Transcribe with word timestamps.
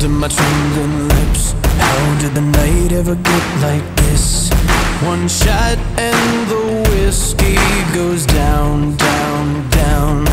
to 0.00 0.08
my 0.08 0.28
trembling 0.28 1.08
lips. 1.08 1.52
How 1.78 2.20
did 2.20 2.34
the 2.34 2.40
night 2.40 2.92
ever 2.92 3.16
get 3.16 3.44
like 3.60 3.86
this? 3.96 4.48
One 5.02 5.26
shot 5.26 5.78
and 5.98 6.48
the 6.48 6.62
whiskey 6.90 7.58
goes 7.94 8.24
down, 8.26 8.96
down, 8.96 9.68
down. 9.70 10.24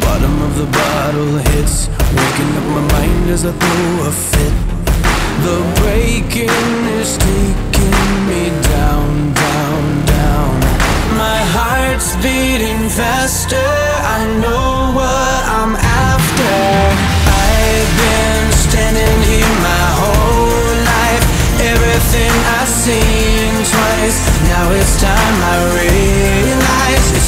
Bottom 0.00 0.34
of 0.42 0.58
the 0.58 0.66
bottle 0.66 1.38
hits, 1.48 1.88
waking 2.16 2.52
up 2.58 2.66
my 2.76 2.84
mind 2.92 3.30
as 3.30 3.46
I 3.46 3.52
throw 3.52 4.08
a 4.08 4.12
fit. 4.12 4.54
The 5.46 5.58
breaking 5.80 6.74
is 7.00 7.16
taking 7.16 8.10
me 8.28 8.50
down, 8.74 9.32
down, 9.32 10.06
down. 10.06 10.60
My 11.16 11.40
heart's 11.56 12.16
beating 12.16 12.88
faster. 12.90 13.68
I 14.16 14.18
know 14.42 14.92
what 14.98 15.40
I'm 15.58 15.74
after. 15.76 16.56
I've 17.46 17.90
been 17.98 18.53
seen 22.84 23.54
twice. 23.64 24.20
Now 24.44 24.70
it's 24.72 25.00
time 25.00 25.36
I 25.40 25.56
realize 25.72 27.23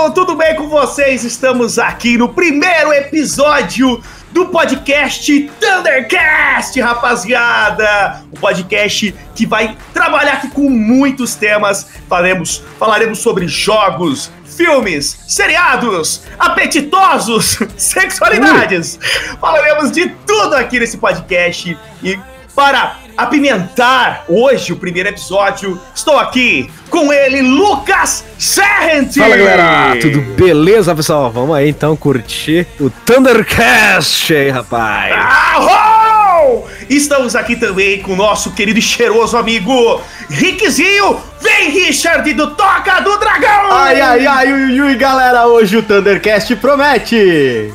povo 0.00 0.14
tudo 0.14 0.34
bem 0.34 0.56
com 0.56 0.66
vocês? 0.66 1.24
Estamos 1.24 1.78
aqui 1.78 2.16
no 2.16 2.30
primeiro 2.30 2.90
episódio 2.90 4.02
do 4.30 4.46
podcast 4.46 5.50
Thundercast, 5.60 6.80
rapaziada! 6.80 8.22
O 8.32 8.38
podcast 8.38 9.14
que 9.34 9.44
vai 9.44 9.76
trabalhar 9.92 10.34
aqui 10.34 10.48
com 10.48 10.70
muitos 10.70 11.34
temas. 11.34 11.86
Falaremos, 12.08 12.62
falaremos 12.78 13.18
sobre 13.18 13.46
jogos, 13.46 14.32
filmes, 14.46 15.18
seriados, 15.28 16.22
apetitosos, 16.38 17.58
sexualidades. 17.76 18.98
Falaremos 19.38 19.92
de 19.92 20.08
tudo 20.26 20.54
aqui 20.54 20.80
nesse 20.80 20.96
podcast 20.96 21.76
e 22.02 22.18
para 22.54 22.99
apimentar 23.16 24.24
hoje 24.28 24.72
o 24.72 24.76
primeiro 24.76 25.08
episódio, 25.08 25.80
estou 25.94 26.18
aqui 26.18 26.70
com 26.88 27.12
ele, 27.12 27.42
Lucas 27.42 28.24
Serrent. 28.38 29.14
Fala 29.16 29.36
galera, 29.36 29.96
tudo 30.00 30.20
beleza 30.36 30.94
pessoal? 30.94 31.30
Vamos 31.30 31.54
aí 31.54 31.68
então 31.68 31.96
curtir 31.96 32.66
o 32.78 32.90
Thundercast 32.90 34.34
aí, 34.34 34.50
rapaz. 34.50 35.12
Arrou! 35.14 36.68
Estamos 36.88 37.36
aqui 37.36 37.56
também 37.56 38.00
com 38.02 38.12
o 38.12 38.16
nosso 38.16 38.52
querido 38.52 38.78
e 38.78 38.82
cheiroso 38.82 39.36
amigo 39.36 40.00
Rickzinho. 40.28 41.20
Vem, 41.40 41.70
Richard, 41.70 42.32
do 42.34 42.54
Toca 42.54 43.00
do 43.00 43.16
Dragão! 43.18 43.72
Ai, 43.72 44.00
ai, 44.00 44.26
ai, 44.26 44.52
ui, 44.52 44.80
ui, 44.80 44.94
galera, 44.96 45.46
hoje 45.46 45.76
o 45.76 45.82
Thundercast 45.82 46.54
promete! 46.56 47.72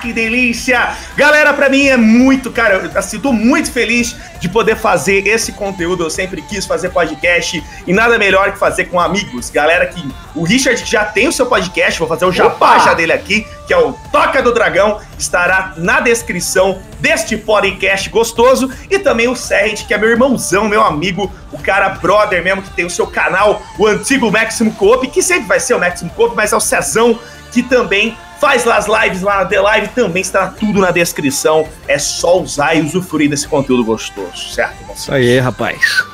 Que 0.00 0.12
delícia! 0.12 0.96
Galera, 1.16 1.52
pra 1.52 1.68
mim 1.68 1.86
é 1.86 1.96
muito, 1.96 2.50
cara, 2.50 2.74
eu 2.74 2.98
assim, 2.98 3.18
tô 3.18 3.32
muito 3.32 3.70
feliz 3.70 4.16
de 4.40 4.48
poder 4.48 4.76
fazer 4.76 5.26
esse 5.26 5.52
conteúdo. 5.52 6.04
Eu 6.04 6.10
sempre 6.10 6.40
quis 6.42 6.64
fazer 6.64 6.90
podcast 6.90 7.62
e 7.86 7.92
nada 7.92 8.18
melhor 8.18 8.52
que 8.52 8.58
fazer 8.58 8.86
com 8.86 9.00
amigos. 9.00 9.50
Galera 9.50 9.86
que 9.86 10.06
o 10.34 10.44
Richard 10.44 10.82
já 10.84 11.04
tem 11.04 11.28
o 11.28 11.32
seu 11.32 11.46
podcast, 11.46 11.98
vou 11.98 12.08
fazer 12.08 12.24
o 12.24 12.32
jabá 12.32 12.76
Opa! 12.76 12.78
já 12.78 12.94
dele 12.94 13.12
aqui, 13.12 13.46
que 13.66 13.74
é 13.74 13.76
o 13.76 13.92
Toca 14.12 14.40
do 14.40 14.52
Dragão, 14.52 15.00
estará 15.18 15.74
na 15.76 16.00
descrição 16.00 16.80
deste 17.00 17.36
podcast 17.36 18.08
gostoso 18.08 18.70
e 18.88 18.98
também 18.98 19.28
o 19.28 19.34
Serrent, 19.34 19.86
que 19.86 19.92
é 19.92 19.98
meu 19.98 20.08
irmãozão, 20.08 20.68
meu 20.68 20.82
amigo, 20.82 21.32
o 21.52 21.58
cara 21.58 21.88
brother 21.90 22.42
mesmo 22.42 22.62
que 22.62 22.70
tem 22.70 22.84
o 22.84 22.90
seu 22.90 23.06
canal, 23.06 23.62
o 23.78 23.86
antigo 23.86 24.30
Maximum 24.30 24.70
Coop, 24.70 25.06
que 25.08 25.22
sempre 25.22 25.48
vai 25.48 25.60
ser 25.60 25.74
o 25.74 25.80
Maximum 25.80 26.10
Coop, 26.10 26.36
mas 26.36 26.52
é 26.52 26.56
o 26.56 26.60
Cezão 26.60 27.18
que 27.50 27.62
também 27.62 28.16
faz 28.40 28.64
lá 28.64 28.76
as 28.76 28.86
lives 28.86 29.22
lá 29.22 29.38
na 29.38 29.44
The 29.44 29.60
Live, 29.60 29.88
também 29.88 30.22
está 30.22 30.48
tudo 30.48 30.80
na 30.80 30.90
descrição. 30.90 31.68
É 31.86 31.98
só 31.98 32.40
usar 32.40 32.74
e 32.74 32.82
usufruir 32.82 33.28
desse 33.28 33.46
conteúdo 33.46 33.84
gostoso, 33.84 34.48
certo? 34.52 34.76
Isso 34.94 35.12
aí, 35.12 35.38
rapaz. 35.38 36.04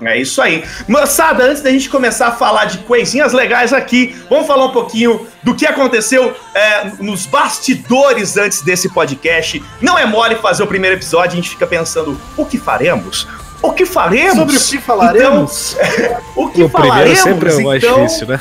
É 0.00 0.20
isso 0.20 0.42
aí. 0.42 0.62
Moçada, 0.86 1.44
antes 1.44 1.62
da 1.62 1.70
gente 1.70 1.88
começar 1.88 2.28
a 2.28 2.32
falar 2.32 2.66
de 2.66 2.78
coisinhas 2.78 3.32
legais 3.32 3.72
aqui, 3.72 4.14
vamos 4.28 4.46
falar 4.46 4.66
um 4.66 4.72
pouquinho 4.72 5.26
do 5.42 5.54
que 5.54 5.66
aconteceu 5.66 6.36
é, 6.54 6.84
nos 7.00 7.24
bastidores 7.24 8.36
antes 8.36 8.60
desse 8.60 8.90
podcast. 8.90 9.62
Não 9.80 9.98
é 9.98 10.04
mole 10.04 10.34
fazer 10.36 10.62
o 10.62 10.66
primeiro 10.66 10.96
episódio, 10.96 11.32
a 11.32 11.36
gente 11.36 11.48
fica 11.48 11.66
pensando, 11.66 12.20
o 12.36 12.44
que 12.44 12.58
faremos? 12.58 13.26
O 13.62 13.72
que 13.72 13.86
faremos? 13.86 14.36
Sobre 14.36 14.56
o 14.56 14.60
que 14.60 14.78
falaremos? 14.78 15.76
Então, 15.80 16.20
o 16.36 16.48
que 16.50 16.62
o 16.62 16.68
primeiro 16.68 16.94
falaremos? 16.94 17.18
sempre 17.20 17.50
é 17.50 17.54
o 17.54 17.64
mais 17.64 17.82
então, 17.82 18.04
difícil, 18.04 18.26
né? 18.26 18.40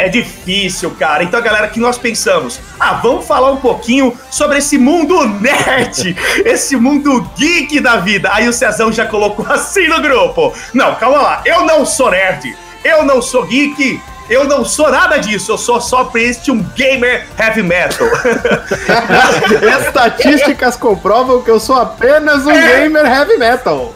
É 0.00 0.08
difícil, 0.08 0.90
cara. 0.92 1.22
Então, 1.22 1.40
galera, 1.42 1.68
que 1.68 1.78
nós 1.78 1.98
pensamos? 1.98 2.60
Ah, 2.78 2.94
vamos 2.94 3.26
falar 3.26 3.50
um 3.50 3.56
pouquinho 3.56 4.16
sobre 4.30 4.58
esse 4.58 4.78
mundo 4.78 5.26
nerd, 5.26 6.16
esse 6.44 6.76
mundo 6.76 7.28
geek 7.36 7.80
da 7.80 7.96
vida. 7.96 8.30
Aí 8.32 8.48
o 8.48 8.52
Cezão 8.52 8.90
já 8.90 9.06
colocou 9.06 9.46
assim 9.48 9.88
no 9.88 10.00
grupo. 10.00 10.54
Não, 10.72 10.94
calma 10.94 11.20
lá. 11.20 11.42
Eu 11.44 11.64
não 11.64 11.84
sou 11.84 12.10
nerd. 12.10 12.56
Eu 12.82 13.04
não 13.04 13.20
sou 13.20 13.44
geek. 13.46 14.00
Eu 14.28 14.44
não 14.44 14.64
sou 14.64 14.90
nada 14.90 15.18
disso. 15.18 15.52
Eu 15.52 15.58
sou 15.58 15.80
só 15.80 16.10
um 16.48 16.62
gamer 16.76 17.26
heavy 17.38 17.62
metal. 17.62 18.06
Estatísticas 19.80 20.76
comprovam 20.76 21.42
que 21.42 21.50
eu 21.50 21.58
sou 21.58 21.76
apenas 21.76 22.46
um 22.46 22.52
gamer 22.52 23.04
heavy 23.04 23.36
metal. 23.36 23.92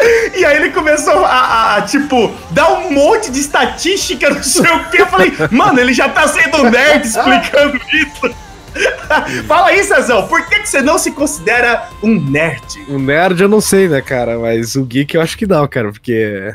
E 0.36 0.44
aí 0.44 0.56
ele 0.56 0.70
começou 0.70 1.24
a, 1.24 1.28
a- 1.30 1.76
a, 1.76 1.82
tipo, 1.82 2.32
dar 2.50 2.72
um 2.72 2.92
monte 2.92 3.30
de 3.30 3.40
estatística, 3.40 4.30
não 4.30 4.42
sei 4.42 4.70
o 4.70 4.84
que. 4.90 5.00
Eu 5.02 5.06
falei, 5.06 5.32
mano, 5.50 5.78
ele 5.80 5.92
já 5.92 6.08
tá 6.08 6.26
sendo 6.28 6.64
nerd 6.70 7.06
explicando 7.06 7.80
isso. 7.92 8.34
Fala 9.48 9.66
aí, 9.68 9.82
Cezão, 9.82 10.26
por 10.28 10.46
que, 10.46 10.60
que 10.60 10.68
você 10.68 10.80
não 10.80 10.96
se 10.98 11.10
considera 11.10 11.88
um 12.02 12.20
nerd? 12.20 12.62
O 12.88 12.98
nerd 12.98 13.42
eu 13.42 13.48
não 13.48 13.60
sei, 13.60 13.88
né, 13.88 14.00
cara? 14.00 14.38
Mas 14.38 14.76
o 14.76 14.84
geek 14.84 15.14
eu 15.16 15.20
acho 15.20 15.36
que 15.36 15.46
não, 15.46 15.66
cara, 15.66 15.90
porque 15.90 16.54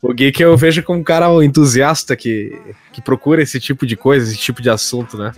o 0.00 0.12
geek 0.14 0.42
eu 0.42 0.56
vejo 0.56 0.82
como 0.82 0.98
um 1.00 1.04
cara 1.04 1.26
entusiasta 1.44 2.16
que, 2.16 2.58
que 2.92 3.02
procura 3.02 3.42
esse 3.42 3.60
tipo 3.60 3.86
de 3.86 3.96
coisa, 3.96 4.26
esse 4.30 4.38
tipo 4.40 4.62
de 4.62 4.70
assunto, 4.70 5.16
né? 5.18 5.32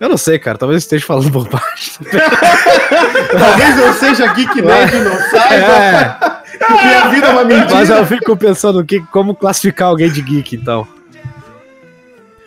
Eu 0.00 0.08
não 0.08 0.16
sei, 0.16 0.38
cara, 0.38 0.58
talvez 0.58 0.82
eu 0.82 0.86
esteja 0.86 1.06
falando 1.06 1.30
bobagem. 1.30 1.92
Talvez 3.38 3.78
eu 3.78 3.92
seja 3.94 4.26
geek 4.34 4.60
nerd 4.62 4.94
não 5.00 5.16
saiba. 5.30 5.54
É, 5.54 6.33
Minha 6.70 7.08
vida 7.08 7.26
é 7.26 7.30
uma 7.30 7.44
mentira. 7.44 7.74
mas 7.74 7.90
eu 7.90 8.06
fico 8.06 8.36
pensando 8.36 8.84
que, 8.84 9.00
como 9.12 9.34
classificar 9.34 9.88
alguém 9.88 10.10
de 10.10 10.20
geek, 10.22 10.56
então. 10.56 10.86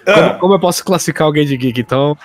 Como, 0.05 0.25
Ah, 0.25 0.33
como 0.39 0.53
eu 0.53 0.59
posso 0.59 0.83
classificar 0.83 1.25
alguém 1.25 1.45
de 1.45 1.57
geek, 1.57 1.81
então? 1.81 2.17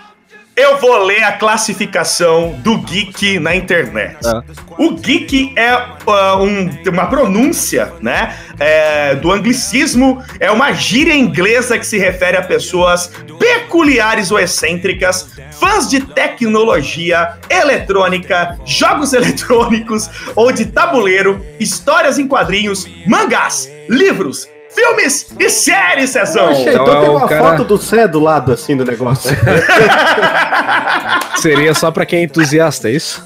eu 0.55 0.77
vou 0.77 1.03
ler 1.07 1.23
a 1.25 1.33
classificação 1.33 2.53
do 2.59 2.77
geek 2.77 3.39
na 3.39 3.57
internet. 3.57 4.19
Ah. 4.27 4.43
O 4.79 4.93
geek 4.93 5.55
é 5.57 5.71
ah, 5.71 6.37
um- 6.37 6.69
uma 6.91 7.07
pronúncia, 7.07 7.91
né? 8.03 8.37
é, 8.61 9.15
do 9.17 9.33
anglicismo, 9.33 10.23
é 10.39 10.51
uma 10.51 10.73
gíria 10.73 11.15
inglesa 11.17 11.79
que 11.79 11.87
se 11.87 11.99
refere 11.99 12.37
a 12.37 12.43
pessoas 12.43 13.11
peculiares 13.53 14.31
ou 14.31 14.39
excêntricas, 14.39 15.29
fãs 15.59 15.89
de 15.89 16.01
tecnologia, 16.01 17.35
eletrônica, 17.51 18.59
jogos 18.65 19.13
eletrônicos 19.17 20.09
ou 20.35 20.51
de 20.53 20.67
tabuleiro, 20.67 21.45
histórias 21.61 22.19
em 22.19 22.27
quadrinhos, 22.27 22.87
mangás, 23.07 23.69
livros, 23.89 24.49
filmes 24.75 25.27
e 25.39 25.51
séries, 25.51 26.11
Cezão. 26.11 26.49
Poxa, 26.49 26.61
Então 26.71 26.83
então 26.85 27.01
tem 27.01 27.11
uma 27.11 27.29
cara- 27.29 27.43
foto 27.51 27.65
do 27.65 27.79
Cé 27.79 28.09
do 28.09 28.21
lado, 28.21 28.53
assim, 28.53 28.77
do 28.77 28.85
negócio. 28.85 29.31
Seria 31.37 31.75
só 31.75 31.91
pra 31.91 32.07
quem 32.07 32.21
é 32.21 32.23
entusiasta, 32.25 32.89
é 32.89 32.93
isso? 32.93 33.23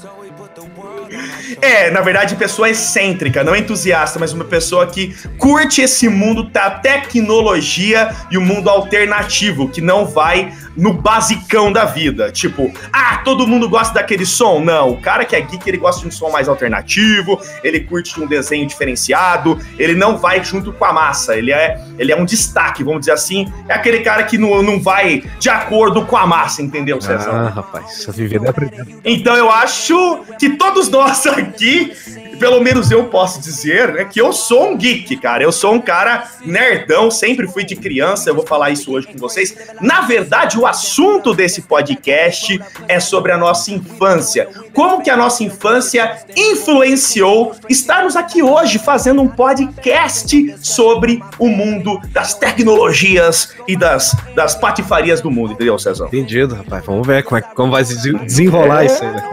É, 1.61 1.89
na 1.89 2.01
verdade, 2.01 2.35
pessoa 2.35 2.69
excêntrica, 2.69 3.43
não 3.43 3.55
entusiasta, 3.55 4.19
mas 4.19 4.31
uma 4.31 4.43
pessoa 4.43 4.85
que 4.87 5.15
curte 5.37 5.81
esse 5.81 6.07
mundo 6.07 6.43
da 6.43 6.69
tecnologia 6.69 8.09
e 8.29 8.37
o 8.37 8.41
mundo 8.41 8.69
alternativo, 8.69 9.69
que 9.69 9.81
não 9.81 10.05
vai 10.05 10.53
no 10.77 10.93
basicão 10.93 11.71
da 11.73 11.83
vida. 11.83 12.31
Tipo, 12.31 12.71
ah, 12.93 13.17
todo 13.25 13.47
mundo 13.47 13.67
gosta 13.67 13.95
daquele 13.95 14.25
som? 14.25 14.59
Não, 14.59 14.91
o 14.91 15.01
cara 15.01 15.25
que 15.25 15.35
é 15.35 15.41
geek, 15.41 15.67
ele 15.67 15.77
gosta 15.77 16.01
de 16.01 16.07
um 16.07 16.11
som 16.11 16.29
mais 16.29 16.47
alternativo, 16.47 17.41
ele 17.63 17.79
curte 17.79 18.13
de 18.13 18.21
um 18.21 18.27
desenho 18.27 18.67
diferenciado, 18.67 19.59
ele 19.79 19.95
não 19.95 20.17
vai 20.17 20.43
junto 20.43 20.71
com 20.71 20.85
a 20.85 20.93
massa, 20.93 21.35
ele 21.35 21.51
é, 21.51 21.81
ele 21.97 22.11
é 22.11 22.15
um 22.15 22.25
destaque, 22.25 22.83
vamos 22.83 23.01
dizer 23.01 23.13
assim. 23.13 23.51
É 23.67 23.73
aquele 23.73 24.01
cara 24.01 24.23
que 24.23 24.37
não, 24.37 24.61
não 24.61 24.79
vai 24.79 25.23
de 25.39 25.49
acordo 25.49 26.05
com 26.05 26.15
a 26.15 26.27
massa, 26.27 26.61
entendeu, 26.61 27.01
César? 27.01 27.31
Ah, 27.31 27.49
rapaz, 27.49 28.05
vivida 28.09 28.49
é. 28.49 28.85
Então 29.03 29.35
eu 29.35 29.49
acho 29.49 30.23
que 30.39 30.51
todos 30.51 30.89
nós 30.89 31.25
aqui 31.25 31.91
pelo 32.37 32.61
menos 32.61 32.91
eu 32.91 33.05
posso 33.05 33.41
dizer, 33.41 33.93
né, 33.93 34.05
que 34.05 34.21
eu 34.21 34.31
sou 34.31 34.69
um 34.69 34.77
geek, 34.77 35.17
cara. 35.17 35.43
Eu 35.43 35.51
sou 35.51 35.73
um 35.73 35.81
cara 35.81 36.29
nerdão, 36.45 37.09
sempre 37.11 37.47
fui 37.47 37.63
de 37.63 37.75
criança, 37.75 38.29
eu 38.29 38.35
vou 38.35 38.45
falar 38.45 38.69
isso 38.69 38.91
hoje 38.91 39.07
com 39.07 39.17
vocês. 39.17 39.55
Na 39.81 40.01
verdade, 40.01 40.57
o 40.57 40.65
assunto 40.67 41.33
desse 41.33 41.61
podcast 41.61 42.59
é 42.87 42.99
sobre 42.99 43.31
a 43.31 43.37
nossa 43.37 43.71
infância. 43.71 44.49
Como 44.73 45.01
que 45.01 45.09
a 45.09 45.17
nossa 45.17 45.43
infância 45.43 46.17
influenciou 46.35 47.55
estarmos 47.69 48.15
aqui 48.15 48.43
hoje 48.43 48.77
fazendo 48.77 49.21
um 49.21 49.27
podcast 49.27 50.55
sobre 50.61 51.23
o 51.39 51.47
mundo 51.47 51.99
das 52.11 52.33
tecnologias 52.33 53.55
e 53.67 53.75
das, 53.75 54.15
das 54.35 54.55
patifarias 54.55 55.21
do 55.21 55.31
mundo, 55.31 55.53
entendeu, 55.53 55.79
César? 55.79 56.07
Entendido, 56.07 56.55
rapaz. 56.55 56.85
Vamos 56.85 57.07
ver 57.07 57.23
como, 57.23 57.37
é, 57.37 57.41
como 57.41 57.71
vai 57.71 57.83
se 57.85 58.11
desenrolar 58.25 58.83
é... 58.83 58.85
isso 58.87 59.03
aí, 59.03 59.11
né? 59.11 59.29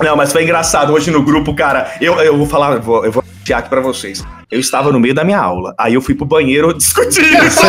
Não, 0.00 0.16
mas 0.16 0.32
foi 0.32 0.42
engraçado. 0.42 0.92
Hoje 0.92 1.10
no 1.10 1.22
grupo, 1.22 1.54
cara, 1.54 1.92
eu, 2.00 2.14
eu 2.14 2.36
vou 2.36 2.46
falar, 2.46 2.72
eu 2.74 2.82
vou, 2.82 3.04
eu 3.04 3.12
vou 3.12 3.21
aqui 3.50 3.68
pra 3.68 3.80
vocês. 3.80 4.22
Eu 4.50 4.60
estava 4.60 4.92
no 4.92 5.00
meio 5.00 5.14
da 5.14 5.24
minha 5.24 5.38
aula. 5.38 5.74
Aí 5.78 5.94
eu 5.94 6.02
fui 6.02 6.14
pro 6.14 6.26
banheiro 6.26 6.74
discutir 6.74 7.24
isso. 7.42 7.62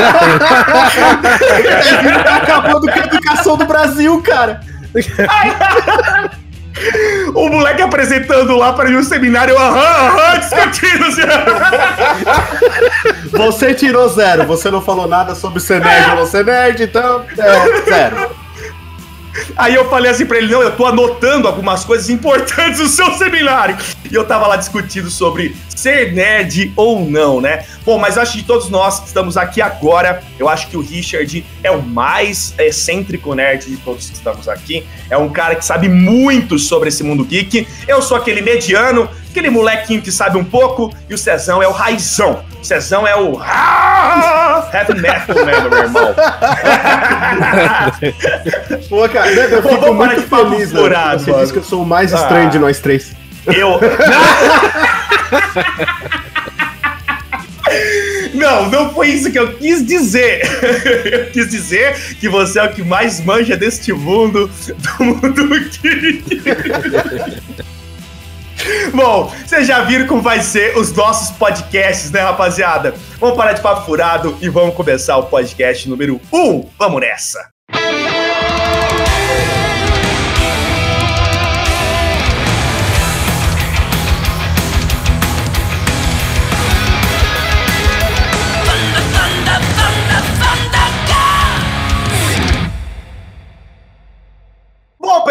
tá 2.24 2.36
acabando 2.36 2.92
com 2.92 3.00
a 3.00 3.06
educação 3.06 3.56
do 3.58 3.66
Brasil, 3.66 4.22
cara. 4.22 4.60
o 7.34 7.50
moleque 7.50 7.81
apresentando 7.81 8.56
lá 8.56 8.74
para 8.74 8.90
mim 8.90 8.98
o 8.98 9.04
seminário, 9.04 9.58
aham, 9.58 9.80
aham, 9.80 10.40
discutindo. 10.40 11.06
Você 13.31 13.74
tirou 13.74 14.10
zero, 14.10 14.46
você 14.46 14.70
não 14.70 14.81
falou 14.81 15.08
nada 15.08 15.34
sobre 15.36 15.60
ser 15.60 15.80
nerd 15.80 16.10
ou 16.12 16.16
não 16.18 16.25
ser 16.25 16.46
nerd, 16.46 16.84
então 16.84 17.25
é 17.38 17.90
zero. 17.90 18.43
Aí 19.56 19.76
eu 19.76 19.90
falei 19.90 20.12
assim 20.12 20.26
pra 20.26 20.38
ele: 20.38 20.52
não, 20.52 20.62
eu 20.62 20.76
tô 20.76 20.86
anotando 20.86 21.48
algumas 21.48 21.84
coisas 21.84 22.10
importantes 22.10 22.80
do 22.80 22.88
seu 22.88 23.12
seminário. 23.14 23.78
E 24.10 24.14
eu 24.14 24.26
tava 24.26 24.48
lá 24.48 24.56
discutindo 24.56 25.10
sobre 25.10 25.56
ser 25.76 26.14
nerd 26.14 26.72
ou 26.76 27.06
não, 27.10 27.42
né? 27.42 27.66
Bom, 27.86 27.98
mas 27.98 28.18
acho 28.18 28.34
que 28.34 28.38
de 28.40 28.44
todos 28.46 28.70
nós 28.70 29.00
que 29.00 29.08
estamos 29.08 29.36
aqui 29.36 29.62
agora, 29.62 30.24
eu 30.40 30.48
acho 30.48 30.68
que 30.68 30.78
o 30.78 30.82
Richard 30.82 31.46
é 31.64 31.72
o 31.72 31.82
mais 31.82 32.54
excêntrico 32.58 33.34
nerd 33.34 33.66
de 33.66 33.78
todos 33.78 34.10
que 34.10 34.16
estamos 34.16 34.48
aqui. 34.48 34.86
É 35.10 35.18
um 35.18 35.30
cara 35.30 35.56
que 35.56 35.66
sabe 35.66 35.90
muito 35.90 36.58
sobre 36.60 36.90
esse 36.90 37.04
mundo 37.04 37.26
geek. 37.26 37.68
Eu 37.88 38.02
sou 38.02 38.16
aquele 38.16 38.42
mediano, 38.42 39.10
aquele 39.34 39.50
molequinho 39.50 40.02
que 40.02 40.12
sabe 40.12 40.38
um 40.38 40.44
pouco, 40.44 40.94
e 41.10 41.14
o 41.14 41.18
Cezão 41.18 41.62
é 41.62 41.68
o 41.68 41.72
raizão. 41.72 42.46
O 42.62 42.64
Cezão 42.64 43.06
é 43.08 43.16
o 43.16 43.42
heavy 44.72 45.02
metal 45.02 45.44
mesmo, 45.44 45.70
meu 45.70 45.80
irmão. 45.80 46.16
Pô, 48.88 49.10
cara, 49.10 49.32
eu 49.32 49.64
fico 49.64 49.78
Pô, 49.80 49.94
muito 49.94 50.22
feliz, 50.22 50.72
né? 50.72 50.82
Você 51.14 51.34
diz 51.34 51.52
que 51.52 51.58
eu 51.58 51.64
sou 51.64 51.82
o 51.82 51.86
mais 51.86 52.14
estranho 52.14 52.48
ah, 52.48 52.52
de 52.52 52.60
nós 52.60 52.80
três. 52.80 53.12
Eu... 53.48 53.80
Não, 58.34 58.70
não 58.70 58.94
foi 58.94 59.08
isso 59.08 59.32
que 59.32 59.40
eu 59.40 59.54
quis 59.54 59.86
dizer. 59.86 60.42
Eu 61.06 61.26
quis 61.32 61.50
dizer 61.50 61.96
que 62.20 62.30
você 62.30 62.60
é 62.60 62.64
o 62.64 62.72
que 62.72 62.84
mais 62.84 63.20
manja 63.24 63.56
deste 63.58 63.92
mundo, 63.94 64.50
do 64.98 65.04
mundo 65.04 65.48
geek. 65.82 66.42
Bom, 68.94 69.34
vocês 69.46 69.68
já 69.68 69.81
viram 69.84 70.08
como 70.08 70.22
vai 70.22 70.42
ser 70.42 70.78
os 70.78 70.92
nossos 70.94 71.36
podcasts, 71.38 72.12
né, 72.12 72.22
rapaziada? 72.22 72.94
Vamos 73.20 73.36
parar 73.36 73.54
de 73.54 73.62
papo 73.62 73.86
furado 73.86 74.38
e 74.42 74.50
vamos 74.50 74.75
começar 74.75 75.18
o 75.18 75.24
podcast 75.24 75.88
número 75.90 76.20
1. 76.31 76.38
Um. 76.38 76.70
Vamos 76.78 77.02
nessa! 77.02 77.53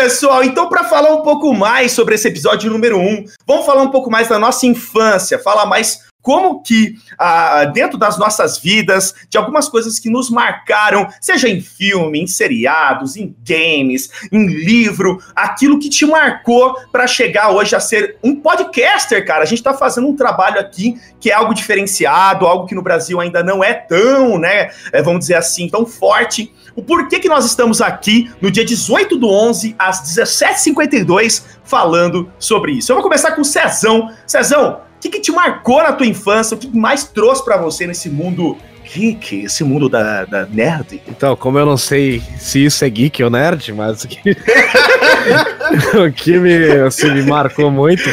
Pessoal, 0.03 0.43
então 0.43 0.69
para 0.69 0.83
falar 0.83 1.15
um 1.15 1.23
pouco 1.23 1.55
mais 1.55 1.93
sobre 1.93 2.17
esse 2.17 2.27
episódio 2.27 2.69
número 2.69 2.99
1, 2.99 3.01
um, 3.01 3.25
vamos 3.47 3.65
falar 3.65 3.83
um 3.83 3.91
pouco 3.91 4.11
mais 4.11 4.27
da 4.27 4.37
nossa 4.37 4.67
infância, 4.67 5.39
falar 5.39 5.65
mais 5.65 6.01
como 6.23 6.63
que 6.63 6.95
ah, 7.19 7.65
dentro 7.65 7.99
das 7.99 8.17
nossas 8.17 8.59
vidas, 8.59 9.15
de 9.29 9.37
algumas 9.37 9.69
coisas 9.69 9.99
que 9.99 10.09
nos 10.09 10.31
marcaram, 10.31 11.09
seja 11.21 11.49
em 11.49 11.61
filme, 11.61 12.21
em 12.21 12.27
seriados, 12.27 13.17
em 13.17 13.35
games, 13.47 14.09
em 14.31 14.47
livro, 14.47 15.21
aquilo 15.35 15.79
que 15.79 15.89
te 15.89 16.07
marcou 16.07 16.77
para 16.91 17.07
chegar 17.07 17.51
hoje 17.51 17.75
a 17.75 17.81
ser 17.81 18.17
um 18.23 18.37
podcaster, 18.37 19.27
cara. 19.27 19.43
A 19.43 19.47
gente 19.47 19.59
está 19.59 19.75
fazendo 19.75 20.09
um 20.09 20.17
trabalho 20.17 20.61
aqui 20.61 20.99
que 21.21 21.31
é 21.31 21.35
algo 21.35 21.53
diferenciado, 21.53 22.47
algo 22.47 22.67
que 22.67 22.75
no 22.75 22.83
Brasil 22.83 23.21
ainda 23.21 23.43
não 23.43 23.63
é 23.63 23.75
tão, 23.75 24.39
né, 24.39 24.71
é, 24.93 25.03
vamos 25.03 25.21
dizer 25.21 25.35
assim, 25.35 25.69
tão 25.69 25.85
forte 25.85 26.53
o 26.75 26.83
porquê 26.83 27.19
que 27.19 27.29
nós 27.29 27.45
estamos 27.45 27.81
aqui 27.81 28.31
no 28.41 28.51
dia 28.51 28.65
18 28.65 29.19
do 29.19 29.29
11, 29.29 29.77
às 29.79 30.03
17h52, 30.03 31.45
falando 31.65 32.31
sobre 32.39 32.73
isso. 32.73 32.91
Eu 32.91 32.97
vou 32.97 33.03
começar 33.03 33.33
com 33.33 33.43
o 33.43 33.45
Cezão. 33.45 34.11
Cezão, 34.27 34.81
que, 35.03 35.11
que 35.11 35.21
te 35.21 35.33
marcou 35.33 35.83
na 35.83 35.93
tua 35.93 36.07
infância? 36.07 36.55
O 36.55 36.59
que 36.59 36.69
mais 36.77 37.05
trouxe 37.05 37.45
para 37.45 37.57
você 37.57 37.87
nesse 37.87 38.09
mundo 38.09 38.57
geek, 38.85 39.45
esse 39.45 39.65
mundo 39.65 39.89
da, 39.89 40.25
da, 40.25 40.47
nerd? 40.47 41.03
Então, 41.09 41.35
como 41.35 41.59
eu 41.59 41.67
não 41.67 41.77
sei 41.77 42.23
se 42.39 42.65
isso 42.65 42.85
é 42.85 42.89
geek 42.89 43.23
ou 43.23 43.31
nerd, 43.31 43.73
mas 43.73 44.05
o 44.05 44.09
que, 44.09 44.21
o 45.99 46.13
que 46.13 46.39
me, 46.39 46.81
assim, 46.87 47.11
me 47.11 47.23
marcou 47.23 47.71
muito 47.71 48.05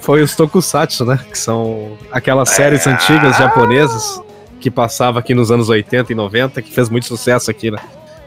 foi 0.00 0.22
os 0.22 0.34
tokusatsu, 0.34 1.04
né? 1.04 1.18
Que 1.30 1.38
são 1.38 1.96
aquelas 2.10 2.50
séries 2.50 2.86
é... 2.86 2.90
antigas 2.90 3.36
japonesas 3.36 4.20
que 4.60 4.70
passava 4.70 5.20
aqui 5.20 5.34
nos 5.34 5.50
anos 5.52 5.68
80 5.68 6.12
e 6.12 6.14
90, 6.16 6.60
que 6.60 6.72
fez 6.72 6.88
muito 6.88 7.06
sucesso 7.06 7.50
aqui, 7.50 7.70
né? 7.70 7.78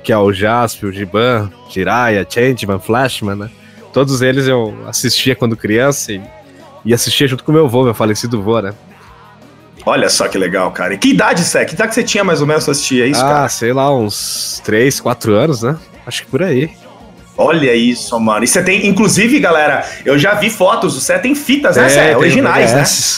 Que 0.04 0.13
é 0.13 0.18
o 0.18 0.31
Jasper, 0.31 0.90
o 0.90 0.94
Giban, 0.94 1.51
Jiraiya, 1.69 2.25
Changeman, 2.30 2.80
Flashman, 2.80 3.36
né? 3.36 3.50
Todos 3.92 4.22
eles 4.22 4.48
eu 4.48 4.74
assistia 4.88 5.36
quando 5.36 5.57
criança 5.57 6.13
e, 6.13 6.22
e 6.85 6.93
assistia 6.93 7.27
junto 7.27 7.43
com 7.43 7.51
meu 7.51 7.65
avô, 7.65 7.83
meu 7.83 7.93
falecido 7.93 8.39
avô, 8.39 8.61
né? 8.61 8.73
Olha 9.85 10.09
só 10.09 10.27
que 10.27 10.37
legal, 10.37 10.71
cara. 10.71 10.93
E 10.93 10.97
que 10.97 11.09
idade, 11.09 11.41
Sé? 11.41 11.65
Que 11.65 11.74
idade 11.74 11.89
que 11.89 11.95
você 11.95 12.03
tinha 12.03 12.24
mais 12.24 12.41
ou 12.41 12.48
menos 12.48 12.63
pra 12.63 12.71
assistir? 12.71 13.01
É 13.01 13.07
isso, 13.07 13.21
ah, 13.21 13.29
cara? 13.29 13.50
sei 13.50 13.74
lá, 13.74 13.93
uns 13.95 14.62
3, 14.63 15.00
4 15.00 15.33
anos, 15.33 15.63
né? 15.63 15.77
Acho 16.05 16.24
que 16.24 16.29
por 16.29 16.43
aí. 16.43 16.71
Olha 17.41 17.74
isso, 17.74 18.19
mano. 18.19 18.43
E 18.43 18.48
você 18.48 18.62
tem, 18.62 18.86
inclusive, 18.86 19.39
galera, 19.39 19.86
eu 20.03 20.19
já 20.19 20.34
vi 20.34 20.50
fotos, 20.50 20.96
você 20.96 21.17
tem 21.17 21.34
fitas, 21.34 21.77
né? 21.77 22.12
É, 22.12 22.17
originais, 22.17 22.74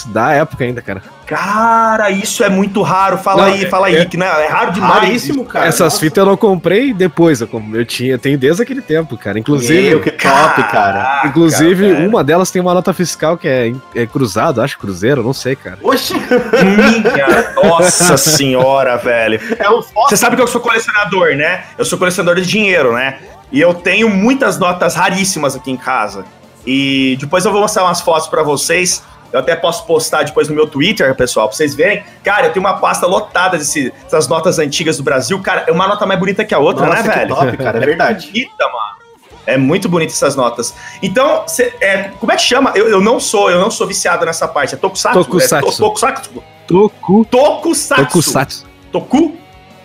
né? 0.06 0.12
Da 0.14 0.32
época 0.34 0.64
ainda, 0.64 0.80
cara. 0.80 1.02
Cara, 1.26 2.12
isso 2.12 2.44
é 2.44 2.50
muito 2.50 2.84
raro. 2.84 3.18
Fala 3.18 3.48
não, 3.48 3.54
aí, 3.54 3.66
fala 3.68 3.90
é, 3.90 4.02
aí, 4.02 4.06
que 4.06 4.18
né, 4.18 4.28
é 4.28 4.48
raro 4.48 4.74
demais. 4.74 5.06
Raríssimo, 5.06 5.44
cara. 5.44 5.66
Essas 5.66 5.94
Nossa. 5.94 6.00
fitas 6.00 6.18
eu 6.20 6.26
não 6.26 6.38
comprei 6.38 6.94
depois. 6.94 7.42
Eu, 7.42 7.50
eu 7.74 7.84
tinha, 7.84 8.20
tenho 8.20 8.38
desde 8.38 8.62
aquele 8.62 8.82
tempo, 8.82 9.18
cara. 9.18 9.40
Inclusive. 9.40 9.90
Meu, 9.90 10.02
que 10.02 10.12
top, 10.12 10.64
cara. 10.70 11.24
Inclusive, 11.26 11.92
cara. 11.92 12.08
uma 12.08 12.24
delas 12.24 12.52
tem 12.52 12.62
uma 12.62 12.76
nota 12.76 12.94
fiscal 12.94 13.38
que 13.38 13.48
é, 13.48 13.74
é 13.96 14.06
cruzado, 14.06 14.62
acho 14.62 14.78
cruzeiro, 14.78 15.24
não 15.24 15.34
sei, 15.34 15.56
cara. 15.56 15.80
Oxi! 15.82 16.14
Minha 16.14 17.54
nossa 17.64 18.18
senhora, 18.18 18.98
velho. 18.98 19.40
É 19.58 19.68
um 19.68 19.82
Você 19.82 20.18
sabe 20.18 20.36
que 20.36 20.42
eu 20.44 20.48
sou 20.48 20.62
colecionador, 20.62 21.36
né? 21.36 21.64
Eu 21.76 21.86
sou 21.86 21.98
colecionador 21.98 22.40
de 22.40 22.48
dinheiro, 22.48 22.94
né? 22.94 23.18
E 23.52 23.60
eu 23.60 23.74
tenho 23.74 24.10
muitas 24.10 24.58
notas 24.58 24.96
raríssimas 24.96 25.56
aqui 25.56 25.72
em 25.72 25.78
casa. 25.78 26.26
E 26.66 27.18
depois 27.20 27.44
eu 27.46 27.52
vou 27.52 27.62
mostrar 27.62 27.84
umas 27.84 28.02
fotos 28.02 28.28
para 28.28 28.44
vocês. 28.44 29.04
Eu 29.32 29.40
até 29.40 29.56
posso 29.56 29.86
postar 29.86 30.24
depois 30.24 30.50
no 30.50 30.56
meu 30.56 30.68
Twitter, 30.68 31.16
pessoal, 31.16 31.48
pra 31.48 31.56
vocês 31.56 31.74
verem. 31.74 32.04
Cara, 32.24 32.48
eu 32.48 32.54
tenho 32.54 32.66
uma 32.66 32.78
pasta 32.78 33.08
lotada 33.08 33.58
desse, 33.58 33.92
dessas 34.04 34.28
notas 34.28 34.60
antigas 34.60 34.98
do 34.98 35.04
Brasil. 35.04 35.42
Cara, 35.42 35.66
é 35.68 35.72
uma 35.72 35.88
nota 35.88 36.06
mais 36.06 36.20
bonita 36.20 36.44
que 36.44 36.54
a 36.54 36.60
outra, 36.60 36.86
Nossa, 36.86 37.04
né, 37.04 37.16
velho? 37.16 37.36
Top, 37.36 37.58
cara, 37.58 37.78
é 37.78 37.86
verdade. 37.86 38.28
É 38.28 38.32
bonita, 38.32 38.66
mano. 38.66 39.02
É 39.46 39.58
muito 39.58 39.90
bonita 39.90 40.14
essas 40.14 40.36
notas. 40.36 40.74
Então, 41.02 41.48
cê, 41.48 41.74
é, 41.82 42.12
como 42.20 42.32
é 42.32 42.36
que 42.36 42.44
chama? 42.44 42.72
Eu, 42.76 42.88
eu, 42.88 43.02
não 43.02 43.20
sou, 43.20 43.50
eu 43.50 43.60
não 43.60 43.72
sou 43.72 43.88
viciado 43.88 44.26
nessa 44.26 44.48
parte. 44.48 44.76
É 44.76 44.78
Tokusatsu? 44.78 45.24
Tokusatsu. 45.24 45.56
É, 45.56 45.72
to, 45.72 45.78
tokusatsu? 45.78 46.44
Toku. 46.68 47.26
Tokusatsu. 47.26 48.06
Tokusatsu. 48.06 48.66
Toku? 48.92 49.41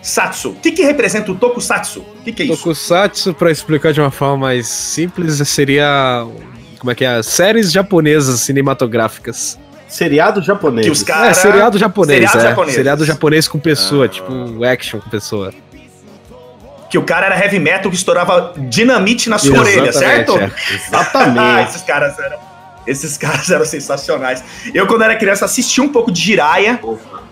Satsu. 0.06 0.50
O 0.50 0.54
que, 0.54 0.70
que 0.70 0.84
representa 0.84 1.32
o 1.32 1.34
Tokusatsu? 1.34 1.98
O 1.98 2.22
que, 2.22 2.30
que 2.30 2.42
é 2.44 2.46
isso? 2.46 2.58
Tokusatsu, 2.58 3.34
para 3.34 3.50
explicar 3.50 3.92
de 3.92 4.00
uma 4.00 4.12
forma 4.12 4.36
mais 4.36 4.68
simples, 4.68 5.36
seria. 5.48 6.24
Como 6.78 6.92
é 6.92 6.94
que 6.94 7.04
é? 7.04 7.20
Séries 7.24 7.72
japonesas 7.72 8.40
cinematográficas. 8.40 9.58
Seriado 9.88 10.40
japonês. 10.42 10.86
Que 10.86 10.92
os 10.92 11.02
cara... 11.02 11.28
É, 11.28 11.34
seriado 11.34 11.76
japonês. 11.76 12.18
Seriado, 12.18 12.38
é. 12.38 12.48
japonês. 12.50 12.74
seriado 12.74 13.04
japonês 13.04 13.48
com 13.48 13.58
pessoa, 13.58 14.04
ah. 14.04 14.08
tipo 14.08 14.64
action 14.64 15.00
com 15.00 15.10
pessoa. 15.10 15.52
que 16.88 16.96
o 16.96 17.02
cara 17.02 17.26
era 17.26 17.44
heavy 17.44 17.58
metal 17.58 17.90
que 17.90 17.96
estourava 17.96 18.54
dinamite 18.56 19.28
na 19.28 19.38
sua 19.38 19.58
orelha, 19.58 19.92
certo? 19.92 20.38
é. 20.38 20.50
Exatamente. 20.72 21.38
Ah, 21.40 21.62
esses 21.62 21.82
caras 21.82 22.16
eram. 22.20 22.38
Esses 22.86 23.16
caras 23.18 23.50
eram 23.50 23.64
sensacionais. 23.64 24.42
Eu, 24.74 24.86
quando 24.86 25.02
era 25.02 25.16
criança, 25.16 25.44
assistia 25.44 25.82
um 25.82 25.88
pouco 25.88 26.10
de 26.10 26.20
Jiraya, 26.20 26.80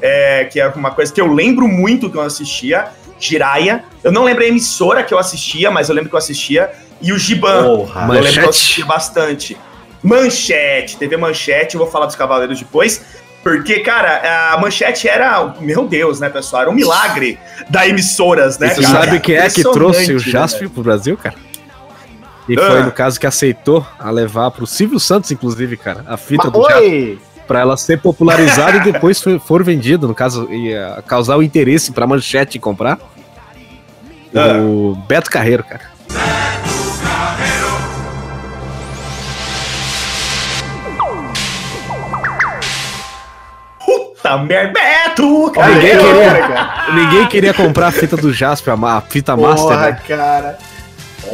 é, 0.01 0.45
que 0.45 0.61
é 0.61 0.69
uma 0.69 0.91
coisa 0.91 1.13
que 1.13 1.21
eu 1.21 1.33
lembro 1.33 1.69
muito 1.69 2.11
que 2.11 2.17
eu 2.17 2.23
assistia. 2.23 2.89
Jiraya. 3.19 3.85
Eu 4.03 4.13
não 4.13 4.25
lembro 4.25 4.45
a 4.45 4.47
emissora 4.47 5.03
que 5.03 5.15
eu 5.15 5.19
assistia, 5.19 5.71
mas 5.71 5.89
eu 5.89 5.95
lembro 5.95 6.11
que 6.11 6.15
eu 6.15 6.19
assistia. 6.19 6.71
E 7.01 7.13
o 7.13 7.19
Giban. 7.19 7.65
Porra. 7.65 8.07
Eu 8.07 8.21
lembro 8.21 8.33
que 8.33 8.41
eu 8.41 8.51
assistia 8.51 8.85
bastante. 8.85 9.57
Manchete, 10.03 10.99
TV 10.99 11.17
Manchete, 11.17 11.77
eu 11.77 11.79
vou 11.79 11.91
falar 11.91 12.07
dos 12.07 12.15
Cavaleiros 12.15 12.59
depois. 12.59 13.03
Porque, 13.43 13.81
cara, 13.81 14.53
a 14.53 14.59
Manchete 14.59 15.07
era, 15.07 15.55
meu 15.61 15.87
Deus, 15.87 16.19
né, 16.19 16.31
pessoal? 16.31 16.63
Era 16.63 16.71
um 16.71 16.75
milagre 16.75 17.39
da 17.69 17.87
emissoras, 17.87 18.59
né, 18.59 18.71
cara? 18.71 18.83
sabe 18.83 19.21
quem 19.21 19.37
é 19.37 19.51
que 19.51 19.63
trouxe 19.63 20.13
o 20.13 20.15
né, 20.15 20.19
Jasper 20.19 20.71
pro 20.71 20.83
Brasil, 20.83 21.17
cara? 21.17 21.35
E 22.49 22.59
Ah. 22.59 22.67
foi, 22.67 22.83
no 22.83 22.93
caso, 22.93 23.19
que 23.19 23.27
aceitou 23.27 23.87
a 23.99 24.11
levar 24.11 24.51
pro 24.51 24.67
Silvio 24.67 25.01
Santos, 25.01 25.31
inclusive, 25.31 25.77
cara, 25.77 26.05
a 26.07 26.17
fita 26.17 26.45
Mas, 26.45 26.53
do 26.53 26.63
Jasper, 26.63 26.83
oi! 26.83 27.19
pra 27.47 27.61
ela 27.61 27.77
ser 27.77 28.01
popularizada 28.01 28.77
e 28.79 28.81
depois 28.93 29.23
for, 29.47 29.63
vendida, 29.65 30.07
no 30.07 30.15
caso, 30.15 30.51
ia 30.53 31.03
causar 31.07 31.37
o 31.37 31.43
interesse 31.43 31.93
pra 31.93 32.07
manchete 32.07 32.59
comprar. 32.59 32.99
Ah. 34.35 34.59
O 34.61 34.95
Beto 35.09 35.31
Carreiro, 35.31 35.63
cara. 35.65 35.95
Puta 43.85 44.39
merda, 44.39 44.73
Beto! 44.73 45.51
cara. 45.53 45.69
Ninguém 45.75 45.99
queria, 45.99 46.95
ninguém 46.95 47.27
queria 47.29 47.55
comprar 47.55 47.89
a 47.89 47.93
fita 47.93 48.17
do 48.17 48.33
Jasper, 48.33 48.75
a, 48.83 49.01
fita 49.03 49.37
master, 49.37 49.69
Porra, 49.69 49.91
né? 49.91 50.01
cara. 50.09 50.59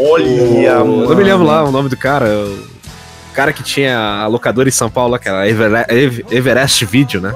Olha, 0.09 0.25
Eu 0.25 0.85
não 0.85 0.87
me 1.01 1.07
mano. 1.07 1.23
lembro 1.23 1.45
lá 1.45 1.65
o 1.65 1.71
nome 1.71 1.89
do 1.89 1.97
cara. 1.97 2.27
O 2.29 3.33
cara 3.35 3.53
que 3.53 3.63
tinha 3.63 3.97
a 3.99 4.27
locadora 4.27 4.69
em 4.69 4.73
São 4.73 4.91
Paulo, 4.91 5.19
que 5.19 5.29
era 5.29 5.41
a 5.41 5.49
Evere- 5.49 5.87
Ev- 5.89 6.25
Everest 6.31 6.85
Video, 6.85 7.21
né? 7.21 7.35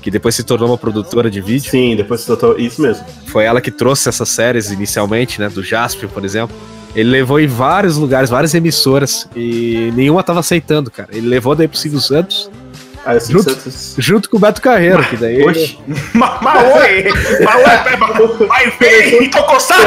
Que 0.00 0.10
depois 0.10 0.34
se 0.36 0.44
tornou 0.44 0.68
uma 0.68 0.78
produtora 0.78 1.28
de 1.30 1.40
vídeo. 1.40 1.68
Sim, 1.70 1.96
depois 1.96 2.20
você 2.20 2.28
doutor. 2.28 2.60
Isso 2.60 2.80
mesmo. 2.80 3.04
Foi 3.26 3.44
ela 3.44 3.60
que 3.60 3.70
trouxe 3.72 4.08
essas 4.08 4.28
séries 4.28 4.70
inicialmente, 4.70 5.40
né? 5.40 5.48
Do 5.48 5.62
Jasper, 5.64 6.08
por 6.08 6.24
exemplo. 6.24 6.54
Ele 6.94 7.10
levou 7.10 7.40
em 7.40 7.46
vários 7.46 7.96
lugares, 7.96 8.30
várias 8.30 8.54
emissoras, 8.54 9.28
e 9.36 9.92
nenhuma 9.94 10.22
tava 10.22 10.40
aceitando, 10.40 10.90
cara. 10.90 11.08
Ele 11.12 11.26
levou 11.28 11.54
daí 11.54 11.66
pro 11.68 11.76
Silvio 11.76 12.00
Santos, 12.00 12.48
Aí 13.06 13.16
o 13.18 13.20
Silvio 13.20 13.42
Junto- 13.42 13.50
Santos. 13.60 13.94
junto 13.98 14.28
com 14.30 14.36
o 14.36 14.40
Beto 14.40 14.60
Carreiro, 14.60 15.02
que 15.04 15.16
daí. 15.16 15.42
Oxi. 15.42 15.78
Ma- 16.12 16.38
Mas 16.42 16.62
oi! 16.74 17.04
Mas 17.44 17.54
oi, 17.56 17.96
mas- 17.98 18.48
mas 18.48 18.74
vem, 18.80 19.30
tô 19.30 19.42
coçado! 19.44 19.82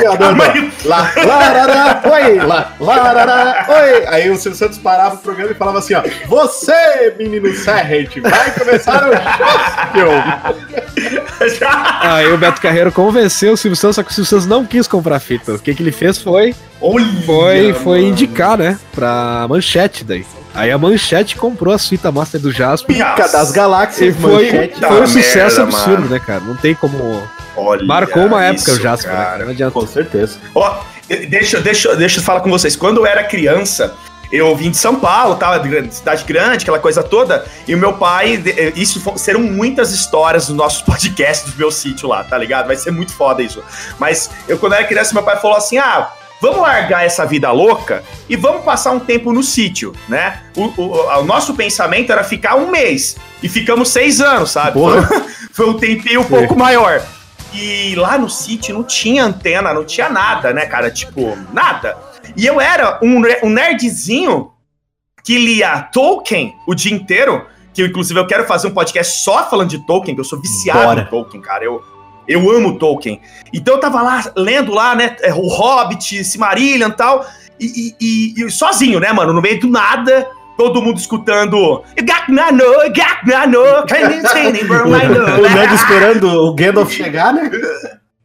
Piadão, 0.00 0.34
Mas- 0.36 0.84
Lá, 0.84 1.10
larará, 1.24 2.00
oi, 2.04 2.34
lá, 2.38 2.72
larará, 2.78 3.66
oi. 3.68 4.06
Aí 4.08 4.30
o 4.30 4.36
Silvio 4.36 4.58
Santos 4.58 4.78
parava 4.78 5.14
o 5.16 5.18
programa 5.18 5.50
e 5.52 5.54
falava 5.54 5.78
assim, 5.78 5.94
ó. 5.94 6.02
Você, 6.26 7.14
menino 7.18 7.52
Serrent, 7.54 8.18
vai 8.20 8.50
começar 8.52 9.02
o 9.08 9.12
show. 9.98 10.12
Aí 12.02 12.32
o 12.32 12.38
Beto 12.38 12.60
Carreiro 12.60 12.92
convenceu 12.92 13.52
o 13.52 13.56
Silvio 13.56 13.76
Santos, 13.76 13.96
só 13.96 14.02
que 14.02 14.10
o 14.10 14.14
Silvio 14.14 14.28
Santos 14.28 14.46
não 14.46 14.64
quis 14.66 14.86
comprar 14.86 15.18
fita. 15.20 15.52
O 15.54 15.58
que, 15.58 15.74
que 15.74 15.82
ele 15.82 15.92
fez 15.92 16.18
foi 16.18 16.54
Olha, 16.80 17.06
foi, 17.24 17.72
foi 17.74 18.02
indicar, 18.04 18.56
né? 18.58 18.78
Pra 18.94 19.46
manchete 19.48 20.04
daí. 20.04 20.24
Aí 20.54 20.70
a 20.70 20.78
manchete 20.78 21.36
comprou 21.36 21.72
as 21.74 21.86
fitas 21.88 22.12
master 22.12 22.40
do 22.40 22.50
Jasper. 22.50 22.96
Pica 22.96 23.28
das 23.28 23.50
E 23.50 23.52
galáxias, 23.52 24.16
foi, 24.16 24.44
manchete. 24.46 24.80
da 24.80 24.88
foi 24.88 25.00
um 25.02 25.06
sucesso 25.06 25.56
merda, 25.60 25.62
absurdo, 25.76 26.00
mano. 26.02 26.10
né, 26.10 26.18
cara? 26.20 26.40
Não 26.40 26.56
tem 26.56 26.74
como. 26.74 27.22
Olha 27.56 27.84
Marcou 27.84 28.24
uma 28.26 28.44
época 28.44 28.70
isso, 28.70 28.80
o 28.80 28.82
Jasper, 28.82 29.10
né, 29.10 29.16
cara. 29.16 29.30
cara? 29.30 29.44
Não 29.44 29.50
adianta. 29.52 29.72
Com 29.72 29.86
certeza. 29.86 30.38
Ó, 30.54 30.80
de- 31.08 31.26
deixa, 31.26 31.60
deixa, 31.60 31.94
deixa 31.96 32.18
eu 32.20 32.24
falar 32.24 32.40
com 32.40 32.50
vocês. 32.50 32.74
Quando 32.76 32.98
eu 32.98 33.06
era 33.06 33.22
criança, 33.24 33.94
eu 34.32 34.54
vim 34.56 34.70
de 34.70 34.76
São 34.76 34.96
Paulo, 34.96 35.36
tava 35.36 35.58
de 35.60 35.68
grande- 35.68 35.94
cidade 35.94 36.24
grande, 36.24 36.62
aquela 36.62 36.78
coisa 36.78 37.02
toda, 37.02 37.44
e 37.66 37.74
o 37.74 37.78
meu 37.78 37.94
pai, 37.94 38.42
eh, 38.46 38.72
isso 38.76 39.02
serão 39.16 39.40
muitas 39.40 39.90
histórias 39.92 40.46
dos 40.46 40.56
nossos 40.56 40.82
podcasts 40.86 41.52
do 41.52 41.58
meu 41.58 41.70
sítio 41.70 42.08
lá, 42.08 42.22
tá 42.24 42.36
ligado? 42.38 42.66
Vai 42.66 42.76
ser 42.76 42.90
muito 42.90 43.12
foda 43.12 43.42
isso. 43.42 43.62
Mas 43.98 44.30
eu, 44.46 44.58
quando 44.58 44.74
era 44.74 44.84
criança, 44.84 45.12
meu 45.14 45.22
pai 45.22 45.38
falou 45.40 45.56
assim: 45.56 45.78
ah. 45.78 46.10
Vamos 46.40 46.58
largar 46.60 47.04
essa 47.04 47.26
vida 47.26 47.50
louca 47.50 48.04
e 48.28 48.36
vamos 48.36 48.62
passar 48.64 48.92
um 48.92 49.00
tempo 49.00 49.32
no 49.32 49.42
sítio, 49.42 49.92
né? 50.08 50.40
O, 50.56 50.66
o- 50.80 51.18
o 51.20 51.24
nosso 51.24 51.54
pensamento 51.54 52.12
era 52.12 52.22
ficar 52.22 52.54
um 52.54 52.70
mês. 52.70 53.16
E 53.42 53.48
ficamos 53.48 53.88
seis 53.90 54.20
anos, 54.20 54.50
sabe? 54.52 54.78
Foi, 55.52 55.68
um 55.68 55.74
tempinho 55.74 56.20
um 56.20 56.24
pouco 56.24 56.56
maior. 56.56 57.02
E 57.52 57.94
lá 57.96 58.16
no 58.18 58.28
sítio 58.30 58.72
não 58.74 58.84
tinha 58.84 59.24
antena, 59.24 59.74
não 59.74 59.84
tinha 59.84 60.08
nada, 60.08 60.52
né, 60.52 60.66
cara? 60.66 60.90
Tipo, 60.90 61.36
nada. 61.52 61.96
E 62.36 62.46
eu 62.46 62.60
era 62.60 63.00
um, 63.02 63.20
um 63.42 63.50
nerdzinho 63.50 64.52
que 65.24 65.38
lia 65.38 65.82
Tolkien 65.92 66.54
o 66.66 66.74
dia 66.74 66.94
inteiro. 66.94 67.44
Que 67.74 67.84
inclusive 67.84 68.18
eu 68.18 68.26
quero 68.26 68.44
fazer 68.44 68.68
um 68.68 68.72
podcast 68.72 69.22
só 69.22 69.48
falando 69.48 69.70
de 69.70 69.78
Tolkien, 69.86 70.14
que 70.14 70.20
eu 70.20 70.24
sou 70.24 70.40
viciado 70.40 70.80
Bora. 70.80 71.00
em 71.02 71.06
Tolkien, 71.06 71.40
cara. 71.42 71.64
Eu, 71.64 71.82
eu 72.28 72.50
amo 72.50 72.78
Tolkien. 72.78 73.20
Então 73.52 73.74
eu 73.74 73.80
tava 73.80 74.02
lá 74.02 74.24
lendo 74.36 74.72
lá, 74.74 74.94
né, 74.94 75.16
é, 75.22 75.32
o 75.32 75.46
Hobbit, 75.48 76.22
Silmarillion 76.24 76.88
e 76.90 76.92
tal. 76.92 77.26
E, 77.58 77.66
e- 77.66 77.94
e- 78.00 78.44
e 78.46 78.50
sozinho, 78.50 79.00
né, 79.00 79.12
mano? 79.12 79.32
No 79.32 79.42
meio 79.42 79.58
do 79.58 79.68
nada, 79.68 80.28
todo 80.56 80.80
mundo 80.82 80.98
escutando. 80.98 81.82
Gagnano, 82.02 82.62
Gagnano, 82.94 83.60
O, 85.44 85.48
Ned 85.54 85.74
esperando 85.74 86.28
o 86.44 86.54
Gandalf 86.54 86.92
chegar, 86.92 87.32
né? 87.32 87.50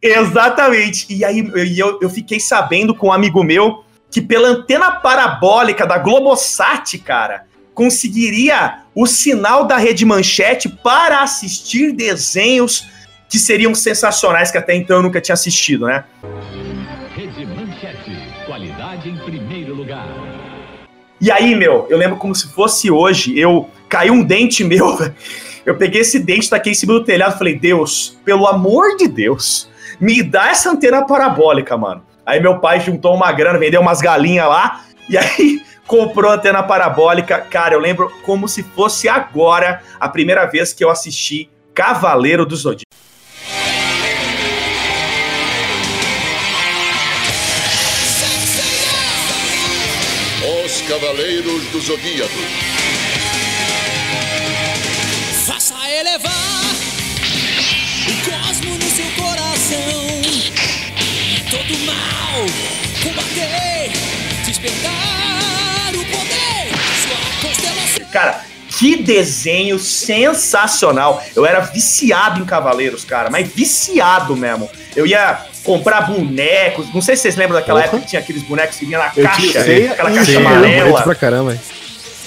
Exatamente. 0.01 1.05
E 1.10 1.24
aí 1.24 1.50
eu, 1.77 2.00
eu 2.01 2.10
fiquei 2.10 2.39
sabendo 2.39 2.93
com 2.93 3.07
um 3.07 3.13
amigo 3.13 3.43
meu 3.43 3.83
que 4.12 4.22
pela 4.22 4.50
antena 4.50 4.91
parabólica 4.91 5.88
da 5.88 5.98
Globosat, 5.98 7.00
cara, 7.00 7.45
conseguiria 7.74 8.79
o 8.93 9.07
sinal 9.07 9.65
da 9.65 9.77
rede 9.77 10.05
manchete 10.05 10.69
para 10.69 11.22
assistir 11.24 11.91
desenhos 11.93 12.86
que 13.33 13.39
seriam 13.39 13.73
sensacionais, 13.73 14.51
que 14.51 14.59
até 14.59 14.75
então 14.75 14.97
eu 14.97 15.01
nunca 15.01 15.19
tinha 15.19 15.33
assistido, 15.33 15.87
né? 15.87 16.03
Rede 17.15 17.47
Manchete. 17.47 18.15
Qualidade 18.45 19.09
em 19.09 19.17
primeiro 19.17 19.73
lugar. 19.73 20.07
E 21.19 21.31
aí, 21.31 21.55
meu, 21.55 21.87
eu 21.89 21.97
lembro 21.97 22.17
como 22.17 22.35
se 22.35 22.47
fosse 22.53 22.91
hoje, 22.91 23.35
eu 23.35 23.67
caiu 23.89 24.13
um 24.13 24.23
dente 24.23 24.61
meu, 24.63 24.99
eu 25.65 25.75
peguei 25.75 26.01
esse 26.01 26.19
dente, 26.19 26.47
taquei 26.47 26.73
em 26.73 26.75
cima 26.75 26.93
do 26.93 27.03
telhado 27.03 27.35
falei, 27.35 27.57
Deus, 27.57 28.19
pelo 28.23 28.45
amor 28.45 28.97
de 28.97 29.07
Deus, 29.07 29.67
me 29.99 30.21
dá 30.21 30.49
essa 30.49 30.69
antena 30.69 31.03
parabólica, 31.03 31.75
mano. 31.75 32.05
Aí 32.23 32.39
meu 32.39 32.59
pai 32.59 32.81
juntou 32.81 33.15
uma 33.15 33.31
grana, 33.31 33.57
vendeu 33.57 33.81
umas 33.81 33.99
galinhas 33.99 34.45
lá, 34.45 34.85
e 35.09 35.17
aí 35.17 35.59
comprou 35.87 36.29
a 36.29 36.35
antena 36.35 36.61
parabólica. 36.61 37.39
Cara, 37.39 37.73
eu 37.73 37.79
lembro 37.79 38.13
como 38.23 38.47
se 38.47 38.61
fosse 38.61 39.09
agora 39.09 39.81
a 39.99 40.07
primeira 40.07 40.45
vez 40.45 40.71
que 40.71 40.83
eu 40.83 40.91
assisti 40.91 41.49
Cavaleiro 41.73 42.45
do 42.45 42.55
Zodíaco. 42.55 42.93
Cavaleiros 50.87 51.63
do 51.67 51.79
Zodíaco. 51.79 52.33
Faça 55.45 55.75
elevar 55.89 56.31
o 58.07 58.29
cosmo 58.29 58.77
no 58.77 58.89
seu 58.89 59.05
coração. 59.15 60.21
Todo 61.49 61.79
mal 61.85 62.45
combater, 63.01 63.91
despertar 64.45 65.93
o 65.93 66.05
poder. 66.05 66.69
Sua 67.01 67.47
constelação. 67.47 68.05
Cara, 68.11 68.45
que 68.77 68.97
desenho 68.97 69.79
sensacional. 69.79 71.23
Eu 71.33 71.45
era 71.45 71.61
viciado 71.61 72.41
em 72.41 72.45
Cavaleiros, 72.45 73.05
cara, 73.05 73.29
mas 73.29 73.47
viciado 73.47 74.35
mesmo. 74.35 74.69
Eu 74.95 75.07
ia 75.07 75.45
comprar 75.63 76.01
bonecos. 76.01 76.93
Não 76.93 77.01
sei 77.01 77.15
se 77.15 77.24
vocês 77.24 77.36
lembram 77.36 77.58
daquela 77.60 77.79
Porra. 77.79 77.88
época 77.88 78.01
que 78.03 78.10
tinha 78.10 78.22
aqueles 78.22 78.43
bonecos 78.43 78.77
que 78.77 78.86
vinha 78.86 79.00
na 79.00 79.12
Eu 79.15 79.24
caixa, 79.24 79.63
sei, 79.63 79.88
aquela 79.88 80.12
caixa 80.12 80.32
Bonito 80.34 80.48
amarela. 80.48 81.01
pra 81.01 81.15
caramba? 81.15 81.58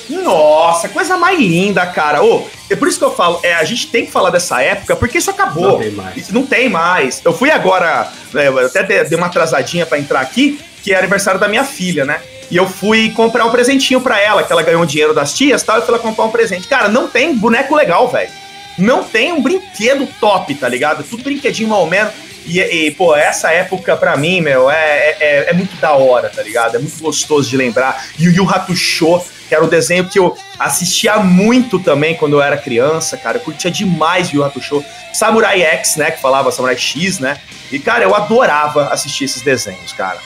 Nossa, 0.09 0.89
coisa 0.89 1.17
mais 1.17 1.39
linda, 1.39 1.85
cara. 1.87 2.23
Ô, 2.23 2.47
é 2.71 2.77
por 2.77 2.87
isso 2.89 2.99
que 2.99 3.05
eu 3.05 3.15
falo, 3.15 3.41
é, 3.43 3.55
a 3.55 3.65
gente 3.65 3.89
tem 3.89 4.07
que 4.07 4.13
falar 4.13 4.31
dessa 4.31 4.63
época, 4.63 4.95
porque 4.97 5.19
isso 5.19 5.31
acabou. 5.31 5.73
Não 5.73 5.79
tem 5.81 5.91
mais. 5.91 6.17
Isso 6.17 6.35
não 6.35 6.47
tem 6.47 6.69
mais. 6.69 7.21
Eu 7.25 7.33
fui 7.33 7.51
agora, 7.51 8.09
é, 8.35 8.49
eu 8.49 8.67
até 8.67 8.83
dei 9.05 9.19
uma 9.19 9.27
atrasadinha 9.27 9.85
pra 9.85 9.99
entrar 9.99 10.21
aqui, 10.21 10.61
que 10.83 10.93
é 10.93 10.99
aniversário 10.99 11.41
da 11.41 11.49
minha 11.49 11.65
filha, 11.65 12.05
né? 12.05 12.21
E 12.49 12.57
eu 12.57 12.69
fui 12.69 13.11
comprar 13.11 13.45
um 13.45 13.51
presentinho 13.51 14.01
pra 14.01 14.21
ela, 14.21 14.45
que 14.45 14.53
ela 14.53 14.63
ganhou 14.63 14.87
dinheiro 14.87 15.13
das 15.13 15.35
tias 15.35 15.63
e 15.63 15.65
tal, 15.65 15.79
e 15.79 15.83
fui 15.83 15.91
lá 15.93 15.99
comprar 15.99 16.25
um 16.25 16.31
presente. 16.31 16.69
Cara, 16.69 16.89
não 16.89 17.09
tem 17.09 17.35
boneco 17.37 17.75
legal, 17.75 18.07
velho. 18.09 18.31
Não 18.79 19.05
tem 19.05 19.33
um 19.33 19.43
brinquedo 19.43 20.07
top, 20.21 20.55
tá 20.55 20.69
ligado? 20.69 21.05
Tudo 21.05 21.23
brinquedinho 21.23 21.69
mal 21.69 21.87
menos. 21.87 22.13
E, 22.47 22.61
e, 22.61 22.91
pô, 22.93 23.15
essa 23.17 23.51
época 23.51 23.97
pra 23.97 24.17
mim, 24.17 24.41
meu, 24.41 24.71
é, 24.71 25.17
é, 25.19 25.51
é 25.51 25.53
muito 25.53 25.75
da 25.77 25.93
hora, 25.93 26.29
tá 26.29 26.43
ligado? 26.43 26.77
É 26.77 26.79
muito 26.79 26.99
gostoso 27.03 27.51
de 27.51 27.57
lembrar. 27.57 28.07
E 28.19 28.29
o 28.29 28.33
Yu 28.33 28.49
Hakusho, 28.49 29.21
que 29.49 29.55
era 29.55 29.65
o 29.65 29.69
desenho 29.69 30.09
que 30.09 30.19
eu 30.19 30.37
assistia 30.59 31.17
muito 31.19 31.79
também 31.81 32.15
quando 32.15 32.35
eu 32.35 32.43
era 32.43 32.57
criança, 32.57 33.17
cara. 33.17 33.39
Eu 33.39 33.41
curtia 33.41 33.71
demais 33.71 34.31
Yu 34.31 34.45
Hakusho. 34.45 34.85
Samurai 35.13 35.63
X, 35.63 35.97
né, 35.97 36.11
que 36.11 36.21
falava 36.21 36.53
Samurai 36.53 36.77
X, 36.77 37.19
né? 37.19 37.39
E, 37.73 37.79
cara, 37.79 38.05
eu 38.05 38.15
adorava 38.15 38.89
assistir 38.89 39.25
esses 39.25 39.43
desenhos, 39.43 39.93
cara. 39.93 40.19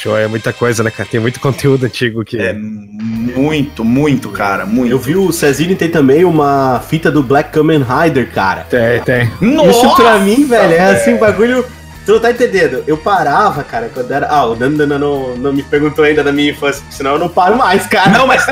Show, 0.00 0.16
é 0.16 0.26
muita 0.26 0.52
coisa, 0.52 0.82
né, 0.82 0.90
cara? 0.90 1.08
Tem 1.08 1.20
muito 1.20 1.38
conteúdo 1.40 1.84
antigo 1.84 2.24
que. 2.24 2.38
É 2.38 2.52
muito, 2.54 3.84
muito, 3.84 4.30
cara, 4.30 4.64
muito. 4.64 4.90
Eu 4.92 4.98
vi 4.98 5.14
o 5.16 5.30
Cezine 5.32 5.74
tem 5.76 5.90
também 5.90 6.24
uma 6.24 6.80
fita 6.88 7.10
do 7.10 7.22
Black 7.22 7.50
Kamen 7.50 7.82
Rider, 7.84 8.32
cara. 8.32 8.62
Tem, 8.70 9.00
tem. 9.02 9.30
Isso 9.68 9.94
pra 9.96 10.18
mim, 10.18 10.46
velho, 10.46 10.72
é 10.72 10.92
assim, 10.92 11.14
um 11.14 11.18
bagulho. 11.18 11.64
Tu 12.06 12.12
não 12.12 12.20
tá 12.20 12.30
entendendo? 12.30 12.82
Eu 12.86 12.96
parava, 12.96 13.62
cara, 13.62 13.90
quando 13.92 14.10
era. 14.10 14.26
Ah, 14.28 14.46
o 14.46 14.56
Nando 14.56 14.86
não, 14.86 14.98
não, 14.98 15.36
não 15.36 15.52
me 15.52 15.62
perguntou 15.62 16.02
ainda 16.04 16.24
da 16.24 16.32
minha 16.32 16.50
infância, 16.50 16.82
senão 16.90 17.12
eu 17.12 17.18
não 17.18 17.28
paro 17.28 17.56
mais, 17.56 17.86
cara. 17.86 18.08
Não, 18.10 18.26
mas. 18.26 18.44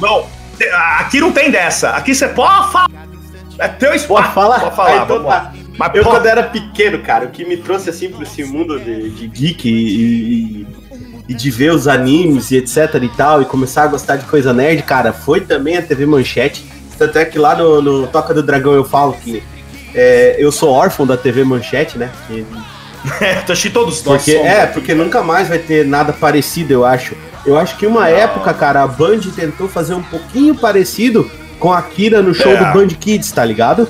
Não, 0.00 0.26
te- 0.58 0.68
aqui 0.98 1.20
não 1.20 1.30
tem 1.30 1.48
dessa. 1.50 1.90
Aqui 1.90 2.12
você 2.14 2.26
pode 2.28 2.72
falar. 2.72 2.88
É 3.58 3.68
teu 3.68 3.94
espaço. 3.94 4.08
Pode 4.22 4.34
falar? 4.34 4.60
Pode 4.60 4.76
falar, 4.76 4.94
então 4.96 5.06
vamos 5.06 5.24
lá. 5.30 5.52
Mas 5.78 5.94
Eu, 5.94 6.02
pô, 6.02 6.10
quando 6.10 6.26
era 6.26 6.42
pequeno, 6.42 6.98
cara, 6.98 7.26
o 7.26 7.30
que 7.30 7.44
me 7.44 7.56
trouxe 7.56 7.88
assim 7.88 8.10
pra 8.10 8.24
esse 8.24 8.42
mundo 8.44 8.78
de, 8.80 9.10
de 9.10 9.26
geek 9.28 9.68
e, 9.68 9.72
e- 9.72 10.66
e 11.28 11.34
de 11.34 11.50
ver 11.50 11.72
os 11.72 11.86
animes 11.86 12.50
e 12.50 12.56
etc 12.56 12.94
e 13.02 13.08
tal, 13.10 13.40
e 13.42 13.44
começar 13.44 13.82
a 13.84 13.86
gostar 13.86 14.16
de 14.16 14.24
coisa 14.24 14.52
nerd, 14.52 14.82
cara, 14.82 15.12
foi 15.12 15.40
também 15.42 15.76
a 15.76 15.82
TV 15.82 16.06
Manchete. 16.06 16.64
Tanto 16.98 17.16
é 17.18 17.24
que 17.24 17.38
lá 17.38 17.54
no, 17.54 17.80
no 17.82 18.06
Toca 18.08 18.32
do 18.34 18.42
Dragão 18.42 18.72
eu 18.72 18.82
falo 18.84 19.12
que 19.12 19.42
é, 19.94 20.36
eu 20.38 20.50
sou 20.50 20.70
órfão 20.70 21.06
da 21.06 21.16
TV 21.16 21.44
Manchete, 21.44 21.96
né? 21.98 22.10
Que- 22.26 22.44
eu 23.46 23.52
achei 23.52 23.70
todos 23.70 24.02
nós. 24.02 24.16
porque, 24.22 24.32
somos. 24.32 24.46
é, 24.48 24.66
porque 24.66 24.94
nunca 24.94 25.22
mais 25.22 25.48
vai 25.48 25.58
ter 25.58 25.86
nada 25.86 26.12
parecido, 26.12 26.72
eu 26.72 26.84
acho. 26.84 27.14
Eu 27.46 27.56
acho 27.56 27.76
que 27.76 27.86
uma 27.86 28.08
época, 28.08 28.52
cara, 28.52 28.82
a 28.82 28.86
Band 28.86 29.20
tentou 29.36 29.68
fazer 29.68 29.94
um 29.94 30.02
pouquinho 30.02 30.54
parecido 30.56 31.30
com 31.60 31.72
a 31.72 31.80
Kira 31.80 32.20
no 32.20 32.34
show 32.34 32.52
É. 32.52 32.56
do 32.56 32.72
Band 32.72 32.88
Kids, 32.88 33.30
tá 33.30 33.44
ligado? 33.44 33.88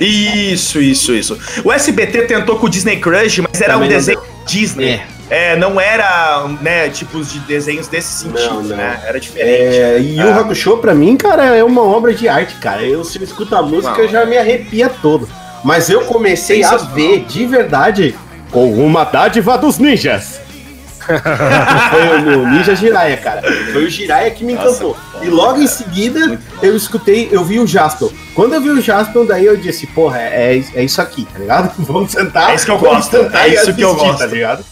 Isso, 0.00 0.80
isso, 0.80 1.14
isso. 1.14 1.38
O 1.64 1.72
SBT 1.72 2.22
tentou 2.22 2.56
com 2.58 2.66
o 2.66 2.68
Disney 2.68 2.96
Crush, 2.98 3.38
mas 3.40 3.60
era 3.60 3.74
Também 3.74 3.88
um 3.88 3.90
não 3.90 3.96
desenho 3.98 4.20
Disney. 4.46 5.00
É. 5.30 5.56
não 5.56 5.80
era, 5.80 6.46
né, 6.60 6.88
tipos 6.90 7.32
de 7.32 7.38
desenhos 7.40 7.88
desse 7.88 8.24
sentido, 8.24 8.54
Não, 8.54 8.62
não. 8.62 8.76
né? 8.76 9.00
Era 9.06 9.18
diferente. 9.18 9.50
É, 9.76 9.98
e 10.00 10.16
o 10.18 10.28
Ah. 10.30 10.40
Hakusho, 10.40 10.76
pra 10.76 10.94
mim, 10.94 11.16
cara, 11.16 11.44
é 11.56 11.64
uma 11.64 11.82
obra 11.82 12.12
de 12.12 12.28
arte, 12.28 12.54
cara. 12.56 12.82
Eu, 12.82 13.02
se 13.04 13.18
eu 13.18 13.24
escuto 13.24 13.56
a 13.56 13.62
música, 13.62 13.92
Não. 13.94 14.00
eu 14.00 14.08
já 14.08 14.26
me 14.26 14.36
arrepia 14.36 14.88
todo. 14.88 15.28
Mas 15.64 15.88
eu 15.88 16.02
comecei 16.02 16.62
a 16.62 16.76
ver, 16.76 17.20
de 17.24 17.46
verdade, 17.46 18.14
com 18.50 18.70
uma 18.84 19.02
dádiva 19.04 19.56
dos 19.56 19.78
ninjas. 19.78 20.40
Foi 21.04 22.34
o 22.34 22.48
Ninja 22.48 22.74
Jiraiya, 22.74 23.16
cara. 23.18 23.42
Foi 23.72 23.84
o 23.84 23.90
Jiraiya 23.90 24.30
que 24.30 24.44
me 24.44 24.54
Nossa, 24.54 24.68
encantou. 24.68 24.94
foda, 24.94 25.24
e 25.24 25.28
logo 25.28 25.60
em 25.60 25.66
cara. 25.66 25.68
seguida, 25.68 26.40
eu 26.62 26.76
escutei, 26.76 27.28
eu 27.30 27.44
vi 27.44 27.60
o 27.60 27.66
Jaspion. 27.66 28.08
Quando 28.34 28.54
eu 28.54 28.60
vi 28.60 28.70
o 28.70 28.80
Jaspion, 28.80 29.24
daí 29.26 29.44
eu 29.44 29.56
disse, 29.56 29.86
porra, 29.88 30.20
é, 30.20 30.56
é, 30.56 30.64
é 30.74 30.82
isso 30.84 31.00
aqui, 31.00 31.24
tá 31.24 31.38
ligado? 31.38 31.72
Vamos 31.84 32.12
sentar. 32.12 32.50
É 32.50 32.54
isso 32.54 32.64
que 32.64 32.70
eu 32.72 32.78
gosto, 32.78 33.16
é 33.16 33.48
isso 33.48 33.74
que 33.74 33.82
eu 33.82 33.94
gosto. 33.94 34.18
Tá 34.18 34.26
ligado? 34.26 34.64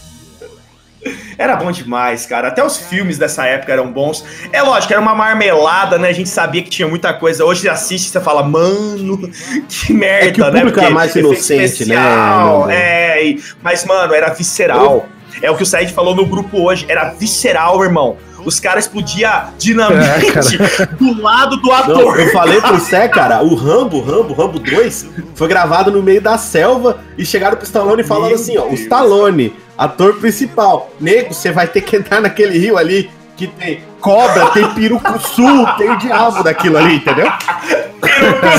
Era 1.37 1.55
bom 1.55 1.71
demais, 1.71 2.25
cara. 2.25 2.47
Até 2.47 2.63
os 2.63 2.77
filmes 2.77 3.17
dessa 3.17 3.45
época 3.45 3.73
eram 3.73 3.91
bons. 3.91 4.23
É 4.51 4.61
lógico, 4.61 4.93
era 4.93 5.01
uma 5.01 5.15
marmelada, 5.15 5.97
né? 5.97 6.09
A 6.09 6.13
gente 6.13 6.29
sabia 6.29 6.61
que 6.63 6.69
tinha 6.69 6.87
muita 6.87 7.13
coisa. 7.13 7.43
Hoje 7.43 7.61
você 7.61 7.69
assiste 7.69 8.07
e 8.07 8.09
você 8.11 8.21
fala, 8.21 8.43
mano, 8.43 9.17
que 9.67 9.91
merda, 9.93 10.27
É 10.27 10.31
que 10.31 10.41
o 10.41 10.45
né? 10.45 10.59
público 10.59 10.79
era 10.79 10.87
Porque 10.87 10.93
mais 10.93 11.15
inocente, 11.15 11.57
né, 11.57 11.65
especial, 11.65 12.59
Nando? 12.61 12.71
É, 12.71 13.35
mas, 13.61 13.83
mano, 13.85 14.13
era 14.13 14.29
visceral. 14.33 15.07
É 15.41 15.49
o 15.51 15.55
que 15.57 15.63
o 15.63 15.65
Said 15.65 15.91
falou 15.93 16.15
no 16.15 16.25
grupo 16.25 16.61
hoje. 16.61 16.85
Era 16.87 17.09
visceral, 17.13 17.83
irmão. 17.83 18.17
Os 18.45 18.59
caras 18.59 18.83
explodiam 18.85 19.31
dinamite 19.57 20.57
É, 20.81 20.85
do 20.97 21.21
lado 21.21 21.55
do 21.57 21.67
Não, 21.69 21.73
ator. 21.75 22.19
eu 22.19 22.29
falei 22.33 22.59
pro 22.59 22.77
Sé, 22.83 23.07
cara, 23.07 23.41
o 23.41 23.55
Rambo, 23.55 24.01
Rambo, 24.01 24.33
Rambo 24.33 24.59
2, 24.59 25.05
foi 25.33 25.47
gravado 25.47 25.89
no 25.91 26.03
meio 26.03 26.19
da 26.21 26.37
selva 26.37 26.99
e 27.17 27.25
chegaram 27.25 27.55
pro 27.55 27.65
Stallone 27.65 28.01
e 28.01 28.05
falaram 28.05 28.27
Meu 28.31 28.35
assim, 28.35 28.57
ó, 28.57 28.65
o. 28.65 28.73
Stallone, 28.73 29.55
ator 29.77 30.15
principal, 30.15 30.91
nego, 30.99 31.33
você 31.33 31.51
vai 31.51 31.67
ter 31.67 31.81
que 31.81 31.95
entrar 31.95 32.19
naquele 32.19 32.57
rio 32.57 32.77
ali 32.77 33.09
que 33.37 33.47
tem 33.47 33.81
cobra, 34.01 34.47
tem 34.47 34.67
perucuçu, 34.73 35.65
tem 35.77 35.89
o 35.91 35.97
diabo 35.97 36.43
daquilo 36.43 36.77
ali, 36.77 36.97
entendeu? 36.97 37.31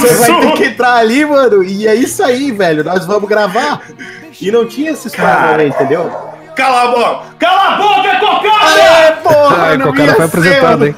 Você 0.00 0.14
vai 0.14 0.40
ter 0.40 0.52
que 0.52 0.64
entrar 0.64 0.95
ali, 0.95 1.25
mano, 1.25 1.62
e 1.62 1.87
é 1.87 1.95
isso 1.95 2.23
aí, 2.25 2.50
velho, 2.50 2.83
nós 2.83 3.04
vamos 3.07 3.28
gravar. 3.28 3.83
E 4.40 4.50
não 4.50 4.66
tinha 4.66 4.90
esses 4.90 5.12
Cara. 5.12 5.49
caras, 5.49 5.68
entendeu? 5.68 6.11
Cala 6.57 6.83
a 6.83 6.87
boca! 6.88 7.23
Cala 7.38 7.75
a 7.75 7.77
boca, 7.77 8.17
cocada! 8.21 8.81
É, 8.81 9.11
porra, 9.12 9.57
Ah, 9.73 9.79
não 9.79 9.90
o 9.90 9.95
cara 9.95 10.09
ia 10.11 10.14
foi 10.14 10.25
apresentado, 10.25 10.79
mano. 10.81 10.87
hein? 10.87 10.97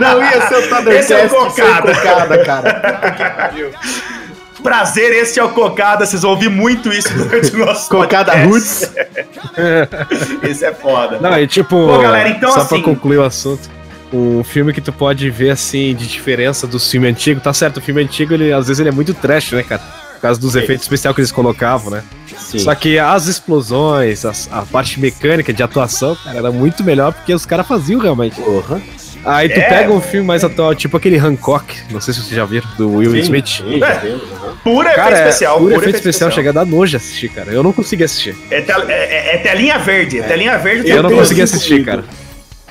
Não 0.00 0.22
ia 0.22 0.40
ser 0.48 0.54
o 0.54 0.90
Esse 0.90 1.12
é 1.14 1.26
o 1.26 1.28
Thundercast 1.28 1.56
Cocada. 1.56 1.94
cocada, 1.94 2.44
cara. 2.44 3.52
Prazer, 4.62 5.12
este 5.12 5.38
é 5.38 5.44
o 5.44 5.50
Cocada. 5.50 6.04
Vocês 6.06 6.22
vão 6.22 6.32
ouvir 6.32 6.48
muito 6.48 6.92
isso 6.92 7.12
durante 7.14 7.54
o 7.54 7.64
nosso 7.64 7.88
Cocada 7.88 8.32
podcast. 8.32 8.48
Roots. 8.48 8.92
Esse 10.42 10.64
é 10.64 10.72
foda. 10.72 11.18
Não, 11.20 11.38
e 11.38 11.46
tipo, 11.46 11.68
Pô, 11.86 11.98
galera, 11.98 12.28
então, 12.30 12.50
só 12.52 12.60
assim- 12.60 12.76
pra 12.82 12.84
concluir 12.84 13.18
o 13.18 13.24
assunto, 13.24 13.68
um 14.12 14.42
filme 14.42 14.72
que 14.72 14.80
tu 14.80 14.92
pode 14.92 15.28
ver 15.30 15.50
assim 15.50 15.94
de 15.94 16.06
diferença 16.06 16.66
dos 16.66 16.90
filmes 16.90 17.10
antigos, 17.10 17.42
tá 17.42 17.52
certo, 17.52 17.76
o 17.78 17.80
filme 17.80 18.02
antigo, 18.02 18.34
ele, 18.34 18.52
às 18.52 18.66
vezes 18.66 18.80
ele 18.80 18.88
é 18.88 18.92
muito 18.92 19.12
trash, 19.14 19.52
né, 19.52 19.62
cara? 19.62 19.82
Por 20.14 20.20
causa 20.22 20.40
dos 20.40 20.56
efeitos 20.56 20.84
especiais 20.84 21.14
que 21.14 21.20
eles 21.20 21.30
colocavam, 21.32 21.90
né? 21.90 22.02
Sim. 22.38 22.58
Só 22.60 22.74
que 22.74 22.98
as 22.98 23.26
explosões, 23.26 24.24
as- 24.24 24.48
a 24.52 24.62
parte 24.62 25.00
mecânica 25.00 25.52
de 25.52 25.62
atuação, 25.62 26.14
cara, 26.16 26.38
era 26.38 26.50
muito 26.52 26.84
melhor 26.84 27.12
porque 27.12 27.34
os 27.34 27.44
caras 27.46 27.66
faziam 27.66 28.00
realmente. 28.00 28.40
Porra. 28.40 28.80
Aí 29.24 29.48
tu 29.48 29.58
É. 29.58 29.68
pega 29.68 29.92
um 29.92 30.00
filme 30.00 30.24
mais 30.24 30.44
atual, 30.44 30.72
tipo 30.74 30.96
aquele 30.96 31.18
Hancock, 31.18 31.64
não 31.90 32.00
sei 32.00 32.14
se 32.14 32.20
vocês 32.20 32.36
já 32.36 32.44
viram, 32.44 32.68
do 32.78 32.88
Will 32.92 33.10
Sim, 33.10 33.18
Smith. 33.18 33.46
sim, 33.48 33.78
já 33.80 33.94
vimos, 33.94 34.22
aham. 34.32 34.56
Pura 34.62 34.90
Cara, 34.94 35.00
efeito 35.10 35.16
é, 35.16 35.28
especial. 35.30 35.58
puro 35.58 35.68
pura 35.70 35.78
efeito 35.82 35.96
especial, 35.96 36.30
chega 36.30 36.50
a 36.50 36.52
dar 36.52 36.64
nojo 36.64 36.96
assistir, 36.96 37.28
cara. 37.30 37.50
Eu 37.50 37.62
não 37.64 37.72
consegui 37.72 38.04
assistir. 38.04 38.36
É, 38.52 38.60
tel- 38.60 38.88
é- 38.88 38.92
é- 38.92 39.34
é 39.34 39.38
telinha 39.38 39.78
verde. 39.78 40.20
É. 40.20 40.22
Telinha 40.22 40.56
verde 40.58 40.88
Eu, 40.88 41.02
não 41.02 41.08
tenho 41.10 41.20
consegui 41.20 41.42
assistir, 41.42 41.84
cara. 41.84 42.04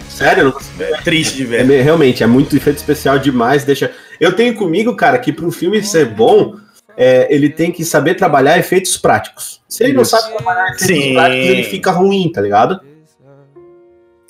Sério? 0.07 0.41
eu 0.41 0.45
não 0.45 0.51
consigo. 0.53 0.81
é 0.81 1.01
triste 1.01 1.35
de 1.35 1.43
É, 1.43 1.45
ver. 1.45 1.65
me- 1.65 1.81
realmente, 1.81 2.23
é 2.23 2.27
muito 2.27 2.55
efeito 2.55 2.77
especial 2.77 3.19
demais. 3.19 3.65
Deixa. 3.65 3.91
Eu 4.17 4.31
tenho 4.31 4.55
comigo, 4.55 4.95
cara, 4.95 5.17
que 5.17 5.33
para 5.33 5.45
um 5.45 5.51
filme 5.51 5.83
ser 5.83 6.05
bom, 6.05 6.55
é, 6.97 7.27
ele 7.29 7.49
tem 7.49 7.71
que 7.71 7.83
saber 7.85 8.15
trabalhar 8.15 8.57
efeitos 8.57 8.97
práticos. 8.97 9.61
Se 9.67 9.83
ele 9.83 9.93
não 9.93 10.05
sabe 10.05 10.33
trabalhar 10.35 10.65
efeitos 10.75 10.87
Sim. 10.87 11.13
práticos, 11.13 11.45
ele 11.47 11.63
fica 11.63 11.91
ruim, 11.91 12.31
tá 12.31 12.41
ligado? 12.41 12.79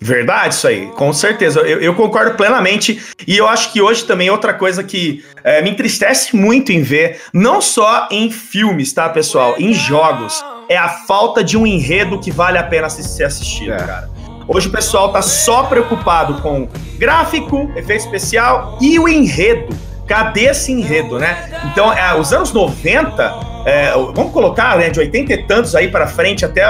Verdade, 0.01 0.53
isso 0.53 0.67
aí, 0.67 0.87
com 0.87 1.11
certeza. 1.13 1.61
Eu, 1.61 1.79
eu 1.79 1.95
concordo 1.95 2.35
plenamente. 2.35 3.01
E 3.25 3.37
eu 3.37 3.47
acho 3.47 3.71
que 3.71 3.81
hoje 3.81 4.03
também 4.03 4.29
outra 4.29 4.53
coisa 4.53 4.83
que 4.83 5.23
é, 5.43 5.61
me 5.61 5.69
entristece 5.69 6.35
muito 6.35 6.71
em 6.71 6.81
ver, 6.81 7.21
não 7.33 7.61
só 7.61 8.07
em 8.11 8.29
filmes, 8.29 8.91
tá, 8.93 9.07
pessoal? 9.09 9.55
Em 9.57 9.73
jogos, 9.73 10.43
é 10.69 10.77
a 10.77 10.89
falta 10.89 11.43
de 11.43 11.57
um 11.57 11.65
enredo 11.65 12.19
que 12.19 12.29
vale 12.29 12.57
a 12.57 12.63
pena 12.63 12.89
se- 12.89 13.03
ser 13.03 13.23
assistido, 13.23 13.71
É. 13.73 13.77
cara. 13.77 14.09
Hoje 14.47 14.67
o 14.67 14.71
pessoal 14.71 15.11
tá 15.11 15.23
só 15.23 15.63
preocupado 15.63 16.39
com 16.41 16.67
gráfico, 16.99 17.71
efeito 17.75 18.01
especial 18.05 18.77
e 18.79 18.99
o 18.99 19.07
enredo. 19.07 19.75
Cadê 20.07 20.45
esse 20.45 20.71
enredo, 20.71 21.17
né? 21.17 21.49
Então, 21.71 21.91
é, 21.91 22.13
os 22.19 22.31
anos 22.31 22.53
90, 22.53 23.33
é, 23.65 23.91
vamos 24.13 24.31
colocar, 24.31 24.77
né, 24.77 24.89
de 24.89 24.99
80 24.99 25.33
e 25.33 25.43
tantos 25.43 25.75
aí 25.75 25.87
para 25.87 26.05
frente 26.07 26.45
até 26.45 26.63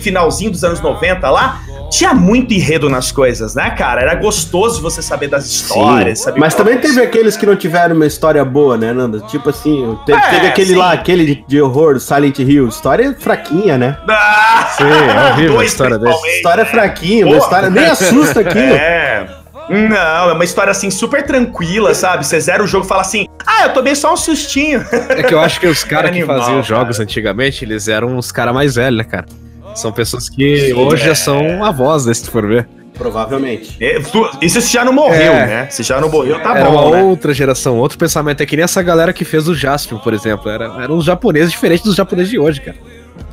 finalzinho 0.00 0.50
dos 0.52 0.62
anos 0.62 0.80
90 0.80 1.28
lá, 1.28 1.60
tinha 1.90 2.12
muito 2.14 2.52
enredo 2.52 2.88
nas 2.90 3.10
coisas, 3.12 3.54
né, 3.54 3.70
cara? 3.70 4.02
Era 4.02 4.14
gostoso 4.16 4.82
você 4.82 5.00
saber 5.00 5.28
das 5.28 5.46
histórias, 5.46 6.20
saber 6.20 6.38
Mas 6.40 6.54
também 6.54 6.78
teve 6.78 7.00
aqueles 7.00 7.36
que 7.36 7.46
não 7.46 7.54
tiveram 7.56 7.94
uma 7.94 8.06
história 8.06 8.44
boa, 8.44 8.76
né, 8.76 8.92
Nanda? 8.92 9.20
Tipo 9.20 9.50
assim, 9.50 9.96
teve, 10.04 10.18
É, 10.18 10.30
teve 10.30 10.46
aquele 10.48 10.70
sim. 10.70 10.76
lá, 10.76 10.92
aquele 10.92 11.24
de, 11.26 11.44
de 11.46 11.60
horror, 11.62 11.98
Silent 12.00 12.38
Hill. 12.40 12.68
História 12.68 13.14
fraquinha, 13.18 13.78
né? 13.78 13.96
Ah, 14.08 14.66
Sim, 14.76 14.84
é 14.84 15.30
horrível 15.32 15.60
a 15.60 15.64
história 15.64 15.96
desse. 15.98 16.06
principalmente, 16.10 16.36
História 16.36 16.64
né? 16.64 16.70
fraquinha, 16.70 17.26
uma 17.26 17.36
história 17.36 17.70
nem 17.70 17.84
assusta 17.86 18.40
aquilo. 18.48 18.74
É. 18.74 19.26
Não, 19.68 20.30
é 20.30 20.32
uma 20.32 20.44
história 20.44 20.70
assim 20.70 20.90
super 20.90 21.24
tranquila, 21.24 21.94
sabe? 21.94 22.26
Você 22.26 22.38
zera 22.40 22.62
o 22.62 22.66
jogo 22.66 22.84
e 22.84 22.88
fala 22.88 23.00
assim: 23.02 23.26
ah, 23.46 23.64
eu 23.64 23.72
tomei 23.72 23.94
só 23.94 24.12
um 24.12 24.16
sustinho. 24.16 24.84
É 25.10 25.22
que 25.22 25.34
eu 25.34 25.40
acho 25.40 25.58
que 25.60 25.66
os 25.66 25.82
caras 25.84 26.10
que 26.10 26.18
Animal, 26.18 26.38
faziam 26.38 26.62
jogos 26.62 26.96
cara. 26.98 27.04
antigamente, 27.04 27.64
eles 27.64 27.88
eram 27.88 28.16
uns 28.16 28.30
caras 28.30 28.54
mais 28.54 28.74
velhos, 28.76 28.98
né, 28.98 29.04
cara? 29.04 29.26
São 29.74 29.92
pessoas 29.92 30.28
que 30.30 30.68
Sim, 30.68 30.72
hoje 30.74 31.02
é. 31.02 31.06
já 31.08 31.14
são 31.14 31.62
avós, 31.64 32.06
né, 32.06 32.14
se 32.14 32.24
tu 32.24 32.30
for 32.30 32.46
ver. 32.46 32.66
Provavelmente. 32.96 33.76
É, 33.78 34.00
tu- 34.00 34.26
Isso 34.40 34.58
se 34.62 34.72
já 34.72 34.82
não 34.82 34.92
morreu, 34.92 35.32
É. 35.34 35.46
né? 35.46 35.66
Se 35.68 35.82
já 35.82 36.00
não 36.00 36.08
morreu, 36.08 36.40
tá 36.40 36.56
era 36.56 36.70
bom, 36.70 36.88
uma 36.88 36.96
né? 36.96 37.02
outra 37.02 37.34
geração, 37.34 37.76
outro 37.76 37.98
pensamento. 37.98 38.40
É 38.42 38.46
que 38.46 38.56
nem 38.56 38.64
essa 38.64 38.82
galera 38.82 39.12
que 39.12 39.22
fez 39.22 39.46
o 39.48 39.54
Jaspion, 39.54 39.98
por 39.98 40.14
exemplo. 40.14 40.50
Era, 40.50 40.64
eram 40.82 40.94
uns 40.96 41.04
japoneses 41.04 41.50
diferentes 41.50 41.84
dos 41.84 41.94
japoneses 41.94 42.30
de 42.30 42.38
hoje, 42.38 42.62
cara. 42.62 42.76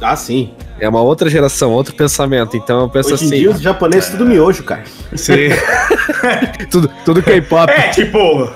Ah, 0.01 0.17
sim. 0.17 0.51
É 0.81 0.89
uma 0.89 1.01
outra 1.01 1.29
geração, 1.29 1.71
outro 1.71 1.95
pensamento. 1.95 2.57
Então 2.57 2.81
eu 2.81 2.89
penso 2.89 3.13
Hoje 3.13 3.23
em 3.23 3.27
assim. 3.27 3.37
dia 3.39 3.51
os 3.51 3.61
japoneses 3.61 4.09
tudo 4.09 4.25
miojo, 4.25 4.63
cara. 4.63 4.83
sim. 5.15 5.33
tudo 6.71 6.89
tudo 7.05 7.21
K-pop. 7.23 7.71
É, 7.71 7.89
tipo. 7.89 8.49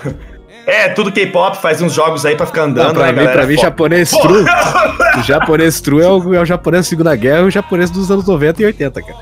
É, 0.65 0.89
tudo 0.89 1.13
K-pop 1.13 1.62
faz 1.62 1.82
uns 1.82 1.93
jogos 1.93 2.25
aí 2.25 2.36
pra 2.36 2.45
ficar 2.45 2.63
andando, 2.63 2.88
Não, 2.88 2.93
pra 2.93 3.06
né, 3.06 3.12
mim, 3.12 3.15
galera? 3.19 3.38
pra 3.38 3.47
mim, 3.47 3.58
japonês 3.58 4.12
pô, 4.12 4.19
true. 4.19 4.43
O 5.17 5.23
japonês 5.23 5.80
true 5.80 6.03
é 6.03 6.08
o, 6.08 6.34
é 6.36 6.41
o 6.41 6.45
japonês 6.45 6.86
da 6.86 6.89
Segunda 6.89 7.15
Guerra 7.15 7.39
e 7.39 7.43
o 7.45 7.49
japonês 7.49 7.89
dos 7.89 8.12
anos 8.12 8.27
90 8.27 8.62
e 8.62 8.65
80, 8.65 9.01
cara. 9.01 9.17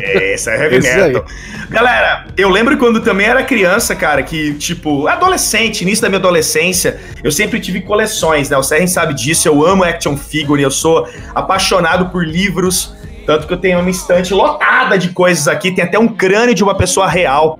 É, 0.00 0.34
Esse 0.34 0.50
é 0.50 0.62
heavy 0.64 0.76
Esse 0.76 0.94
metal. 0.94 1.24
Galera, 1.70 2.26
eu 2.36 2.50
lembro 2.50 2.76
quando 2.76 3.00
também 3.00 3.26
era 3.26 3.42
criança, 3.42 3.96
cara, 3.96 4.22
que, 4.22 4.54
tipo, 4.54 5.08
adolescente, 5.08 5.82
início 5.82 6.02
da 6.02 6.08
minha 6.10 6.18
adolescência, 6.18 7.00
eu 7.24 7.32
sempre 7.32 7.58
tive 7.60 7.80
coleções, 7.80 8.50
né? 8.50 8.56
O 8.56 8.62
Serren 8.62 8.86
sabe 8.86 9.14
disso, 9.14 9.48
eu 9.48 9.66
amo 9.66 9.84
action 9.84 10.16
figure, 10.16 10.62
eu 10.62 10.70
sou 10.70 11.08
apaixonado 11.34 12.10
por 12.10 12.26
livros, 12.26 12.94
tanto 13.28 13.46
que 13.46 13.52
eu 13.52 13.58
tenho 13.58 13.78
uma 13.78 13.90
estante 13.90 14.32
lotada 14.32 14.96
de 14.96 15.10
coisas 15.10 15.46
aqui, 15.46 15.70
tem 15.70 15.84
até 15.84 15.98
um 15.98 16.08
crânio 16.08 16.54
de 16.54 16.64
uma 16.64 16.74
pessoa 16.74 17.06
real. 17.06 17.58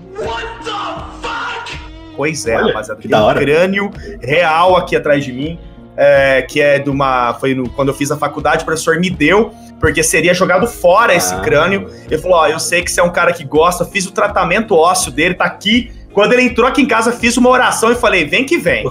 Pois 2.16 2.46
é, 2.46 2.56
Olha, 2.56 2.68
rapaziada, 2.68 2.96
que 3.02 3.06
tem 3.06 3.10
da 3.10 3.22
um 3.22 3.26
hora. 3.26 3.38
crânio 3.38 3.90
real 4.22 4.76
aqui 4.78 4.96
atrás 4.96 5.22
de 5.22 5.30
mim, 5.30 5.58
é, 5.94 6.40
que 6.40 6.58
é 6.58 6.78
de 6.78 6.88
uma. 6.88 7.34
Foi 7.34 7.54
no- 7.54 7.68
quando 7.68 7.88
eu 7.88 7.94
fiz 7.94 8.10
a 8.10 8.16
faculdade, 8.16 8.62
o 8.62 8.64
professor 8.64 8.98
me 8.98 9.10
deu, 9.10 9.52
porque 9.78 10.02
seria 10.02 10.32
jogado 10.32 10.66
fora 10.66 11.14
esse 11.14 11.34
Ah. 11.34 11.40
crânio. 11.40 11.86
Ele 12.10 12.16
falou: 12.20 12.38
Ó, 12.38 12.46
eu 12.46 12.58
sei 12.58 12.82
que 12.82 12.90
você 12.90 13.00
é 13.00 13.04
um 13.04 13.10
cara 13.12 13.34
que 13.34 13.44
gosta, 13.44 13.84
fiz 13.84 14.06
o 14.06 14.10
tratamento 14.10 14.74
ósseo 14.74 15.12
dele, 15.12 15.34
tá 15.34 15.44
aqui. 15.44 15.92
Quando 16.14 16.32
ele 16.32 16.44
entrou 16.44 16.66
aqui 16.66 16.80
em 16.80 16.86
casa, 16.88 17.12
fiz 17.12 17.36
uma 17.36 17.50
oração 17.50 17.92
e 17.92 17.94
falei: 17.94 18.24
vem 18.24 18.44
que 18.46 18.56
vem. 18.56 18.86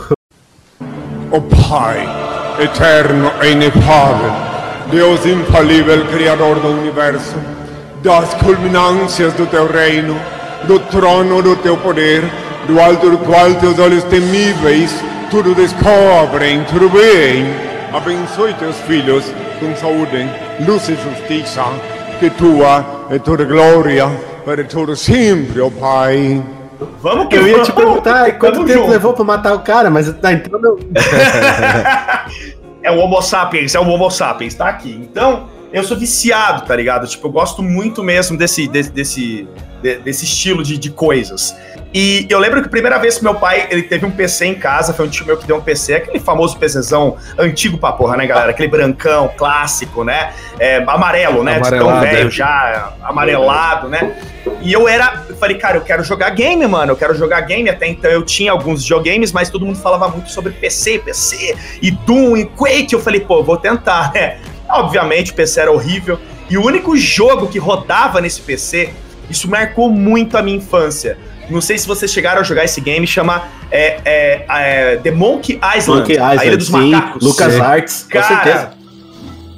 O 1.32 1.42
Pai, 1.42 2.08
eterno 2.64 3.32
e 3.44 3.48
inefável, 3.52 4.32
Deus 4.92 5.26
infalível, 5.26 6.06
Criador 6.06 6.60
do 6.60 6.70
Universo, 6.70 7.36
das 8.02 8.34
culminâncias 8.36 9.34
do 9.34 9.46
teu 9.46 9.68
reino, 9.68 10.16
do 10.64 10.80
trono 10.80 11.42
do 11.42 11.56
teu 11.58 11.76
poder, 11.78 12.24
do 12.68 12.80
alto 12.80 13.10
do 13.10 13.18
qual 13.20 13.54
teus 13.56 13.78
olhos 13.80 14.04
temíveis 14.06 14.94
tudo 15.30 15.54
descobrem, 15.54 16.64
tudo 16.66 16.90
veem. 16.90 17.46
Abençoe 17.94 18.54
teus 18.54 18.78
filhos 18.82 19.26
com 19.60 19.76
saúde, 19.76 20.30
luz 20.66 20.88
e 20.90 20.96
justiça, 20.96 21.64
que 22.20 22.30
tua 22.30 22.86
é 23.10 23.20
toda 23.20 23.44
glória 23.44 24.10
para 24.46 24.64
todo 24.64 24.96
sempre, 24.96 25.60
ó 25.62 25.70
Pai. 25.70 26.42
Vamos 27.02 27.28
que 27.28 27.36
Eu 27.36 27.48
ia 27.48 27.62
te 27.62 27.72
perguntar 27.72 28.38
quanto 28.38 28.64
tempo 28.64 28.80
junto. 28.80 28.92
levou 28.92 29.14
pra 29.14 29.24
matar 29.26 29.54
o 29.54 29.60
cara, 29.60 29.90
mas 29.90 30.10
tá 30.22 30.32
entrando. 30.32 30.80
É 32.88 32.92
o 32.92 33.00
Homo 33.00 33.22
sapiens, 33.22 33.76
é 33.76 33.80
o 33.80 33.88
Homo 33.88 34.10
sapiens, 34.10 34.54
tá 34.56 34.70
aqui. 34.70 34.92
Então, 34.92 35.50
eu 35.74 35.84
sou 35.84 35.98
viciado, 35.98 36.66
tá 36.66 36.74
ligado? 36.76 37.06
Tipo, 37.08 37.28
eu 37.28 37.32
gosto 37.32 37.62
muito 37.62 38.02
mesmo 38.02 38.38
desse, 38.38 38.66
desse, 38.68 38.92
desse, 38.92 39.48
de- 39.84 39.98
desse 39.98 40.24
estilo 40.24 40.64
de, 40.64 40.78
de 40.78 40.90
coisas. 40.90 41.54
E 41.94 42.28
eu 42.30 42.38
lembro 42.40 42.62
que 42.62 42.68
a 42.68 42.70
primeira 42.70 42.98
vez 43.00 43.18
que 43.18 43.24
meu 43.24 43.36
pai 43.36 43.68
ele 43.70 43.84
teve 43.84 44.06
um 44.06 44.12
PC 44.12 44.46
em 44.46 44.56
casa, 44.56 44.94
foi 44.94 45.08
um 45.08 45.10
tio 45.10 45.26
meu 45.26 45.38
que 45.38 45.48
deu 45.48 45.56
um 45.56 45.62
PC, 45.62 45.96
aquele 45.96 46.20
famoso 46.20 46.58
PCzão 46.58 47.18
antigo 47.38 47.78
pra 47.78 47.94
porra, 47.94 48.18
né, 48.18 48.28
galera? 48.28 48.52
Aquele 48.52 48.68
brancão, 48.68 49.32
clássico, 49.38 50.04
né? 50.04 50.34
É, 50.60 50.84
amarelo, 50.86 51.44
né? 51.44 51.60
De 51.60 51.70
tão 51.70 52.00
velho 52.02 52.28
é. 52.28 52.32
já, 52.32 52.94
amarelado, 53.02 53.88
né? 53.88 54.16
E 54.62 54.74
eu 54.74 54.88
era, 54.88 55.24
eu 55.30 55.36
falei, 55.38 55.58
cara, 55.58 55.78
eu 55.78 55.82
quero 55.82 56.04
jogar 56.04 56.30
game, 56.32 56.66
mano, 56.68 56.92
eu 56.92 56.96
quero 56.96 57.16
jogar 57.16 57.42
game. 57.42 57.70
Até 57.70 57.88
então 57.88 58.12
eu 58.12 58.24
tinha 58.24 58.52
alguns 58.52 58.82
videogames, 58.82 59.32
mas 59.32 59.50
todo 59.50 59.66
mundo 59.66 59.78
falava 59.78 60.10
muito 60.10 60.30
sobre 60.30 60.52
PC, 60.52 61.00
PC, 61.00 61.56
e 61.82 61.92
Doom, 61.92 62.38
e 62.38 62.46
Quake. 62.46 62.94
Eu 62.94 63.00
falei, 63.00 63.22
pô, 63.22 63.44
vou 63.44 63.58
tentar, 63.58 64.12
né? 64.14 64.40
Obviamente 64.70 65.32
o 65.32 65.36
PC 65.36 65.62
era 65.62 65.72
horrível. 65.72 66.20
E 66.50 66.58
o 66.58 66.66
único 66.66 66.96
jogo 66.98 67.48
que 67.48 67.60
rodava 67.60 68.22
nesse 68.22 68.42
PC, 68.42 68.94
isso 69.30 69.50
marcou 69.50 69.90
muito 69.90 70.38
a 70.38 70.42
minha 70.42 70.58
infância. 70.58 71.18
Não 71.50 71.62
sei 71.62 71.78
se 71.78 71.88
vocês 71.88 72.12
chegaram 72.12 72.42
a 72.42 72.44
jogar 72.44 72.66
esse 72.66 72.82
game, 72.82 73.06
chama 73.08 73.48
é, 73.72 74.00
é, 74.04 74.46
é, 74.50 74.96
The 74.98 75.12
Monkey 75.12 75.60
Island, 75.78 76.02
Monkey 76.02 76.18
a 76.18 76.36
Ilha 76.36 76.44
Island, 76.44 76.58
dos 76.58 76.68
sim. 76.68 76.92
Macacos. 76.92 77.24
Lucas 77.24 77.54
Sim. 77.54 77.62
Arts, 77.62 78.04
com 78.04 78.20
Cara, 78.20 78.28
certeza. 78.28 78.72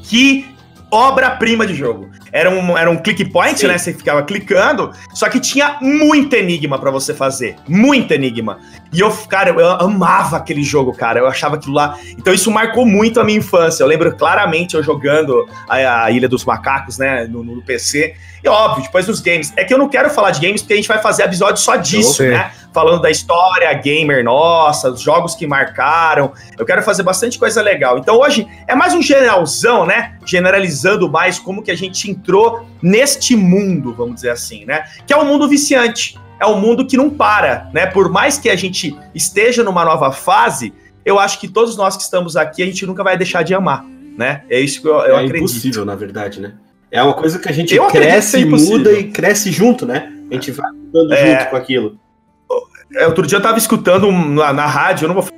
que 0.04 0.46
obra-prima 0.92 1.66
de 1.66 1.76
jogo. 1.76 2.10
Era 2.32 2.50
um, 2.50 2.78
era 2.78 2.90
um 2.90 2.98
click 2.98 3.26
point, 3.26 3.60
Sim. 3.60 3.68
né? 3.68 3.78
Você 3.78 3.94
ficava 3.94 4.22
clicando, 4.24 4.92
só 5.14 5.28
que 5.30 5.40
tinha 5.40 5.78
muito 5.82 6.36
enigma 6.36 6.80
pra 6.80 6.92
você 6.92 7.14
fazer. 7.14 7.56
Muito 7.68 8.14
enigma. 8.14 8.60
E 8.92 9.00
eu, 9.00 9.12
cara, 9.28 9.52
eu 9.52 9.70
amava 9.70 10.38
aquele 10.38 10.64
jogo, 10.64 10.94
cara. 10.94 11.20
Eu 11.20 11.28
achava 11.28 11.56
aquilo 11.56 11.76
lá. 11.76 11.98
Então 12.18 12.34
isso 12.34 12.50
marcou 12.50 12.86
muito 12.86 13.20
a 13.20 13.24
minha 13.24 13.38
infância. 13.38 13.84
Eu 13.84 13.88
lembro 13.88 14.16
claramente 14.16 14.76
eu 14.76 14.84
jogando 14.84 15.48
a, 15.68 16.06
a 16.06 16.12
Ilha 16.12 16.28
dos 16.28 16.44
Macacos, 16.44 16.98
né? 16.98 17.26
No, 17.26 17.44
no 17.44 17.62
PC. 17.62 18.16
E 18.44 18.48
óbvio, 18.48 18.84
depois 18.84 19.06
dos 19.06 19.20
games. 19.20 19.54
É 19.56 19.64
que 19.64 19.74
eu 19.74 19.78
não 19.78 19.88
quero 19.88 20.10
falar 20.10 20.32
de 20.32 20.40
games 20.40 20.62
porque 20.62 20.74
a 20.74 20.78
gente 20.78 20.88
vai 20.88 21.02
fazer 21.02 21.24
episódio 21.24 21.62
só 21.62 21.76
disso, 21.76 22.24
né? 22.24 22.52
Falando 22.74 23.02
da 23.02 23.12
história 23.12 23.72
gamer 23.74 24.24
nossa, 24.24 24.90
os 24.92 25.02
jogos 25.02 25.36
que 25.36 25.46
marcaram. 25.46 26.32
Eu 26.58 26.66
quero 26.66 26.82
fazer 26.82 27.04
bastante 27.04 27.38
coisa 27.38 27.62
legal. 27.62 27.98
Então 27.98 28.18
hoje 28.18 28.48
é 28.68 28.74
mais 28.74 28.94
um 28.94 29.02
generalzão, 29.02 29.86
né? 29.86 30.16
Generalizando 30.26 31.10
mais 31.10 31.38
como 31.38 31.62
que 31.62 31.72
a 31.72 31.78
gente 31.78 32.10
entrou 32.10 32.66
neste 32.82 33.36
mundo, 33.36 33.94
vamos 33.94 34.16
dizer 34.16 34.30
assim, 34.30 34.66
né? 34.66 34.86
Que 35.06 35.14
é 35.14 35.18
um 35.18 35.26
mundo 35.26 35.48
viciante. 35.48 36.18
É 36.40 36.46
um 36.46 36.60
mundo 36.60 36.86
que 36.86 36.96
não 36.98 37.10
para, 37.10 37.70
né? 37.74 37.86
Por 37.86 38.10
mais 38.10 38.38
que 38.38 38.50
a 38.50 38.56
gente 38.56 38.98
esteja 39.14 39.64
numa 39.64 39.84
nova 39.84 40.12
fase, 40.12 40.74
eu 41.06 41.20
acho 41.20 41.40
que 41.40 41.48
todos 41.48 41.76
nós 41.76 41.98
que 41.98 42.04
estamos 42.04 42.38
aqui, 42.38 42.64
a 42.64 42.66
gente 42.66 42.86
nunca 42.86 43.04
vai 43.04 43.18
deixar 43.18 43.44
de 43.44 43.54
amar, 43.54 43.84
né? 44.18 44.44
É 44.50 44.60
isso 44.60 44.82
que 44.82 44.88
eu, 44.88 44.94
eu 44.96 45.16
é 45.16 45.26
acredito. 45.26 45.38
impossível, 45.38 45.84
na 45.86 45.96
verdade, 45.96 46.40
né? 46.40 46.54
É 46.92 47.04
uma 47.04 47.14
coisa 47.14 47.38
que 47.38 47.48
a 47.48 47.52
gente 47.52 47.76
Eu 47.76 47.88
cresce, 47.88 48.32
ser 48.32 48.40
impossível. 48.40 48.78
muda 48.78 48.92
e 48.94 49.04
cresce 49.12 49.52
junto, 49.52 49.86
né? 49.86 50.12
A 50.32 50.34
gente 50.34 50.52
vai 50.52 50.72
mudando 50.72 51.14
É. 51.14 51.40
junto 51.40 51.50
com 51.52 51.56
aquilo. 51.56 52.00
É, 52.96 53.06
Outro 53.06 53.28
dia 53.28 53.38
eu 53.38 53.42
tava 53.42 53.58
escutando 53.60 54.12
na, 54.12 54.52
na 54.52 54.66
rádio, 54.66 55.06
eu 55.06 55.14
não 55.14 55.22
vou. 55.22 55.30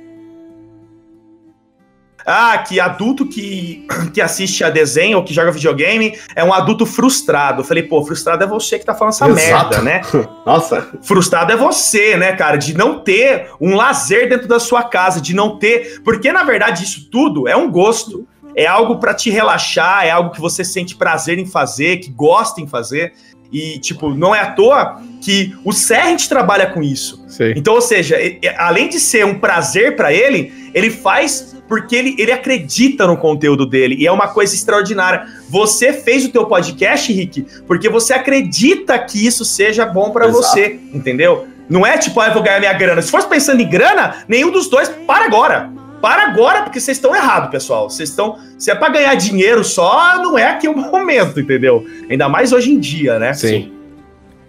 Ah, 2.24 2.58
que 2.58 2.78
adulto 2.80 3.26
que, 3.26 3.86
que 4.12 4.20
assiste 4.20 4.62
a 4.64 4.70
desenho 4.70 5.18
ou 5.18 5.24
que 5.24 5.34
joga 5.34 5.50
videogame 5.50 6.18
é 6.34 6.44
um 6.44 6.52
adulto 6.52 6.86
frustrado. 6.86 7.62
Eu 7.62 7.64
falei, 7.64 7.82
pô, 7.82 8.04
frustrado 8.04 8.42
é 8.44 8.46
você 8.46 8.78
que 8.78 8.84
tá 8.84 8.94
falando 8.94 9.14
essa 9.14 9.28
Exato. 9.28 9.82
merda, 9.82 9.82
né? 9.82 10.00
Nossa, 10.46 10.88
Frustrado 11.02 11.52
é 11.52 11.56
você, 11.56 12.16
né, 12.16 12.32
cara? 12.32 12.56
De 12.56 12.76
não 12.76 13.00
ter 13.00 13.50
um 13.60 13.74
lazer 13.74 14.28
dentro 14.28 14.48
da 14.48 14.58
sua 14.58 14.82
casa, 14.84 15.20
de 15.20 15.34
não 15.34 15.58
ter. 15.58 16.00
Porque, 16.04 16.32
na 16.32 16.44
verdade, 16.44 16.84
isso 16.84 17.08
tudo 17.10 17.48
é 17.48 17.56
um 17.56 17.70
gosto. 17.70 18.26
É 18.54 18.66
algo 18.66 18.98
pra 18.98 19.14
te 19.14 19.30
relaxar, 19.30 20.04
é 20.04 20.10
algo 20.10 20.30
que 20.30 20.40
você 20.40 20.62
sente 20.62 20.94
prazer 20.94 21.38
em 21.38 21.46
fazer, 21.46 21.98
que 21.98 22.10
gosta 22.10 22.60
em 22.60 22.66
fazer. 22.66 23.14
E, 23.52 23.78
tipo, 23.78 24.14
não 24.14 24.34
é 24.34 24.40
à 24.40 24.52
toa 24.52 25.02
que 25.20 25.54
o 25.64 25.72
Serrent 25.72 26.26
trabalha 26.26 26.66
com 26.66 26.82
isso. 26.82 27.22
Sei. 27.28 27.52
Então, 27.56 27.74
ou 27.74 27.80
seja, 27.80 28.16
além 28.56 28.88
de 28.88 28.98
ser 28.98 29.26
um 29.26 29.38
prazer 29.38 29.94
pra 29.94 30.12
ele, 30.12 30.52
ele 30.74 30.90
faz 30.90 31.52
porque 31.68 31.96
ele, 31.96 32.14
ele 32.18 32.30
acredita 32.30 33.06
no 33.06 33.16
conteúdo 33.16 33.64
dele. 33.64 33.96
E 33.98 34.06
é 34.06 34.12
uma 34.12 34.28
coisa 34.28 34.54
extraordinária. 34.54 35.26
Você 35.48 35.92
fez 35.92 36.24
o 36.24 36.28
teu 36.30 36.44
podcast, 36.44 37.10
Rick, 37.10 37.46
porque 37.66 37.88
você 37.88 38.12
acredita 38.12 38.98
que 38.98 39.24
isso 39.24 39.42
seja 39.44 39.86
bom 39.86 40.10
pra 40.10 40.26
Exato. 40.26 40.42
você, 40.42 40.78
entendeu? 40.92 41.46
Não 41.70 41.86
é 41.86 41.96
tipo, 41.96 42.20
ah, 42.20 42.26
eu 42.26 42.34
vou 42.34 42.42
ganhar 42.42 42.60
minha 42.60 42.72
grana. 42.74 43.00
Se 43.00 43.10
fosse 43.10 43.26
pensando 43.26 43.62
em 43.62 43.68
grana, 43.68 44.16
nenhum 44.28 44.50
dos 44.50 44.68
dois 44.68 44.88
para 45.06 45.24
agora. 45.24 45.70
Para 46.02 46.24
agora, 46.24 46.62
porque 46.62 46.80
vocês 46.80 46.96
estão 46.96 47.14
errados, 47.14 47.48
pessoal. 47.48 47.88
Vocês 47.88 48.08
estão. 48.08 48.36
Se 48.58 48.72
é 48.72 48.74
pra 48.74 48.88
ganhar 48.88 49.14
dinheiro 49.14 49.62
só, 49.62 50.16
não 50.20 50.36
é 50.36 50.50
aqui 50.50 50.66
o 50.68 50.74
momento, 50.76 51.38
entendeu? 51.38 51.86
Ainda 52.10 52.28
mais 52.28 52.52
hoje 52.52 52.72
em 52.72 52.80
dia, 52.80 53.20
né? 53.20 53.32
Sim. 53.32 53.72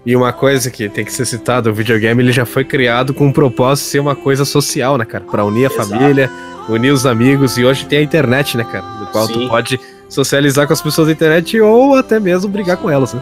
E 0.04 0.16
uma 0.16 0.34
coisa 0.34 0.72
que 0.72 0.90
tem 0.90 1.06
que 1.06 1.14
ser 1.14 1.26
citada, 1.26 1.70
o 1.70 1.74
videogame 1.74 2.22
ele 2.24 2.32
já 2.32 2.44
foi 2.44 2.66
criado 2.66 3.14
com 3.14 3.30
o 3.30 3.32
propósito 3.32 3.86
de 3.86 3.92
ser 3.92 4.00
uma 4.00 4.16
coisa 4.16 4.44
social, 4.44 4.98
né, 4.98 5.06
cara? 5.06 5.24
Pra 5.24 5.46
unir 5.46 5.70
a 5.70 5.74
Exato. 5.74 5.90
família, 5.90 6.30
unir 6.68 6.92
os 6.92 7.06
amigos, 7.06 7.56
e 7.58 7.64
hoje 7.64 7.86
tem 7.86 8.00
a 8.00 8.02
internet, 8.02 8.58
né, 8.58 8.66
cara? 8.66 8.84
Do 9.00 9.06
qual 9.08 9.28
Sim. 9.28 9.34
tu 9.34 9.48
pode 9.48 9.80
socializar 10.14 10.68
com 10.68 10.74
as 10.74 10.82
pessoas 10.82 11.08
da 11.08 11.14
internet 11.14 11.60
ou 11.60 11.96
até 11.96 12.20
mesmo 12.20 12.50
brigar 12.50 12.78
com 12.78 12.90
elas, 12.90 13.14
né? 13.14 13.22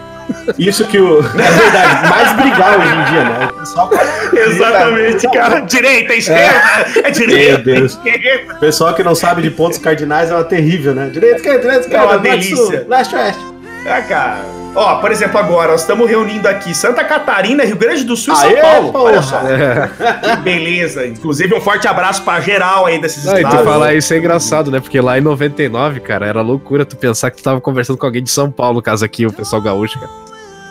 isso 0.58 0.86
que 0.86 0.98
o. 1.00 1.20
É 1.38 1.52
verdade, 1.52 2.10
mais 2.10 2.34
brigar 2.34 2.80
hoje 2.80 2.90
em 2.90 3.04
dia, 3.12 3.24
né? 3.24 3.50
O 3.52 3.60
pessoal 3.60 3.90
Exatamente, 4.34 5.32
cara. 5.32 5.60
Direita, 5.62 6.14
esquerda, 6.14 6.62
é, 7.04 7.12
direita, 7.12 7.52
Meu 7.52 7.64
Deus. 7.64 7.92
esquerda. 7.94 8.54
O 8.54 8.60
pessoal 8.60 8.94
que 8.94 9.04
não 9.04 9.16
sabe 9.16 9.42
de 9.42 9.52
pontos 9.52 9.78
cardinais 9.78 10.30
é 10.30 10.34
uma 10.36 10.44
terrível, 10.44 10.94
né? 10.94 11.10
Direita, 11.10 11.38
esquerda, 11.38 11.60
direita, 11.60 11.82
esquerda, 11.82 12.06
É 12.06 12.08
uma 12.08 12.18
delícia. 12.20 12.86
leste, 12.88 13.16
oeste. 13.16 13.42
Ah, 13.88 14.02
cara. 14.02 14.61
Ó, 14.74 14.96
por 15.02 15.12
exemplo, 15.12 15.38
agora, 15.38 15.72
nós 15.74 15.82
estamos 15.82 16.08
reunindo 16.10 16.48
aqui 16.48 16.74
Santa 16.74 17.04
Catarina, 17.04 17.66
Rio 17.66 17.76
Grande 17.76 18.06
do 18.06 18.16
Sul 18.16 18.34
e 18.34 18.38
São 18.38 18.50
Aê, 18.50 18.56
Paulo. 18.62 18.92
porra. 18.94 19.04
Olha 19.04 19.22
só. 19.22 19.40
Que 19.42 20.36
beleza. 20.42 21.06
Inclusive, 21.06 21.54
um 21.54 21.60
forte 21.60 21.88
abraço 21.90 22.24
pra 22.24 22.40
geral 22.40 22.86
aí 22.86 23.00
desses 23.02 23.26
Não, 23.26 23.34
e 23.38 23.42
tu 23.42 23.48
estados. 23.48 23.66
falar 23.66 23.94
isso 23.96 24.14
é 24.14 24.18
engraçado, 24.18 24.72
né? 24.72 24.80
Porque 24.80 25.02
lá 25.02 25.18
em 25.18 25.22
99, 25.22 26.00
cara, 26.00 26.26
era 26.26 26.42
loucura 26.42 26.86
tu 26.86 26.96
pensar 26.96 27.30
que 27.32 27.38
tu 27.38 27.44
tava 27.44 27.60
conversando 27.60 27.98
com 27.98 28.06
alguém 28.06 28.24
de 28.24 28.30
São 28.32 28.50
Paulo, 28.50 28.76
no 28.76 28.82
caso 28.82 29.04
aqui, 29.04 29.26
o 29.26 29.34
pessoal 29.34 29.62
gaúcho, 29.62 30.00
cara. 30.00 30.12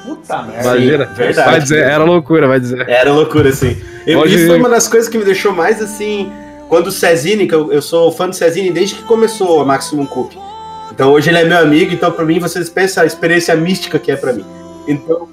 Puta 0.06 0.42
merda. 0.44 0.62
Imagina. 0.70 1.04
verdade. 1.04 1.50
Vai 1.50 1.60
dizer, 1.60 1.84
era 1.84 2.02
loucura, 2.04 2.48
vai 2.48 2.58
dizer. 2.58 2.88
Era 2.88 3.12
loucura, 3.12 3.50
assim. 3.50 3.76
Eu, 4.06 4.20
Hoje- 4.20 4.36
Isso 4.36 4.46
foi 4.46 4.56
uma 4.58 4.70
das 4.70 4.88
coisas 4.88 5.10
que 5.10 5.18
me 5.18 5.24
deixou 5.26 5.52
mais 5.52 5.80
assim. 5.82 6.32
Quando 6.70 6.86
o 6.86 6.90
Cezine, 6.92 7.46
que 7.46 7.54
eu, 7.54 7.70
eu 7.70 7.82
sou 7.82 8.10
fã 8.10 8.26
do 8.28 8.34
Cezine 8.34 8.70
desde 8.70 8.94
que 8.94 9.02
começou 9.02 9.60
a 9.60 9.64
Maximum 9.64 10.06
Cup. 10.06 10.32
Então 10.92 11.12
hoje 11.12 11.30
ele 11.30 11.38
é 11.38 11.44
meu 11.44 11.58
amigo, 11.58 11.92
então 11.92 12.10
pra 12.12 12.24
mim 12.24 12.38
vocês 12.38 12.68
pensam 12.68 13.02
a 13.02 13.06
experiência 13.06 13.54
mística 13.54 13.98
que 13.98 14.10
é 14.12 14.16
pra 14.16 14.32
mim. 14.32 14.44
Então 14.88 15.28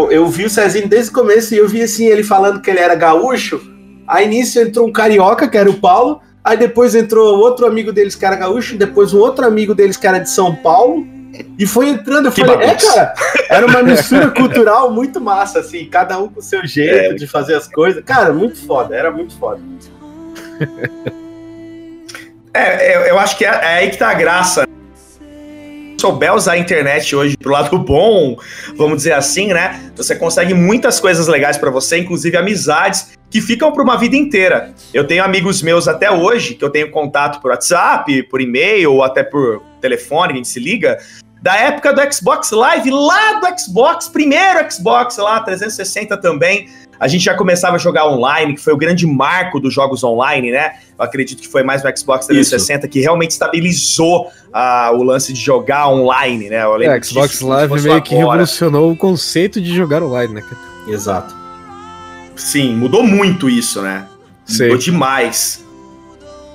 o- 0.00 0.10
eu 0.10 0.26
vi 0.26 0.44
o 0.46 0.50
Cezine 0.50 0.86
desde 0.88 1.10
o 1.10 1.14
começo 1.14 1.54
e 1.54 1.58
eu 1.58 1.68
vi 1.68 1.82
assim 1.82 2.06
ele 2.06 2.22
falando 2.24 2.60
que 2.60 2.70
ele 2.70 2.80
era 2.80 2.94
gaúcho. 2.94 3.60
Aí 4.06 4.26
nisso 4.28 4.58
entrou 4.60 4.86
um 4.88 4.92
carioca, 4.92 5.48
que 5.48 5.56
era 5.56 5.70
o 5.70 5.74
Paulo. 5.74 6.20
Aí 6.44 6.56
depois 6.56 6.94
entrou 6.94 7.38
outro 7.38 7.66
amigo 7.66 7.92
deles 7.92 8.14
que 8.16 8.24
era 8.26 8.34
gaúcho, 8.36 8.76
depois 8.76 9.14
um 9.14 9.18
outro 9.20 9.46
amigo 9.46 9.74
deles 9.74 9.96
que 9.96 10.06
era 10.06 10.18
de 10.18 10.28
São 10.28 10.54
Paulo. 10.56 11.06
E 11.58 11.66
foi 11.66 11.88
entrando, 11.88 12.26
eu 12.26 12.32
Que 12.32 12.40
falei, 12.44 12.56
é, 12.56 12.66
bagunça. 12.66 12.92
cara, 12.94 13.14
era 13.48 13.66
uma 13.66 13.82
mistura 13.82 14.28
cultural 14.32 14.90
muito 14.90 15.18
massa, 15.20 15.60
assim, 15.60 15.86
cada 15.86 16.18
um 16.20 16.28
com 16.28 16.40
o 16.40 16.42
seu 16.42 16.66
jeito 16.66 17.12
É. 17.12 17.14
de 17.14 17.26
fazer 17.26 17.54
as 17.54 17.66
coisas. 17.68 18.02
Cara, 18.04 18.32
muito 18.34 18.58
foda, 18.66 18.94
era 18.94 19.10
muito 19.10 19.34
foda. 19.38 19.60
É, 22.54 22.96
eu, 22.96 23.00
eu 23.02 23.18
acho 23.18 23.36
que 23.36 23.44
é, 23.44 23.48
é 23.48 23.74
aí 23.78 23.90
que 23.90 23.96
tá 23.96 24.10
a 24.10 24.14
graça. 24.14 24.66
Se 24.94 25.96
souber 25.98 26.34
usar 26.34 26.52
a 26.52 26.58
internet 26.58 27.14
hoje 27.16 27.36
pro 27.36 27.52
lado 27.52 27.78
bom, 27.80 28.36
vamos 28.76 28.98
dizer 28.98 29.12
assim, 29.12 29.48
né? 29.48 29.92
Você 29.96 30.14
consegue 30.16 30.52
muitas 30.52 31.00
coisas 31.00 31.28
legais 31.28 31.56
pra 31.56 31.70
você, 31.70 31.98
inclusive 31.98 32.36
amizades 32.36 33.12
que 33.30 33.40
ficam 33.40 33.72
pra 33.72 33.82
uma 33.82 33.96
vida 33.96 34.16
inteira. 34.16 34.74
Eu 34.92 35.06
tenho 35.06 35.24
amigos 35.24 35.62
meus 35.62 35.88
até 35.88 36.10
hoje, 36.10 36.54
que 36.54 36.64
eu 36.64 36.68
tenho 36.68 36.90
contato 36.90 37.40
por 37.40 37.50
WhatsApp, 37.50 38.22
por 38.24 38.40
e-mail, 38.42 38.92
ou 38.92 39.02
até 39.02 39.22
por 39.22 39.62
telefone, 39.80 40.34
a 40.34 40.36
gente 40.36 40.48
se 40.48 40.60
liga, 40.60 40.98
da 41.40 41.56
época 41.56 41.92
do 41.92 42.12
Xbox 42.12 42.50
Live, 42.50 42.90
lá 42.90 43.40
do 43.40 43.58
Xbox, 43.58 44.08
primeiro 44.08 44.70
Xbox 44.70 45.16
lá, 45.16 45.40
360 45.40 46.16
também. 46.18 46.68
A 47.02 47.08
gente 47.08 47.24
já 47.24 47.34
começava 47.34 47.74
a 47.74 47.78
jogar 47.80 48.06
online, 48.06 48.54
que 48.54 48.60
foi 48.60 48.72
o 48.72 48.76
grande 48.76 49.08
marco 49.08 49.58
dos 49.58 49.74
jogos 49.74 50.04
online, 50.04 50.52
né? 50.52 50.74
Eu 50.96 51.04
acredito 51.04 51.42
que 51.42 51.48
foi 51.48 51.64
mais 51.64 51.82
no 51.82 51.90
Xbox 51.98 52.26
360 52.28 52.86
que 52.86 53.00
realmente 53.00 53.32
estabilizou 53.32 54.28
ah, 54.52 54.92
o 54.94 55.02
lance 55.02 55.32
de 55.32 55.40
jogar 55.40 55.88
online, 55.88 56.48
né? 56.48 56.62
Eu 56.62 56.76
lembro 56.76 56.94
É, 56.94 57.00
disso 57.00 57.14
Xbox 57.14 57.32
se 57.38 57.44
Live 57.44 57.74
meio 57.82 58.00
que 58.02 58.14
agora. 58.14 58.30
revolucionou 58.30 58.92
o 58.92 58.96
conceito 58.96 59.60
de 59.60 59.74
jogar 59.74 60.00
online, 60.00 60.34
né? 60.34 60.44
Exato. 60.86 61.34
Sim, 62.36 62.76
mudou 62.76 63.02
muito 63.02 63.50
isso, 63.50 63.82
né? 63.82 64.06
Mudou 64.48 64.78
demais. 64.78 65.61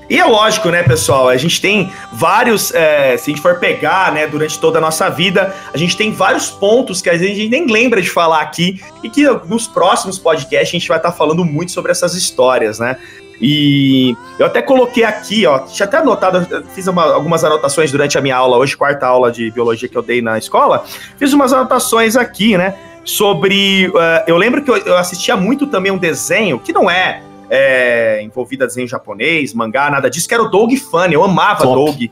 E 0.09 0.17
é 0.17 0.23
lógico, 0.23 0.69
né, 0.69 0.83
pessoal? 0.83 1.27
A 1.27 1.35
gente 1.35 1.59
tem 1.59 1.91
vários. 2.13 2.73
é, 2.73 3.17
se 3.17 3.29
a 3.29 3.33
gente 3.33 3.41
for 3.41 3.59
pegar, 3.59 4.13
né, 4.13 4.25
durante 4.25 4.57
toda 4.57 4.77
a 4.77 4.81
nossa 4.81 5.09
vida, 5.09 5.53
a 5.73 5.77
gente 5.77 5.97
tem 5.97 6.11
vários 6.11 6.49
pontos 6.49 7.01
que 7.01 7.09
às 7.09 7.19
vezes 7.19 7.35
a 7.35 7.39
gente 7.41 7.49
nem 7.49 7.67
lembra 7.67 8.01
de 8.01 8.09
falar 8.09 8.39
aqui 8.41 8.81
e 9.03 9.09
que 9.09 9.23
nos 9.45 9.67
próximos 9.67 10.17
podcasts 10.17 10.69
a 10.69 10.71
gente 10.79 10.87
vai 10.87 10.97
estar 10.97 11.11
falando 11.11 11.43
muito 11.43 11.73
sobre 11.73 11.91
essas 11.91 12.15
histórias, 12.15 12.79
né? 12.79 12.95
E 13.41 14.15
eu 14.39 14.45
até 14.45 14.61
coloquei 14.61 15.03
aqui, 15.03 15.45
ó, 15.45 15.59
tinha 15.59 15.85
até 15.85 15.97
anotado, 15.97 16.47
fiz 16.73 16.87
uma- 16.87 17.13
algumas 17.13 17.43
anotações 17.43 17.91
durante 17.91 18.17
a 18.17 18.21
minha 18.21 18.35
aula 18.35 18.57
hoje, 18.57 18.75
quarta 18.75 19.05
aula 19.05 19.31
de 19.31 19.51
biologia 19.51 19.87
que 19.87 19.95
eu 19.97 20.01
dei 20.01 20.21
na 20.21 20.37
escola, 20.39 20.83
fiz 21.19 21.33
umas 21.33 21.53
anotações 21.53 22.15
aqui, 22.15 22.57
né, 22.57 22.73
sobre, 23.03 23.91
eh, 23.95 24.23
eu 24.25 24.37
lembro 24.37 24.63
que 24.63 24.71
eu, 24.71 24.77
eu 24.77 24.97
assistia 24.97 25.37
muito 25.37 25.67
também 25.67 25.91
um 25.91 25.97
desenho, 25.99 26.57
que 26.57 26.73
não 26.73 26.89
é, 26.89 27.21
é 27.49 28.21
envolvido 28.21 28.63
a 28.63 28.67
desenho 28.67 28.87
japonês, 28.87 29.53
mangá, 29.53 29.89
nada 29.89 30.09
disso, 30.09 30.27
que 30.27 30.33
era 30.33 30.43
o 30.43 30.49
Doug 30.49 30.73
Funny, 30.73 31.13
eu 31.13 31.23
amava 31.23 31.63
Top. 31.63 31.75
Doug. 31.75 32.11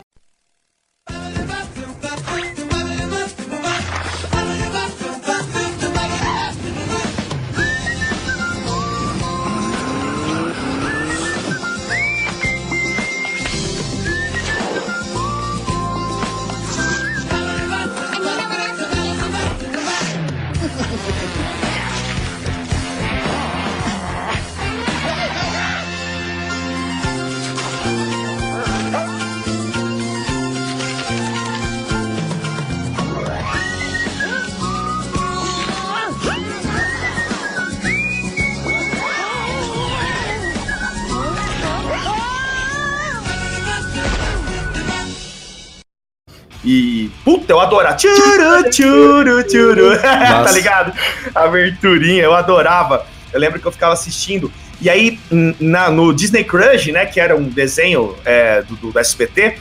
Puta, 47.45 47.53
eu 47.53 47.59
adorava. 47.59 47.95
Tchuru, 47.95 48.69
tchuru, 48.71 49.43
tchuru. 49.43 49.97
tá 50.01 50.51
ligado? 50.51 50.93
A 51.33 51.43
aberturinha, 51.43 52.23
eu 52.23 52.33
adorava. 52.33 53.05
Eu 53.31 53.39
lembro 53.39 53.59
que 53.59 53.65
eu 53.67 53.71
ficava 53.71 53.93
assistindo. 53.93 54.51
E 54.81 54.89
aí, 54.89 55.19
na- 55.59 55.89
no 55.89 56.13
Disney 56.13 56.43
Crush, 56.43 56.91
né, 56.91 57.05
que 57.05 57.19
era 57.19 57.35
um 57.35 57.43
desenho 57.43 58.15
é, 58.25 58.61
do, 58.63 58.75
do- 58.75 58.91
do 58.91 58.99
SBT, 58.99 59.57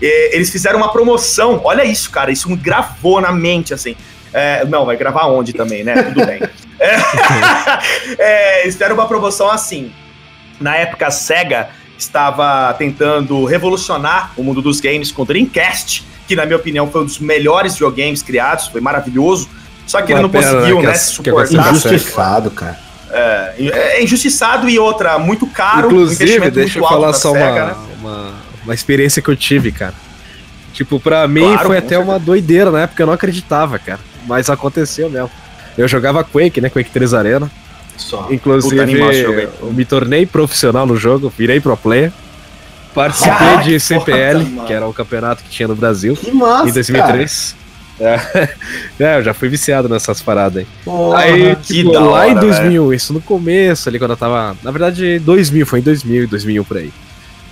eh, 0.00 0.30
eles 0.32 0.50
fizeram 0.50 0.78
uma 0.78 0.90
promoção. 0.92 1.60
Olha 1.64 1.84
isso, 1.84 2.10
cara, 2.10 2.30
isso 2.30 2.48
me 2.48 2.56
gravou 2.56 3.20
na 3.20 3.32
mente, 3.32 3.74
assim. 3.74 3.96
É, 4.32 4.64
não, 4.64 4.84
vai 4.84 4.96
gravar 4.96 5.26
onde 5.26 5.52
também, 5.52 5.84
né? 5.84 6.02
Tudo 6.02 6.26
bem. 6.26 6.40
É, 6.80 6.96
é, 8.18 8.62
eles 8.62 8.74
fizeram 8.74 8.94
uma 8.94 9.06
promoção 9.06 9.50
assim. 9.50 9.92
Na 10.60 10.76
época, 10.76 11.06
a 11.06 11.10
SEGA 11.10 11.68
estava 11.96 12.72
tentando 12.74 13.44
revolucionar 13.44 14.32
o 14.36 14.42
mundo 14.42 14.60
dos 14.60 14.80
games 14.80 15.12
com 15.12 15.22
o 15.22 15.24
Dreamcast, 15.24 16.04
que 16.26 16.34
na 16.36 16.46
minha 16.46 16.56
opinião 16.56 16.90
foi 16.90 17.02
um 17.02 17.04
dos 17.04 17.18
melhores 17.18 17.74
videogames 17.74 18.22
criados, 18.22 18.68
foi 18.68 18.80
maravilhoso. 18.80 19.48
Só 19.86 20.00
que 20.00 20.12
ele 20.12 20.20
Uma 20.20 20.22
não 20.22 20.30
pena, 20.30 20.52
conseguiu, 20.52 20.80
né, 20.80 20.88
né, 20.88 20.94
se 20.94 21.12
suportar. 21.12 21.70
Injustiçado, 21.70 22.50
cara. 22.50 22.78
É, 23.10 23.54
é 23.58 24.02
injustiçado 24.02 24.68
e 24.68 24.78
outra, 24.78 25.18
muito 25.18 25.46
caro. 25.46 25.86
Inclusive, 25.86 26.24
investimento 26.24 26.54
deixa 26.54 26.78
eu 26.78 26.88
falar 26.88 27.12
só 27.12 27.32
SEGA, 27.32 27.44
uma, 27.46 27.66
né? 27.66 27.76
uma, 28.00 28.32
uma 28.64 28.74
experiência 28.74 29.22
que 29.22 29.28
eu 29.28 29.36
tive, 29.36 29.70
cara. 29.70 29.94
Tipo, 30.72 30.98
pra 30.98 31.28
mim 31.28 31.42
Claro, 31.42 31.68
foi 31.68 31.78
até 31.78 31.96
uma 31.96 32.18
doideira 32.18 32.70
na 32.70 32.82
época, 32.82 33.02
eu 33.02 33.06
não 33.06 33.12
acreditava, 33.12 33.78
cara. 33.78 34.00
Mas 34.26 34.50
aconteceu 34.50 35.08
mesmo. 35.08 35.30
Eu 35.78 35.86
jogava 35.86 36.24
Quake, 36.24 36.60
né? 36.60 36.68
Quake 36.68 36.90
3 36.90 37.14
Arena. 37.14 37.50
Só. 37.96 38.26
Inclusive, 38.30 38.98
eu 39.60 39.72
me 39.72 39.84
tornei 39.84 40.26
profissional 40.26 40.84
no 40.84 40.96
jogo, 40.96 41.32
virei 41.36 41.60
pro 41.60 41.76
player. 41.76 42.12
Participei 42.94 43.34
Caraca, 43.36 43.62
de 43.64 43.80
CPL, 43.80 44.44
que 44.66 44.72
era 44.72 44.86
o 44.86 44.94
campeonato 44.94 45.42
que 45.42 45.50
tinha 45.50 45.66
no 45.66 45.74
Brasil, 45.74 46.16
Que 46.16 46.30
massa, 46.30 46.68
em 46.68 46.72
2003. 46.72 47.56
É. 48.00 48.54
É, 48.98 49.18
eu 49.18 49.24
já 49.24 49.34
fui 49.34 49.48
viciado 49.48 49.88
nessas 49.88 50.22
paradas 50.22 50.58
aí. 50.58 50.66
Porra. 50.84 51.18
Aí, 51.18 51.56
tipo, 51.56 51.92
lá 51.92 52.00
hora, 52.00 52.30
em 52.30 52.34
2000, 52.34 52.94
isso 52.94 53.12
no 53.12 53.20
começo 53.20 53.88
ali, 53.88 53.98
quando 53.98 54.12
eu 54.12 54.16
tava. 54.16 54.56
Na 54.62 54.70
verdade, 54.70 55.18
2000, 55.18 55.66
foi 55.66 55.80
em 55.80 55.82
2000 55.82 56.24
e 56.24 56.26
2001 56.28 56.64
por 56.64 56.76
aí. 56.76 56.92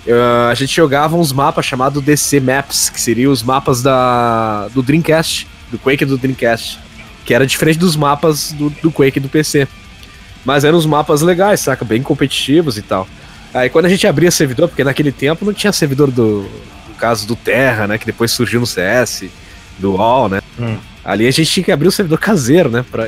Eu, 0.05 0.17
a 0.49 0.53
gente 0.53 0.73
jogava 0.73 1.15
uns 1.17 1.31
mapas 1.33 1.65
chamados 1.65 2.01
DC 2.01 2.39
Maps, 2.39 2.89
que 2.89 2.99
seriam 2.99 3.31
os 3.31 3.43
mapas 3.43 3.81
da, 3.81 4.67
do 4.69 4.81
Dreamcast, 4.81 5.47
do 5.69 5.77
Quake 5.77 6.05
do 6.05 6.17
Dreamcast. 6.17 6.79
Que 7.25 7.33
era 7.33 7.45
diferente 7.45 7.79
dos 7.79 7.95
mapas 7.95 8.53
do, 8.53 8.69
do 8.69 8.91
Quake 8.91 9.19
do 9.19 9.29
PC. 9.29 9.67
Mas 10.45 10.63
eram 10.63 10.77
uns 10.77 10.85
mapas 10.85 11.21
legais, 11.21 11.59
saca? 11.59 11.85
Bem 11.85 12.01
competitivos 12.01 12.77
e 12.77 12.81
tal. 12.81 13.07
Aí 13.53 13.69
quando 13.69 13.85
a 13.85 13.89
gente 13.89 14.07
abria 14.07 14.31
servidor, 14.31 14.67
porque 14.67 14.83
naquele 14.83 15.11
tempo 15.11 15.45
não 15.45 15.53
tinha 15.53 15.71
servidor 15.71 16.09
do. 16.09 16.49
No 16.87 16.95
caso 16.95 17.27
do 17.27 17.35
Terra, 17.35 17.87
né? 17.87 17.97
Que 17.97 18.05
depois 18.05 18.31
surgiu 18.31 18.59
no 18.59 18.65
CS, 18.65 19.25
do 19.77 19.93
UOL, 19.93 20.29
né? 20.29 20.41
Hum. 20.59 20.77
Ali 21.03 21.27
a 21.27 21.31
gente 21.31 21.51
tinha 21.51 21.63
que 21.63 21.71
abrir 21.71 21.87
o 21.87 21.91
servidor 21.91 22.17
caseiro, 22.17 22.69
né? 22.69 22.85
Pra, 22.89 23.05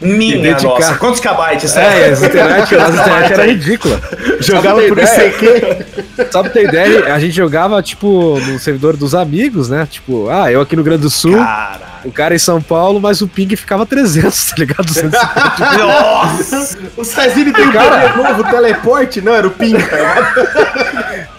Minha 0.00 0.38
dedicar. 0.40 0.68
nossa, 0.68 0.94
quantos 0.94 1.20
kbytes? 1.20 1.76
é, 1.76 2.10
as 2.10 2.22
internet, 2.22 2.74
as 2.74 2.94
internet 2.94 3.32
era 3.32 3.42
aí. 3.42 3.50
ridícula. 3.52 4.00
Jogava 4.40 4.80
por 4.82 4.98
isso 4.98 5.20
aqui. 5.20 6.26
Só 6.30 6.42
pra 6.42 6.50
ter 6.50 6.64
ideia, 6.64 7.14
a 7.14 7.18
gente 7.18 7.32
jogava, 7.32 7.82
tipo, 7.82 8.38
no 8.40 8.58
servidor 8.58 8.96
dos 8.96 9.14
amigos, 9.14 9.68
né? 9.68 9.86
Tipo, 9.90 10.28
ah, 10.30 10.50
eu 10.50 10.60
aqui 10.60 10.74
no 10.74 10.82
Rio 10.82 10.90
Grande 10.92 11.02
do 11.02 11.10
Sul, 11.10 11.36
Caralho. 11.36 11.82
o 12.04 12.12
cara 12.12 12.34
em 12.34 12.38
São 12.38 12.62
Paulo, 12.62 12.98
mas 13.00 13.20
o 13.20 13.28
ping 13.28 13.54
ficava 13.56 13.84
300, 13.84 14.50
tá 14.50 14.54
ligado? 14.58 14.86
250. 14.86 15.76
Nossa! 15.76 16.78
O 16.96 17.04
Cezine 17.04 17.52
tem 17.52 17.68
um 17.68 17.72
poder 17.72 18.16
novo, 18.16 18.44
teleporte. 18.44 19.20
Não, 19.20 19.34
era 19.34 19.46
o 19.46 19.50
Pim, 19.50 19.76
tá 19.76 19.96
ligado? 19.96 21.30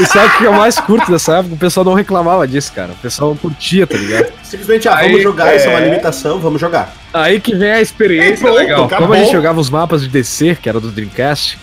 E 0.00 0.06
sabe 0.06 0.26
o 0.26 0.38
que 0.38 0.46
é 0.46 0.48
o 0.50 0.56
mais 0.56 0.78
curto 0.78 1.10
dessa 1.10 1.38
época? 1.38 1.54
O 1.54 1.58
pessoal 1.58 1.84
não 1.84 1.94
reclamava 1.94 2.46
disso, 2.46 2.72
cara. 2.72 2.92
O 2.92 2.96
pessoal 2.96 3.34
curtia, 3.34 3.86
tá 3.86 3.96
ligado? 3.96 4.32
Simplesmente, 4.44 4.88
ah, 4.88 4.96
Aí, 4.96 5.08
vamos 5.08 5.22
jogar, 5.22 5.56
isso 5.56 5.66
é 5.66 5.70
uma 5.70 5.80
é. 5.80 5.84
limitação, 5.84 6.38
vamos 6.38 6.60
jogar. 6.60 6.94
Aí 7.12 7.40
que 7.40 7.54
vem 7.54 7.72
a 7.72 7.80
experiência 7.80 8.34
E 8.34 8.38
pronto, 8.38 8.54
legal. 8.56 8.84
acabou. 8.84 9.06
Como 9.08 9.14
a 9.14 9.22
gente 9.22 9.32
jogava 9.32 9.60
os 9.60 9.68
mapas 9.70 10.02
de 10.02 10.08
DC, 10.08 10.56
que 10.62 10.68
era 10.68 10.78
do 10.78 10.90
Dreamcast, 10.90 11.58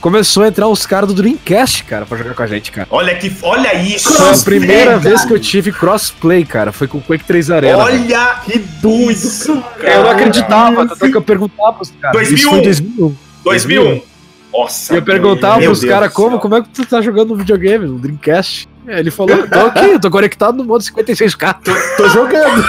começou 0.00 0.42
a 0.42 0.48
entrar 0.48 0.68
os 0.68 0.84
caras 0.86 1.08
do 1.08 1.14
Dreamcast, 1.14 1.84
cara, 1.84 2.06
pra 2.06 2.18
jogar 2.18 2.34
com 2.34 2.42
a 2.42 2.46
gente, 2.46 2.72
cara. 2.72 2.88
Olha 2.90 3.14
que, 3.14 3.32
olha 3.42 3.74
isso! 3.74 4.12
Foi 4.12 4.30
a 4.30 4.38
primeira 4.38 4.90
Crossplay, 4.92 5.12
vez 5.12 5.24
que 5.24 5.32
eu 5.32 5.40
tive 5.40 5.72
crossplay, 5.72 6.44
cara. 6.44 6.72
Foi 6.72 6.88
com 6.88 6.98
o 6.98 7.02
Quake 7.02 7.24
3 7.24 7.50
Arena. 7.50 7.78
Olha 7.78 8.40
que 8.44 8.58
doido! 8.58 9.64
Eu 9.78 10.02
não 10.02 10.10
acreditava, 10.10 10.86
tanto 10.88 11.10
que 11.10 11.16
eu 11.16 11.22
perguntava 11.22 11.74
pros 11.74 11.92
caras. 12.00 12.16
2001. 12.28 12.34
Isso 12.36 12.48
foi 12.48 12.58
em 12.58 12.62
2001. 12.62 13.16
2001. 13.44 14.15
Nossa. 14.58 14.94
E 14.94 14.96
eu 14.96 15.02
perguntava 15.02 15.60
pros 15.60 15.84
caras 15.84 16.08
do 16.10 16.14
como, 16.14 16.38
como 16.38 16.56
é 16.56 16.62
que 16.62 16.68
tu 16.70 16.84
tá 16.86 17.00
jogando 17.00 17.30
no 17.30 17.36
videogame, 17.36 17.86
no 17.86 17.98
Dreamcast? 17.98 18.68
Aí 18.88 19.00
Ele 19.00 19.10
falou, 19.10 19.46
tô 19.48 19.58
aqui, 19.66 19.98
tô 19.98 20.10
conectado 20.10 20.56
no 20.56 20.64
modo 20.64 20.82
56K. 20.84 21.56
Tô 21.96 22.08
jogando. 22.08 22.64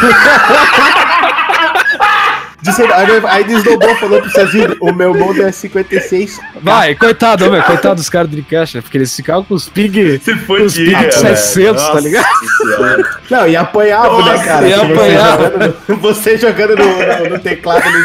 Disse- 2.59 2.81
aí, 3.29 3.43
desdobrou, 3.43 3.95
falou 3.95 4.19
pro 4.19 4.29
Cezinho, 4.31 4.75
o 4.81 4.91
meu 4.91 5.13
mundo 5.13 5.41
é 5.43 5.51
56. 5.51 6.39
Vai, 6.61 6.95
coitado, 6.95 7.49
meu, 7.51 7.61
coitado 7.63 7.95
dos 7.95 8.09
caras 8.09 8.27
do 8.27 8.31
Dreamcast, 8.31 8.75
né? 8.77 8.81
Porque 8.81 8.97
eles 8.97 9.15
ficavam 9.15 9.43
com 9.43 9.53
os 9.53 9.69
ping. 9.69 10.19
Se 10.19 10.35
com 10.35 10.53
os 10.53 10.73
ping 10.73 10.91
velho. 10.91 11.11
600, 11.13 11.81
tá 11.81 11.87
Nossa 11.93 11.99
ligado? 12.01 12.25
Senhora. 12.57 13.19
Não, 13.29 13.47
e 13.47 13.55
apanhava, 13.55 14.07
Nossa, 14.09 14.33
né, 14.37 14.43
cara? 14.45 14.67
e 14.67 14.73
você 14.73 14.81
apanhava. 14.91 15.43
jogando 15.43 15.75
no- 15.87 15.95
Você 15.97 16.37
jogando 16.37 16.75
no, 16.75 16.85
no- 17.23 17.29
no 17.29 17.39
teclado, 17.39 17.83
no 17.89 17.99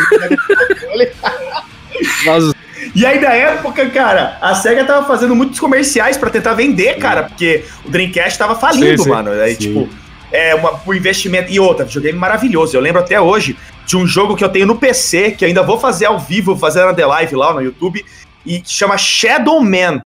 Mas 2.26 2.52
E 2.94 3.06
aí, 3.06 3.18
na 3.20 3.32
época, 3.32 3.88
cara, 3.88 4.36
a 4.40 4.54
SEGA 4.54 4.84
tava 4.84 5.06
fazendo 5.06 5.34
muitos 5.34 5.58
comerciais 5.58 6.16
pra 6.16 6.28
tentar 6.28 6.52
vender, 6.54 6.98
cara, 6.98 7.22
porque 7.22 7.64
o 7.84 7.90
Dreamcast 7.90 8.38
tava 8.38 8.54
falindo, 8.54 8.98
Sim, 8.98 9.04
sim. 9.04 9.08
mano. 9.08 9.30
Aí, 9.30 9.54
Sim. 9.54 9.60
tipo, 9.60 9.88
é 10.30 10.54
uma, 10.54 10.80
o 10.84 10.94
investimento. 10.94 11.50
E 11.50 11.58
outra, 11.58 11.84
videogame 11.86 12.18
maravilhoso. 12.18 12.76
Eu 12.76 12.80
lembro 12.80 13.00
até 13.00 13.20
hoje 13.20 13.56
de 13.86 13.96
um 13.96 14.06
jogo 14.06 14.36
que 14.36 14.44
eu 14.44 14.48
tenho 14.48 14.66
no 14.66 14.76
PC, 14.76 15.32
que 15.32 15.44
ainda 15.44 15.62
vou 15.62 15.78
fazer 15.78 16.06
ao 16.06 16.18
vivo, 16.18 16.56
fazer 16.56 16.84
na 16.84 16.92
The 16.94 17.06
Live 17.06 17.34
lá 17.34 17.54
no 17.54 17.62
YouTube, 17.62 18.04
e 18.44 18.60
que 18.60 18.70
chama 18.70 18.98
Shadow 18.98 19.62
Man. 19.62 20.00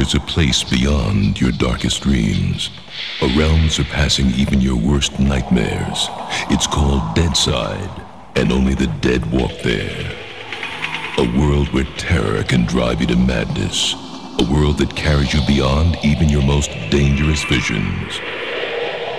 There's 0.00 0.14
a 0.14 0.20
place 0.20 0.64
beyond 0.64 1.38
your 1.38 1.52
darkest 1.52 2.00
dreams, 2.00 2.70
a 3.20 3.26
realm 3.36 3.68
surpassing 3.68 4.30
even 4.30 4.62
your 4.62 4.76
worst 4.76 5.20
nightmares. 5.20 6.08
It's 6.48 6.66
called 6.66 7.14
Deadside, 7.14 8.06
and 8.34 8.50
only 8.50 8.72
the 8.72 8.86
dead 9.02 9.30
walk 9.30 9.52
there. 9.62 10.10
A 11.18 11.38
world 11.38 11.68
where 11.74 11.84
terror 11.98 12.42
can 12.44 12.64
drive 12.64 13.02
you 13.02 13.08
to 13.08 13.16
madness. 13.16 13.92
A 14.38 14.50
world 14.50 14.78
that 14.78 14.96
carries 14.96 15.34
you 15.34 15.46
beyond 15.46 15.98
even 16.02 16.30
your 16.30 16.44
most 16.44 16.70
dangerous 16.88 17.44
visions. 17.44 18.20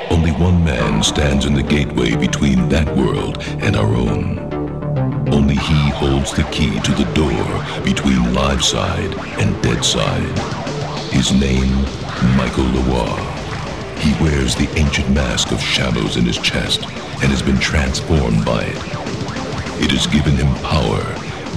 Only 0.10 0.32
one 0.32 0.66
man 0.66 1.04
stands 1.04 1.46
in 1.46 1.54
the 1.54 1.62
gateway 1.62 2.16
between 2.16 2.70
that 2.70 2.98
world 2.98 3.38
and 3.62 3.76
our 3.76 3.94
own. 3.94 4.51
Only 4.98 5.56
he 5.56 5.90
holds 5.92 6.34
the 6.34 6.44
key 6.52 6.80
to 6.82 6.92
the 6.92 7.10
door 7.14 7.84
between 7.84 8.34
live 8.34 8.64
side 8.64 9.16
and 9.40 9.62
dead 9.64 9.86
side. 9.86 10.38
His 11.14 11.32
name, 11.32 11.72
Michael 12.36 12.66
Loire. 12.66 13.32
He 14.00 14.12
wears 14.22 14.54
the 14.56 14.70
ancient 14.76 15.10
mask 15.10 15.52
of 15.52 15.62
shadows 15.62 16.18
in 16.18 16.26
his 16.26 16.38
chest 16.38 16.84
and 16.84 17.32
has 17.32 17.42
been 17.42 17.60
transformed 17.60 18.44
by 18.44 18.64
it. 18.64 18.78
It 19.82 19.92
has 19.92 20.08
given 20.08 20.36
him 20.36 20.54
power, 20.56 21.04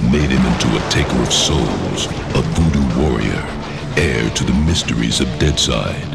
made 0.09 0.29
him 0.31 0.45
into 0.45 0.71
a 0.71 0.89
taker 0.89 1.21
of 1.21 1.33
souls, 1.33 2.05
a 2.35 2.41
voodoo 2.55 3.01
warrior, 3.01 3.43
heir 3.97 4.29
to 4.29 4.43
the 4.45 4.53
mysteries 4.65 5.19
of 5.19 5.27
Deadside. 5.39 6.13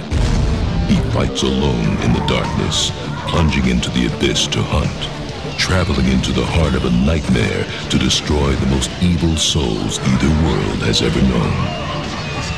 He 0.89 0.97
fights 1.13 1.43
alone 1.43 1.99
in 2.03 2.15
the 2.15 2.25
darkness, 2.27 2.91
plunging 3.29 3.67
into 3.69 3.91
the 3.91 4.07
abyss 4.07 4.47
to 4.49 4.63
hunt, 4.63 5.20
traveling 5.61 6.09
into 6.09 6.33
the 6.33 6.45
heart 6.57 6.75
of 6.75 6.87
a 6.87 6.91
nightmare 7.05 7.69
to 7.91 7.99
destroy 7.99 8.51
the 8.57 8.73
most 8.75 8.91
evil 9.03 9.37
souls 9.37 10.01
either 10.01 10.33
world 10.49 10.81
has 10.89 11.03
ever 11.03 11.21
known. 11.21 11.53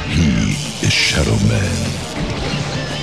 He 0.06 0.54
is 0.86 0.92
Shadow 0.92 1.34
Man. 1.50 1.82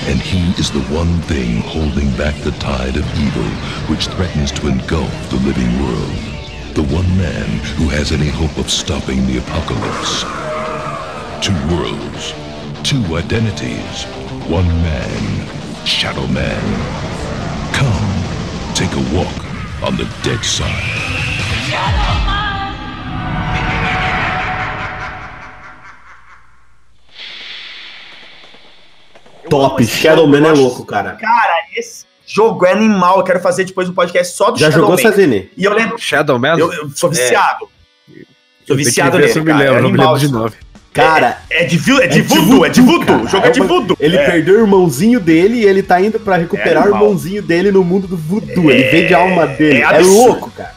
And 0.08 0.22
he 0.22 0.56
is 0.56 0.72
the 0.72 0.88
one 0.96 1.20
thing 1.28 1.60
holding 1.68 2.10
back 2.16 2.34
the 2.42 2.56
tide 2.64 2.96
of 2.96 3.04
evil 3.20 3.52
which 3.92 4.08
threatens 4.08 4.54
to 4.54 4.70
engulf 4.70 5.12
the 5.30 5.44
living 5.44 5.68
world. 5.84 6.16
The 6.80 6.88
one 6.96 7.12
man 7.18 7.60
who 7.76 7.90
has 7.90 8.14
any 8.14 8.30
hope 8.30 8.58
of 8.58 8.72
stopping 8.72 9.28
the 9.28 9.40
apocalypse. 9.44 10.24
Two 11.44 11.60
worlds, 11.76 12.32
two 12.88 13.04
identities, 13.20 14.06
one 14.48 14.68
man, 14.80 15.86
Shadow 15.86 16.26
Man. 16.28 16.64
Come, 17.76 18.74
take 18.74 18.96
a 18.96 19.04
walk 19.14 19.49
on 19.84 19.96
the 19.98 20.06
dead 20.24 20.44
side. 20.44 21.10
Top, 29.50 29.84
Shadowman 29.84 30.46
é 30.46 30.52
louco, 30.52 30.86
cara. 30.86 31.14
Cara, 31.14 31.54
esse 31.76 32.06
jogo 32.26 32.66
é 32.66 32.72
animal. 32.72 33.18
Eu 33.20 33.24
quero 33.24 33.40
fazer 33.40 33.66
depois 33.66 33.90
um 33.90 33.94
podcast 33.94 34.36
só 34.36 34.52
do 34.52 34.60
Já 34.60 34.70
Shadow 34.70 34.88
jogou 34.88 35.04
Man. 35.04 35.10
Sazini? 35.10 35.50
E 35.58 35.64
eu 35.66 35.74
lembro. 35.74 35.98
Shadow 35.98 36.38
Man? 36.38 36.58
Eu, 36.58 36.72
eu 36.72 36.90
sou 36.92 37.10
viciado. 37.10 37.68
Sou 37.68 38.76
tenho 38.76 38.78
que 38.80 38.86
viciado 38.86 39.18
nele. 39.18 39.32
se 39.32 39.40
eu 39.40 39.44
me 39.44 39.52
cara, 39.52 39.64
lembro, 39.64 39.78
é 39.80 39.82
não 39.82 39.90
me 39.90 39.96
animal. 39.96 40.14
lembro 40.14 40.28
de 40.28 40.34
nome. 40.34 40.52
Cara, 40.94 41.38
É 41.50 41.64
de, 41.66 41.78
vi- 41.78 42.02
é 42.02 42.08
de 42.08 42.22
voodoo, 42.22 42.66
é 42.66 42.70
de 42.70 42.82
voodoo. 42.82 43.24
O 43.24 43.28
jogo 43.28 43.46
é 43.48 43.52
de 43.52 43.60
uma- 43.62 43.68
voodoo. 43.68 43.96
Ele 44.00 44.18
É. 44.18 44.26
perdeu 44.32 44.56
o 44.56 44.60
irmãozinho 44.62 45.20
dele 45.20 45.60
e 45.60 45.66
ele 45.66 45.84
tá 45.84 46.02
indo 46.02 46.20
pra 46.20 46.36
recuperar 46.38 46.74
É 46.74 46.78
o 46.78 46.82
animal. 46.82 47.02
irmãozinho 47.04 47.42
dele 47.44 47.72
no 47.72 47.84
mundo 47.84 48.08
do 48.08 48.18
voodoo. 48.18 48.72
Ele 48.72 48.84
vende 48.90 49.14
a 49.14 49.20
alma 49.20 49.46
dele. 49.48 49.82
é 49.82 49.96
É, 49.96 50.00
louco, 50.00 50.50
cara. 50.52 50.74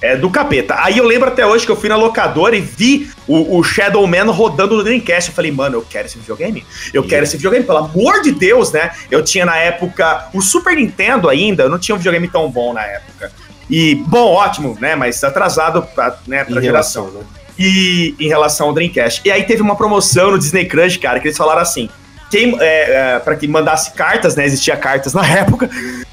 É 0.00 0.16
do 0.16 0.30
capeta. 0.30 0.76
Aí 0.78 0.96
eu 0.96 1.04
lembro 1.04 1.26
até 1.28 1.44
hoje 1.44 1.66
que 1.66 1.72
eu 1.72 1.76
fui 1.76 1.88
na 1.88 1.96
locadora 1.96 2.54
e 2.56 2.60
vi 2.60 3.10
o, 3.26 3.58
o 3.58 3.64
Shadow 3.64 4.06
Man 4.06 4.30
rodando 4.30 4.76
no 4.76 4.84
Dreamcast. 4.84 5.30
Eu 5.30 5.34
falei, 5.34 5.50
mano, 5.50 5.76
eu 5.78 5.82
quero 5.82 6.06
esse 6.06 6.16
videogame. 6.16 6.64
Eu 6.94 7.02
quero 7.02 7.24
esse 7.24 7.36
videogame, 7.36 7.64
pelo 7.64 7.78
amor 7.78 8.22
de 8.22 8.30
Deus, 8.30 8.70
né? 8.70 8.92
Eu 9.10 9.24
tinha 9.24 9.44
na 9.44 9.56
época 9.56 10.28
o 10.32 10.40
Super 10.40 10.76
Nintendo 10.76 11.28
ainda, 11.28 11.64
eu 11.64 11.68
não 11.68 11.80
tinha 11.80 11.96
um 11.96 11.98
videogame 11.98 12.28
tão 12.28 12.48
bom 12.48 12.72
na 12.72 12.82
época. 12.84 13.32
E, 13.68 13.96
bom, 14.06 14.34
ótimo, 14.34 14.78
né? 14.80 14.94
Mas 14.94 15.22
atrasado 15.24 15.82
pra, 15.94 16.16
né, 16.28 16.44
pra 16.44 16.60
Em 16.60 16.62
geração. 16.62 17.06
relação, 17.06 17.20
né? 17.20 17.26
E 17.58 18.14
em 18.20 18.28
relação 18.28 18.68
ao 18.68 18.72
Dreamcast. 18.72 19.22
E 19.24 19.30
aí 19.30 19.42
teve 19.44 19.62
uma 19.62 19.74
promoção 19.76 20.30
no 20.30 20.38
Disney 20.38 20.66
Crush, 20.66 20.96
cara, 20.98 21.18
que 21.20 21.28
eles 21.28 21.36
falaram 21.36 21.60
assim. 21.62 21.88
Quem, 22.30 22.56
é, 22.60 23.14
é, 23.14 23.18
para 23.18 23.34
que 23.36 23.48
mandasse 23.48 23.92
cartas, 23.92 24.36
né? 24.36 24.44
Existia 24.44 24.76
cartas 24.76 25.12
na 25.14 25.26
época, 25.26 25.68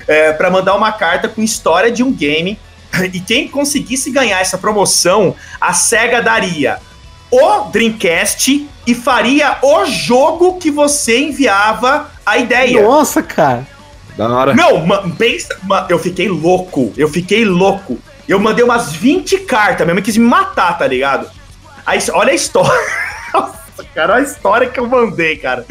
é, 0.07 0.31
para 0.31 0.49
mandar 0.49 0.73
uma 0.75 0.91
carta 0.91 1.27
com 1.27 1.41
história 1.41 1.91
de 1.91 2.03
um 2.03 2.11
game. 2.11 2.57
E 3.11 3.19
quem 3.19 3.49
conseguisse 3.49 4.09
ganhar 4.09 4.39
essa 4.39 4.57
promoção, 4.57 5.35
a 5.59 5.73
SEGA 5.73 6.21
daria 6.21 6.77
o 7.29 7.63
Dreamcast 7.69 8.69
e 8.87 8.95
faria 8.95 9.57
o 9.61 9.85
jogo 9.85 10.57
que 10.57 10.71
você 10.71 11.19
enviava 11.19 12.09
a 12.25 12.37
ideia. 12.37 12.81
Nossa, 12.81 13.21
cara. 13.21 13.67
Da 14.15 14.29
hora. 14.29 14.53
Não, 14.53 14.85
ma- 14.85 15.03
pensa, 15.17 15.57
ma- 15.63 15.85
eu 15.89 15.99
fiquei 15.99 16.29
louco, 16.29 16.93
eu 16.95 17.09
fiquei 17.09 17.43
louco. 17.43 17.99
Eu 18.27 18.39
mandei 18.39 18.63
umas 18.63 18.93
20 18.93 19.39
cartas, 19.39 19.85
minha 19.85 19.93
mãe 19.93 20.01
quis 20.03 20.15
me 20.15 20.25
matar, 20.25 20.77
tá 20.77 20.87
ligado? 20.87 21.29
Aí, 21.85 21.99
olha 22.11 22.31
a 22.31 22.35
história. 22.35 22.71
Nossa, 23.33 23.83
cara, 23.93 24.13
olha 24.13 24.23
a 24.23 24.27
história 24.27 24.69
que 24.69 24.79
eu 24.79 24.87
mandei, 24.87 25.37
cara. 25.37 25.65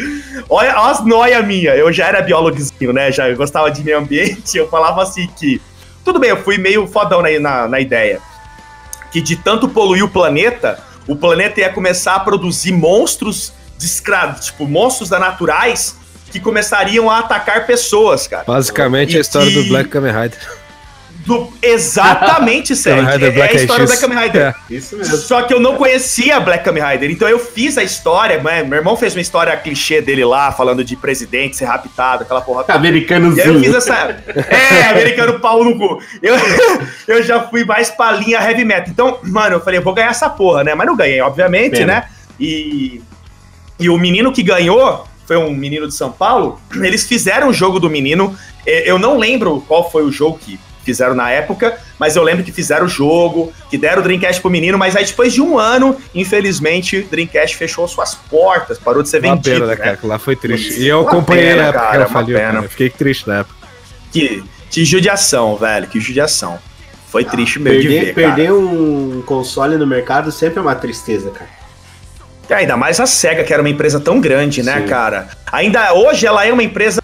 Olha, 0.48 0.79
olha 0.79 0.90
as 0.90 1.05
noias 1.05 1.44
minhas. 1.46 1.79
Eu 1.79 1.92
já 1.92 2.07
era 2.07 2.22
biólogozinho, 2.22 2.92
né? 2.92 3.11
Já 3.11 3.29
eu 3.29 3.37
gostava 3.37 3.70
de 3.70 3.83
meio 3.83 3.98
ambiente. 3.98 4.57
Eu 4.59 4.68
falava 4.68 5.03
assim 5.03 5.29
que. 5.37 5.61
Tudo 6.05 6.18
bem, 6.20 6.29
eu 6.29 6.42
fui 6.42 6.59
meio 6.59 6.87
fodão 6.87 7.22
na, 7.22 7.40
na, 7.40 7.66
na 7.66 7.81
ideia. 7.81 8.20
Que 9.11 9.22
de 9.22 9.37
tanto 9.37 9.70
poluir 9.70 10.05
o 10.05 10.09
planeta, 10.09 10.79
o 11.09 11.16
planeta 11.16 11.61
ia 11.61 11.70
começar 11.70 12.14
a 12.14 12.20
produzir 12.20 12.72
monstros 12.72 13.55
descra... 13.79 14.35
tipo, 14.35 14.66
monstros 14.66 15.09
da 15.09 15.18
naturais 15.18 15.96
que 16.31 16.40
começariam 16.40 17.09
a 17.09 17.20
atacar 17.20 17.66
pessoas, 17.66 18.27
cara. 18.27 18.44
Basicamente 18.46 19.14
E 19.14 19.18
a 19.18 19.20
história 19.20 19.50
do 19.50 19.64
Black 19.64 19.88
Kamen 19.88 20.12
Rider. 20.12 20.38
Do, 21.26 21.52
exatamente, 21.62 22.74
Sérgio. 22.76 23.08
É, 23.08 23.38
é 23.38 23.42
a 23.42 23.52
história 23.54 23.84
do. 23.84 23.88
Black 23.88 24.00
Kamen 24.00 24.18
Rider. 24.18 24.42
É. 24.42 24.54
Isso 24.74 24.96
mesmo. 24.96 25.16
Só 25.16 25.42
que 25.42 25.54
eu 25.54 25.60
não 25.60 25.76
conhecia 25.76 26.38
Black 26.40 26.64
Kamen 26.64 26.82
Rider, 26.82 27.10
então 27.10 27.28
eu 27.28 27.38
fiz 27.38 27.78
a 27.78 27.82
história, 27.82 28.42
né? 28.42 28.62
meu 28.62 28.78
irmão 28.78 28.96
fez 28.96 29.14
uma 29.14 29.20
história 29.20 29.56
clichê 29.56 30.00
dele 30.00 30.24
lá, 30.24 30.52
falando 30.52 30.84
de 30.84 30.96
presidente 30.96 31.56
ser 31.56 31.64
raptado, 31.64 32.24
aquela 32.24 32.40
porra 32.40 32.62
toda. 32.64 32.72
Aí 32.72 32.76
eu 32.76 32.80
Americanozinho. 32.80 33.60
fiz 33.60 33.74
essa. 33.74 34.16
É, 34.50 34.90
americano 34.90 35.40
pau 35.40 35.64
no 35.64 35.78
cu. 35.78 35.98
Eu, 36.22 36.34
eu 37.08 37.22
já 37.22 37.40
fui 37.48 37.64
mais 37.64 37.90
pra 37.90 38.12
linha 38.12 38.38
heavy 38.38 38.64
metal. 38.64 38.88
Então, 38.90 39.18
mano, 39.22 39.56
eu 39.56 39.60
falei, 39.60 39.78
eu 39.78 39.84
vou 39.84 39.94
ganhar 39.94 40.10
essa 40.10 40.28
porra, 40.28 40.62
né? 40.64 40.74
Mas 40.74 40.87
não 40.87 40.96
ganhei, 40.96 41.20
obviamente, 41.20 41.78
Pena. 41.78 41.87
né? 41.87 42.04
E, 42.38 43.00
e 43.78 43.88
o 43.88 43.96
menino 43.98 44.32
que 44.32 44.42
ganhou 44.42 45.06
foi 45.26 45.37
um 45.37 45.50
menino 45.54 45.87
de 45.88 45.94
São 45.94 46.12
Paulo. 46.12 46.60
Eles 46.74 47.04
fizeram 47.04 47.48
o 47.48 47.52
jogo 47.52 47.80
do 47.80 47.88
menino. 47.88 48.37
É, 48.66 48.90
Eu 48.90 48.98
não 48.98 49.18
lembro 49.18 49.64
qual 49.66 49.90
foi 49.90 50.02
o 50.02 50.12
jogo 50.12 50.38
que 50.38 50.58
fizeram 50.85 51.14
na 51.14 51.31
época, 51.31 51.77
mas 51.99 52.14
eu 52.16 52.23
lembro 52.23 52.44
que 52.44 52.53
fizeram 52.53 52.87
o 52.87 52.88
jogo, 52.88 53.53
que 53.70 53.79
deram 53.79 54.01
o 54.01 54.03
Dreamcast 54.05 54.40
pro 54.40 54.51
menino, 54.51 54.77
mas 54.79 54.94
aí 54.94 55.05
depois 55.05 55.33
de 55.33 55.40
um 55.40 55.59
ano, 55.59 55.97
infelizmente, 56.14 56.99
o 56.99 57.07
Dreamcast 57.07 57.57
fechou 57.57 57.87
suas 57.88 58.14
portas, 58.14 58.79
parou 58.79 59.03
de 59.03 59.09
ser 59.09 59.18
Uma 59.25 59.35
vendido. 59.35 59.55
pena, 59.61 59.66
né, 59.66 59.75
né? 59.75 59.85
cara? 59.85 59.97
que 59.97 60.07
Lá 60.07 60.18
foi 60.18 60.37
triste. 60.37 60.81
E 60.81 60.87
eu 60.87 61.01
acompanhei 61.01 61.44
pena, 61.51 61.62
na 61.62 61.68
época 61.68 61.79
que 61.81 61.85
cara, 61.87 61.97
ela 61.97 62.07
uma 62.07 62.12
faliu, 62.12 62.37
pena. 62.38 62.53
cara. 62.53 62.68
Fiquei 62.68 62.90
triste 62.90 63.29
na 63.29 63.38
época. 63.40 63.55
Que, 64.12 64.44
que 64.70 64.85
judiação, 64.85 65.57
velho, 65.57 65.87
que 65.87 65.99
judiação. 66.01 66.59
Foi 67.09 67.25
triste 67.25 67.59
mesmo 67.61 67.81
de 67.81 67.88
Perder, 67.88 68.05
ver, 68.07 68.14
cara. 68.14 68.27
perder 68.35 68.53
um 68.53 69.23
console 69.25 69.77
no 69.77 69.87
mercado 69.87 70.33
sempre 70.33 70.59
é 70.59 70.62
uma 70.62 70.75
tristeza, 70.75 71.31
cara. 71.31 71.49
É, 72.51 72.55
Ainda 72.55 72.77
mais 72.77 73.01
a 73.01 73.07
SEGA, 73.07 73.42
que 73.44 73.53
era 73.53 73.62
uma 73.62 73.70
empresa 73.70 73.99
tão 74.01 74.21
grande, 74.21 74.63
né, 74.63 74.81
Sim. 74.81 74.87
cara? 74.87 75.29
Ainda 75.50 75.94
hoje 75.94 76.27
ela 76.27 76.44
é 76.44 76.52
uma 76.52 76.63
empresa 76.63 77.00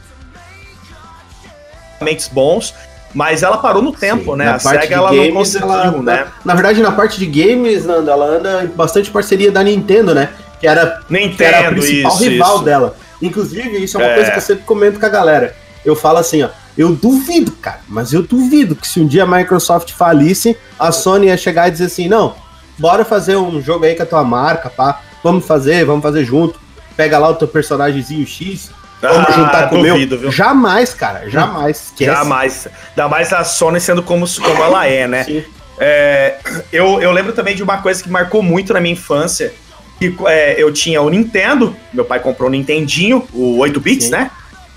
bons, 2.32 2.74
mas 3.14 3.42
ela 3.42 3.58
parou 3.58 3.82
no 3.82 3.92
tempo, 3.92 4.32
Sim. 4.32 4.38
né? 4.38 4.44
Na 4.46 4.54
a 4.56 4.60
parte 4.60 4.82
SEGA 4.82 4.86
de 4.86 4.94
ela 4.94 5.10
não 5.10 5.16
games, 5.18 5.34
conseguiu, 5.34 5.72
ela- 5.72 6.02
né? 6.02 6.26
Na 6.44 6.54
verdade, 6.54 6.80
na 6.82 6.92
parte 6.92 7.18
de 7.18 7.26
games, 7.26 7.84
Nando, 7.84 8.10
ela 8.10 8.24
anda 8.26 8.64
em 8.64 8.68
bastante 8.68 9.10
parceria 9.10 9.50
da 9.50 9.62
Nintendo, 9.62 10.14
né? 10.14 10.28
que 10.60 10.66
era, 10.68 11.00
Nintendo, 11.08 11.36
que 11.36 11.42
era 11.44 11.68
a 11.68 11.72
principal 11.72 12.12
isso, 12.12 12.22
rival 12.22 12.54
isso. 12.56 12.64
dela. 12.64 12.96
Inclusive, 13.22 13.82
isso 13.82 13.96
é 13.96 14.00
uma 14.04 14.10
É. 14.10 14.14
coisa 14.16 14.30
que 14.30 14.36
eu 14.36 14.42
sempre 14.42 14.64
comento 14.64 15.00
com 15.00 15.06
a 15.06 15.08
galera. 15.08 15.56
Eu 15.82 15.96
falo 15.96 16.18
assim, 16.18 16.42
ó, 16.42 16.50
eu 16.76 16.94
duvido, 16.94 17.52
cara, 17.52 17.80
mas 17.88 18.12
eu 18.12 18.22
duvido 18.22 18.76
que 18.76 18.86
se 18.86 19.00
um 19.00 19.06
dia 19.06 19.22
a 19.22 19.26
Microsoft 19.26 19.92
falisse, 19.92 20.54
a 20.78 20.92
Sony 20.92 21.28
ia 21.28 21.36
chegar 21.38 21.68
e 21.68 21.70
dizer 21.70 21.86
assim, 21.86 22.08
não, 22.08 22.34
bora 22.78 23.06
fazer 23.06 23.36
um 23.36 23.58
jogo 23.62 23.86
aí 23.86 23.94
com 23.94 24.02
a 24.02 24.06
tua 24.06 24.22
marca, 24.22 24.68
pá, 24.68 25.00
vamos 25.24 25.46
fazer, 25.46 25.82
vamos 25.86 26.02
fazer 26.02 26.24
junto, 26.26 26.60
pega 26.94 27.16
lá 27.18 27.30
o 27.30 27.34
teu 27.36 27.48
personagemzinho 27.48 28.26
X, 28.26 28.70
vamos 29.00 29.28
Ah, 29.28 29.32
juntar 29.32 29.68
com 29.68 29.76
o 29.76 29.82
meu. 29.82 29.94
duvido, 29.94 30.18
viu? 30.18 30.30
Jamais, 30.32 30.92
cara, 30.94 31.28
jamais. 31.30 31.86
Esquece. 31.86 32.10
Jamais. 32.10 32.68
Ainda 32.90 33.08
mais 33.08 33.32
a 33.32 33.44
Sony 33.44 33.80
sendo 33.80 34.02
como, 34.02 34.26
como 34.40 34.62
ela 34.62 34.86
é, 34.86 35.06
né? 35.06 35.24
Sim. 35.24 35.44
É, 35.78 36.36
eu, 36.72 37.00
eu 37.00 37.10
lembro 37.10 37.32
também 37.32 37.54
de 37.56 37.62
uma 37.62 37.78
coisa 37.78 38.02
que 38.02 38.10
marcou 38.10 38.42
muito 38.42 38.72
na 38.72 38.80
minha 38.80 38.92
infância. 38.92 39.52
Que, 39.98 40.14
é, 40.26 40.62
eu 40.62 40.72
tinha 40.72 41.00
o 41.02 41.08
Nintendo, 41.10 41.74
meu 41.92 42.04
pai 42.04 42.20
comprou 42.20 42.48
um 42.48 42.52
Nintendinho, 42.52 43.26
o 43.32 43.58
8 43.58 43.80
bits, 43.80 44.06
Sim. 44.06 44.12
né? 44.12 44.30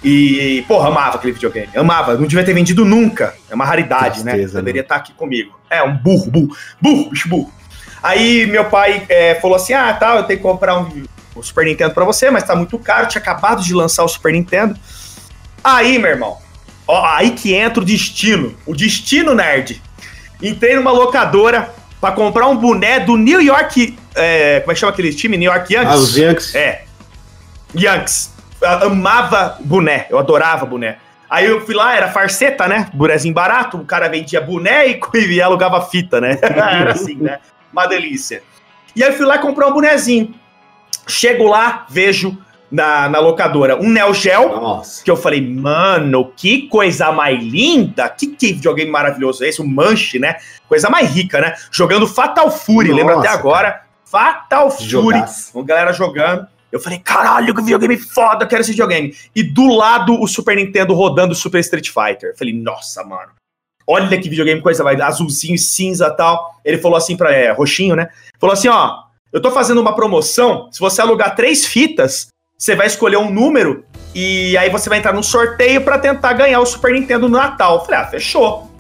E, 0.04 0.66
porra, 0.68 0.90
amava 0.90 1.16
aquele 1.18 1.32
videogame. 1.32 1.70
Amava. 1.76 2.16
Não 2.18 2.28
devia 2.28 2.44
ter 2.44 2.54
vendido 2.54 2.84
nunca. 2.84 3.34
É 3.50 3.56
uma 3.56 3.64
raridade, 3.64 4.24
né? 4.24 4.32
Tristeza, 4.34 4.60
Deveria 4.60 4.82
estar 4.82 4.96
aqui 4.98 5.14
comigo. 5.14 5.58
É, 5.70 5.82
um 5.82 5.96
burro, 5.96 6.30
burro. 6.30 6.50
Burro, 6.82 7.10
bicho 7.10 7.30
burro. 7.30 7.50
Aí 8.02 8.46
meu 8.48 8.66
pai 8.66 9.06
é, 9.08 9.36
falou 9.36 9.56
assim: 9.56 9.72
ah, 9.72 9.94
tá, 9.94 10.18
eu 10.18 10.24
tenho 10.24 10.40
que 10.40 10.44
comprar 10.44 10.78
um, 10.78 11.04
um 11.36 11.42
Super 11.42 11.66
Nintendo 11.66 11.94
pra 11.94 12.06
você, 12.06 12.30
mas 12.30 12.44
tá 12.44 12.56
muito 12.56 12.78
caro. 12.78 13.08
Tinha 13.08 13.22
acabado 13.22 13.64
de 13.64 13.74
lançar 13.74 14.04
o 14.04 14.08
Super 14.08 14.34
Nintendo. 14.34 14.78
Aí, 15.64 15.98
meu 15.98 16.12
irmão, 16.12 16.38
ó, 16.88 17.06
aí 17.06 17.32
que 17.32 17.54
entra 17.54 17.82
o 17.82 17.86
destino. 17.86 18.56
O 18.66 18.76
destino 18.76 19.34
nerd. 19.34 19.82
Entrei 20.42 20.76
numa 20.76 20.92
locadora 20.92 21.74
pra 22.00 22.12
comprar 22.12 22.48
um 22.48 22.58
boné 22.58 23.00
do 23.00 23.16
New 23.16 23.42
York. 23.42 23.98
é, 24.16 24.60
como 24.60 24.72
é 24.72 24.74
que 24.74 24.80
chama 24.80 24.92
aquele 24.92 25.14
time? 25.14 25.38
New 25.38 25.52
York 25.52 25.74
Yankees? 25.74 25.94
Ah, 25.94 25.98
os 25.98 26.18
Yankees. 26.18 26.56
É. 26.56 26.84
Yankees. 27.76 28.34
Eu 28.62 28.88
amava 28.88 29.58
boné, 29.62 30.08
eu 30.10 30.20
adorava 30.20 30.66
boné. 30.66 30.98
Aí 31.30 31.46
eu 31.48 31.66
fui 31.66 31.74
lá, 31.74 31.96
era 31.96 32.12
farceta, 32.12 32.68
né? 32.68 32.90
Bonezinho 32.94 33.34
barato, 33.34 33.78
o 33.78 33.86
cara 33.86 34.08
vendia 34.08 34.40
boné 34.40 34.88
e, 34.88 35.00
e 35.34 35.42
alugava 35.42 35.82
fita, 35.82 36.22
né? 36.22 36.38
era 36.44 36.92
assim, 36.92 37.16
né? 37.16 37.40
Uma 37.72 37.88
delícia. 37.88 38.44
E 38.96 39.04
aí 39.04 39.10
eu 39.10 39.18
fui 39.18 39.26
lá 39.26 39.40
comprar 39.40 39.68
um 39.68 39.74
bonezinho. 39.74 40.36
Chego 41.08 41.48
lá, 41.48 41.86
vejo 41.90 42.38
na, 42.74 43.08
na 43.08 43.20
locadora 43.20 43.80
um 43.80 43.90
Neo 43.90 44.14
Geo, 44.14 44.50
Nossa. 44.50 45.04
que 45.04 45.12
eu 45.12 45.16
falei, 45.16 45.48
mano, 45.48 46.34
que 46.36 46.68
coisa 46.68 47.12
mais 47.12 47.42
linda, 47.42 48.10
que, 48.10 48.28
que 48.28 48.54
videogame 48.54 48.90
maravilhoso 48.90 49.44
é 49.44 49.50
esse, 49.50 49.62
o 49.62 49.68
Manche, 49.68 50.18
né? 50.18 50.38
Coisa 50.68 50.90
mais 50.90 51.12
rica, 51.12 51.40
né? 51.40 51.56
Jogando 51.72 52.08
Fatal 52.08 52.50
Fury, 52.50 52.90
Nossa, 52.90 53.00
lembra 53.00 53.20
até 53.20 53.28
agora? 53.28 53.84
Fatal 54.04 54.72
Fury, 54.72 55.24
uma 55.54 55.64
galera 55.64 55.94
jogando. 55.94 56.48
Eu 56.72 56.80
falei, 56.80 56.98
caralho, 56.98 57.54
que 57.54 57.62
videogame 57.62 57.98
foda, 57.98 58.46
eu 58.46 58.48
quero 58.50 58.62
esse 58.62 58.72
videogame. 58.72 59.16
E 59.36 59.44
do 59.44 59.68
lado, 59.68 60.20
o 60.20 60.28
Super 60.28 60.56
Nintendo 60.56 60.96
rodando 60.96 61.34
o 61.34 61.36
Super 61.36 61.60
Street 61.60 61.90
Fighter. 61.90 62.32
Eu 62.32 62.38
falei, 62.38 62.54
nossa, 62.56 63.04
mano. 63.04 63.32
Olha 63.86 64.20
que 64.20 64.30
videogame, 64.30 64.62
coisa 64.62 64.84
vai, 64.84 65.00
azulzinho 65.00 65.54
e 65.54 65.60
cinza 65.60 66.08
e 66.08 66.18
tal. 66.18 66.60
Ele 66.66 66.80
falou 66.80 66.98
assim 66.98 67.16
pra, 67.16 67.32
é, 67.32 67.52
roxinho, 67.52 67.96
né? 67.96 68.10
Falou 68.40 68.54
assim, 68.54 68.70
ó, 68.70 69.04
eu 69.34 69.42
tô 69.42 69.50
fazendo 69.50 69.82
uma 69.82 69.96
promoção, 69.96 70.70
se 70.72 70.80
você 70.80 71.02
alugar 71.02 71.36
três 71.36 71.66
fitas, 71.66 72.28
você 72.56 72.76
vai 72.76 72.86
escolher 72.86 73.18
um 73.18 73.32
número 73.32 73.84
e 74.14 74.56
aí 74.56 74.70
você 74.70 74.88
vai 74.88 75.00
entrar 75.00 75.12
num 75.12 75.24
sorteio 75.24 75.82
pra 75.82 75.98
tentar 75.98 76.34
ganhar 76.34 76.60
o 76.60 76.66
Super 76.68 76.94
Nintendo 76.94 77.28
no 77.28 77.36
Natal. 77.36 77.80
Eu 77.80 77.86
falei, 77.86 78.00
ah, 78.00 78.06
fechou. 78.06 78.72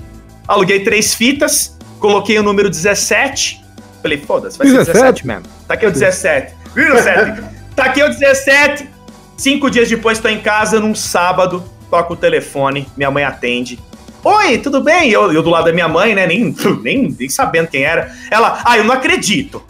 Aluguei 0.47 0.83
três 0.83 1.15
fitas, 1.15 1.75
coloquei 1.99 2.37
o 2.37 2.43
número 2.43 2.69
17. 2.69 3.63
Falei, 4.03 4.19
foda-se, 4.19 4.57
vai 4.59 4.67
ser 4.67 4.73
17? 4.73 4.97
17 4.99 5.27
mesmo. 5.27 5.43
Tá 5.67 5.73
aqui 5.73 5.87
o 5.87 5.91
17. 5.91 6.53
Viu, 6.75 6.93
17? 6.93 7.43
tá 7.75 7.85
aqui 7.85 8.03
o 8.03 8.09
17. 8.09 8.89
Cinco 9.35 9.71
dias 9.71 9.89
depois, 9.89 10.19
tô 10.19 10.27
em 10.27 10.39
casa 10.39 10.79
num 10.79 10.93
sábado, 10.93 11.63
toco 11.89 12.13
o 12.13 12.15
telefone, 12.15 12.87
minha 12.95 13.09
mãe 13.09 13.23
atende. 13.23 13.79
Oi, 14.23 14.59
tudo 14.59 14.81
bem? 14.81 15.09
Eu, 15.09 15.33
eu 15.33 15.41
do 15.41 15.49
lado 15.49 15.65
da 15.65 15.73
minha 15.73 15.87
mãe, 15.87 16.13
né? 16.13 16.27
Nem, 16.27 16.55
nem, 16.83 17.15
nem 17.19 17.27
sabendo 17.27 17.69
quem 17.69 17.83
era. 17.83 18.15
Ela, 18.29 18.61
ah, 18.63 18.77
eu 18.77 18.83
não 18.83 18.93
acredito. 18.93 19.63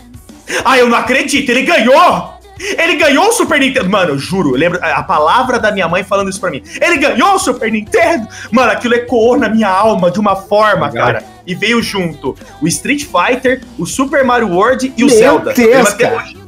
Ah, 0.63 0.77
eu 0.77 0.89
não 0.89 0.97
acredito, 0.97 1.49
ele 1.49 1.63
ganhou! 1.63 2.33
Ele 2.59 2.95
ganhou 2.95 3.29
o 3.29 3.33
Super 3.33 3.59
Nintendo. 3.59 3.89
Mano, 3.89 4.11
eu 4.11 4.17
juro, 4.17 4.51
eu 4.51 4.57
lembro 4.57 4.79
a 4.81 5.01
palavra 5.03 5.59
da 5.59 5.71
minha 5.71 5.87
mãe 5.87 6.03
falando 6.03 6.29
isso 6.29 6.39
pra 6.39 6.51
mim. 6.51 6.61
Ele 6.79 6.97
ganhou 6.97 7.33
o 7.33 7.39
Super 7.39 7.71
Nintendo! 7.71 8.27
Mano, 8.51 8.71
aquilo 8.71 8.93
ecoou 8.93 9.37
na 9.37 9.49
minha 9.49 9.67
alma 9.67 10.11
de 10.11 10.19
uma 10.19 10.35
forma, 10.35 10.87
Legal. 10.87 11.07
cara. 11.07 11.23
E 11.45 11.55
veio 11.55 11.81
junto 11.81 12.37
o 12.61 12.67
Street 12.67 13.05
Fighter, 13.05 13.61
o 13.77 13.85
Super 13.85 14.23
Mario 14.23 14.49
World 14.49 14.93
e 14.95 15.03
o 15.03 15.07
Meu 15.07 15.17
Zelda. 15.17 15.53
Deus, 15.53 15.93
cara. 15.93 16.42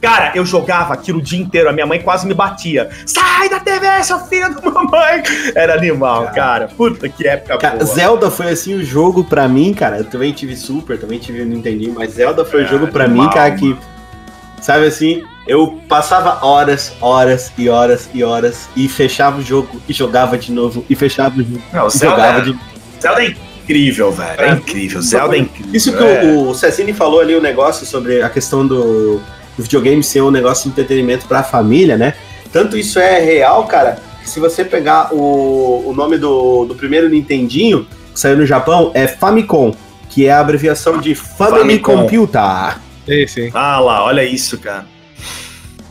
Cara, 0.00 0.32
eu 0.34 0.46
jogava 0.46 0.94
aquilo 0.94 1.18
o 1.18 1.22
dia 1.22 1.40
inteiro, 1.40 1.68
a 1.68 1.72
minha 1.72 1.86
mãe 1.86 2.00
quase 2.00 2.26
me 2.26 2.32
batia. 2.32 2.88
Sai 3.04 3.48
da 3.50 3.60
TV, 3.60 4.02
seu 4.02 4.18
filho 4.20 4.54
da 4.54 4.70
mamãe! 4.70 5.22
Era 5.54 5.74
animal, 5.74 6.30
cara. 6.34 6.68
Puta 6.68 7.08
que 7.08 7.26
época 7.28 7.58
Cara, 7.58 7.76
boa. 7.76 7.86
Zelda 7.86 8.30
foi 8.30 8.48
assim 8.48 8.74
o 8.74 8.82
jogo 8.82 9.24
pra 9.24 9.46
mim, 9.46 9.74
cara. 9.74 9.98
Eu 9.98 10.04
também 10.04 10.32
tive 10.32 10.56
Super, 10.56 10.98
também 10.98 11.18
tive 11.18 11.44
Nintendo, 11.44 11.92
mas 11.94 12.14
Zelda 12.14 12.44
foi 12.44 12.62
o 12.62 12.64
É, 12.64 12.68
jogo 12.68 12.88
pra 12.88 13.04
animal, 13.04 13.26
mim, 13.26 13.32
cara, 13.32 13.50
que. 13.52 13.76
Sabe 14.62 14.86
assim, 14.86 15.22
eu 15.46 15.80
passava 15.88 16.44
horas, 16.44 16.92
horas 17.00 17.50
e 17.56 17.68
horas 17.68 18.08
e 18.12 18.22
horas 18.22 18.68
e 18.76 18.88
fechava 18.88 19.38
o 19.38 19.42
jogo 19.42 19.80
e 19.88 19.92
jogava 19.92 20.36
de 20.36 20.52
novo 20.52 20.84
e 20.88 20.94
fechava 20.94 21.34
o 21.40 21.42
jogo 21.42 21.62
Não, 21.72 21.86
e 21.88 21.90
Zelda, 21.90 22.16
jogava 22.16 22.42
de 22.42 22.58
Zelda 23.00 23.22
é 23.24 23.28
incrível, 23.28 24.12
velho. 24.12 24.40
É 24.40 24.50
incrível. 24.52 25.00
Zelda 25.00 25.36
é 25.36 25.40
incrível. 25.40 25.74
Isso 25.74 25.96
que 25.96 26.04
é. 26.04 26.22
o, 26.24 26.50
o 26.50 26.54
Cecine 26.54 26.92
falou 26.92 27.20
ali, 27.20 27.34
o 27.34 27.40
negócio 27.40 27.86
sobre 27.86 28.22
a 28.22 28.28
questão 28.28 28.66
do, 28.66 29.20
do 29.56 29.62
videogame 29.62 30.02
ser 30.02 30.22
um 30.22 30.30
negócio 30.30 30.64
de 30.64 30.70
entretenimento 30.70 31.26
pra 31.26 31.42
família, 31.42 31.96
né? 31.96 32.14
Tanto 32.52 32.76
isso 32.76 32.98
é 32.98 33.20
real, 33.20 33.64
cara, 33.66 33.98
que 34.22 34.28
se 34.28 34.40
você 34.40 34.64
pegar 34.64 35.14
o, 35.14 35.88
o 35.88 35.94
nome 35.94 36.18
do, 36.18 36.64
do 36.64 36.74
primeiro 36.74 37.08
Nintendinho, 37.08 37.86
que 38.12 38.18
saiu 38.18 38.36
no 38.36 38.46
Japão, 38.46 38.90
é 38.94 39.06
Famicom, 39.06 39.74
que 40.08 40.26
é 40.26 40.32
a 40.32 40.40
abreviação 40.40 40.98
de 40.98 41.14
Family 41.14 41.60
Famicom. 41.60 41.96
Computer. 42.02 42.78
Sim, 43.06 43.26
sim. 43.26 43.50
Ah 43.54 43.78
lá, 43.80 44.04
olha 44.04 44.24
isso, 44.24 44.58
cara. 44.58 44.86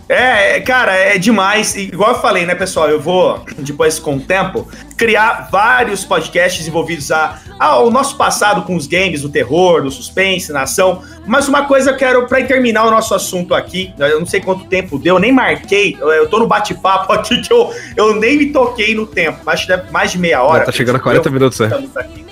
É, 0.10 0.58
é, 0.58 0.60
cara, 0.62 0.96
é 0.96 1.20
demais. 1.20 1.76
E, 1.76 1.82
igual 1.82 2.14
eu 2.14 2.20
falei, 2.20 2.44
né, 2.44 2.56
pessoal? 2.56 2.90
Eu 2.90 3.00
vou, 3.00 3.46
depois, 3.60 4.00
com 4.00 4.16
o 4.16 4.20
tempo, 4.20 4.68
criar 4.98 5.50
vários 5.52 6.04
podcasts 6.04 6.68
envolvidos 6.68 7.12
a, 7.12 7.38
ao 7.60 7.92
nosso 7.92 8.18
passado 8.18 8.64
com 8.64 8.76
os 8.76 8.88
games, 8.88 9.24
o 9.24 9.30
terror, 9.30 9.84
do 9.84 9.92
suspense, 9.92 10.52
na 10.52 10.64
ação. 10.64 11.04
Mas 11.28 11.48
uma 11.48 11.66
coisa 11.66 11.92
eu 11.92 11.96
quero, 11.96 12.26
pra 12.28 12.44
terminar 12.44 12.86
o 12.86 12.92
nosso 12.92 13.14
assunto 13.14 13.54
aqui, 13.54 13.94
eu 14.00 14.20
não 14.20 14.26
sei 14.26 14.42
quanto 14.42 14.66
tempo 14.66 14.98
deu, 14.98 15.18
eu 15.18 15.20
nem 15.20 15.32
marquei, 15.32 15.96
eu, 16.00 16.28
tô 16.28 16.40
no 16.40 16.48
bate-papo 16.48 17.14
aqui 17.14 17.40
que 17.42 17.54
eu, 17.54 17.72
eu 17.96 18.16
nem 18.16 18.36
me 18.36 18.48
toquei 18.48 18.96
no 18.96 19.06
tempo, 19.06 19.42
mas 19.46 19.68
deve 19.68 19.92
mais 19.92 20.12
de 20.12 20.18
meia 20.18 20.42
hora. 20.42 20.66
tá 20.66 20.72
chegando 20.72 20.96
a 20.96 21.00
40 21.00 21.30
minutos, 21.30 21.62
aqui. 21.62 22.26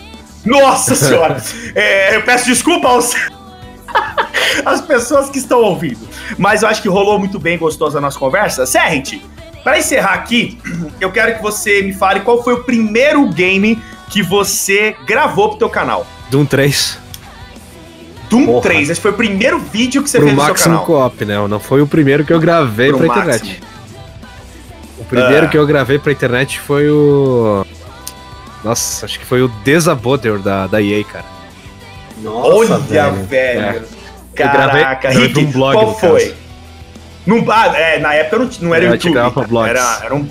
Nossa 0.43 0.95
senhora! 0.95 1.38
É, 1.75 2.15
eu 2.15 2.23
peço 2.23 2.45
desculpa 2.45 2.88
aos. 2.88 3.13
As 4.66 4.82
pessoas 4.82 5.30
que 5.30 5.38
estão 5.38 5.62
ouvindo. 5.62 6.00
Mas 6.38 6.62
eu 6.64 6.68
acho 6.70 6.82
que 6.82 6.90
rolou 6.90 7.18
muito 7.20 7.40
bem, 7.40 7.58
gostosa 7.58 7.98
a 8.00 8.02
nossa 8.02 8.18
conversa. 8.18 8.66
Serrent, 8.66 9.22
para 9.64 9.78
encerrar 9.80 10.14
aqui, 10.14 10.58
eu 11.00 11.12
quero 11.12 11.36
que 11.36 11.42
você 11.42 11.82
me 11.84 11.94
fale 11.94 12.22
qual 12.22 12.44
foi 12.44 12.54
o 12.54 12.64
primeiro 12.64 13.28
game 13.30 13.82
que 14.10 14.22
você 14.24 14.96
gravou 15.06 15.50
pro 15.50 15.58
teu 15.60 15.70
canal. 15.70 16.06
Doom 16.30 16.46
3. 16.46 17.00
Doom 18.30 18.46
Porra. 18.46 18.62
3, 18.64 18.90
esse 18.90 19.00
foi 19.02 19.12
o 19.12 19.14
primeiro 19.14 19.60
vídeo 19.60 20.04
que 20.04 20.10
você 20.10 20.18
Pro 20.18 20.28
fez 20.28 20.38
no 20.38 20.46
seu 20.46 20.56
canal. 20.56 20.86
Co-op, 20.86 21.24
né? 21.26 21.48
Não 21.48 21.60
foi 21.60 21.82
o 21.82 21.88
primeiro 21.88 22.26
que 22.26 22.34
eu 22.34 22.40
gravei 22.40 22.90
Pro 22.90 22.98
pra 23.00 23.08
Máximo. 23.08 23.32
internet. 23.36 23.64
O 25.00 25.06
primeiro 25.06 25.46
Ah. 25.46 25.50
que 25.50 25.58
eu 25.58 25.66
gravei 25.66 25.98
pra 26.00 26.12
internet 26.12 26.60
foi 26.60 26.90
o. 26.90 27.66
Nossa, 28.64 29.06
acho 29.06 29.18
que 29.20 29.26
foi 29.26 29.42
o 29.42 29.48
Desaboder 29.64 30.40
da, 30.40 30.68
da 30.68 30.82
EA, 30.82 31.04
cara. 31.06 31.24
Nossa, 32.22 32.47
Olha, 32.47 32.78
velho. 32.78 33.26
velho. 33.26 33.61
É. 33.61 33.82
Caraca, 34.36 35.09
gravei 35.09 35.28
Rick, 35.28 35.39
um 35.39 35.51
blog, 35.51 35.74
qual 35.74 35.95
foi? 35.95 36.26
caso. 36.26 36.36
Num, 37.26 37.51
ah, 37.51 37.78
é, 37.78 37.99
na 37.99 38.13
época 38.13 38.38
não, 38.38 38.49
não 38.61 38.76
era 38.76 38.86
Eu 38.86 38.93
YouTube. 38.93 39.18
Era, 39.68 39.99
era 40.03 40.15
um, 40.15 40.28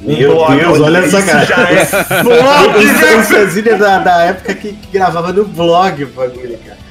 Meu 0.00 0.46
Deus, 0.48 0.80
olha 0.80 0.98
essa 0.98 1.22
cara. 1.22 1.44
já 1.44 1.56
é 1.70 2.20
O 2.20 2.24
blog, 2.24 2.86
velho. 2.86 3.24
Cecine 3.24 3.70
é 3.70 3.76
da, 3.76 3.98
da 3.98 4.22
época 4.22 4.54
que, 4.54 4.72
que 4.72 4.88
gravava 4.92 5.32
no 5.32 5.44
blog 5.44 6.04
o 6.04 6.08
bagulho, 6.08 6.58
cara. 6.58 6.86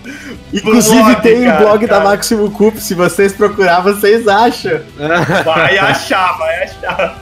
Inclusive 0.53 1.03
Blog, 1.03 1.21
tem 1.21 1.41
o 1.41 1.45
cara, 1.45 1.59
blog 1.59 1.81
da 1.81 1.97
cara. 1.97 2.03
Maximum 2.03 2.51
Cup, 2.51 2.77
se 2.77 2.93
vocês 2.93 3.33
procurar, 3.33 3.81
vocês 3.81 4.27
acham. 4.27 4.79
Vai 5.43 5.77
achar, 5.77 6.37
vai 6.37 6.63
achar. 6.63 7.19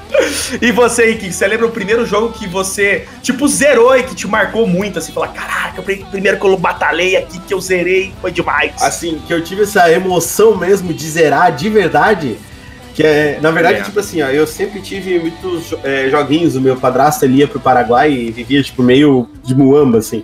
E 0.62 0.72
você, 0.72 1.06
Rick, 1.06 1.32
você 1.32 1.48
lembra 1.48 1.66
o 1.66 1.72
primeiro 1.72 2.06
jogo 2.06 2.34
que 2.34 2.48
você, 2.48 3.08
tipo, 3.22 3.48
zerou 3.48 3.96
e 3.98 4.04
que 4.04 4.16
te 4.16 4.28
marcou 4.28 4.68
muito, 4.68 5.00
assim, 5.00 5.12
falar, 5.12 5.30
caraca, 5.30 5.82
o 5.82 5.84
primeiro 5.84 6.40
que 6.40 6.46
eu 6.46 6.58
batalhei 6.58 7.16
aqui, 7.16 7.40
que 7.40 7.54
eu 7.54 7.60
zerei, 7.60 8.14
foi 8.22 8.32
demais. 8.32 8.74
Assim, 8.82 9.22
que 9.26 9.34
eu 9.34 9.44
tive 9.44 9.64
essa 9.64 9.92
emoção 9.92 10.56
mesmo 10.56 10.94
de 10.94 11.10
zerar 11.10 11.52
de 11.56 11.70
verdade. 11.70 12.38
Que 12.94 13.04
é, 13.04 13.40
na 13.42 13.50
verdade, 13.52 13.80
É. 13.80 13.84
tipo 13.84 14.00
assim, 14.00 14.22
ó, 14.22 14.28
eu 14.28 14.46
sempre 14.46 14.80
tive 14.82 15.20
muitos 15.20 15.74
é, 15.84 16.10
joguinhos. 16.10 16.56
O 16.56 16.62
meu 16.62 16.76
padrasto 16.76 17.26
ele 17.26 17.38
ia 17.38 17.48
pro 17.48 17.60
Paraguai 17.60 18.12
e 18.12 18.32
vivia, 18.32 18.62
tipo, 18.62 18.84
meio 18.84 19.28
de 19.44 19.56
muamba, 19.56 19.98
assim. 19.98 20.24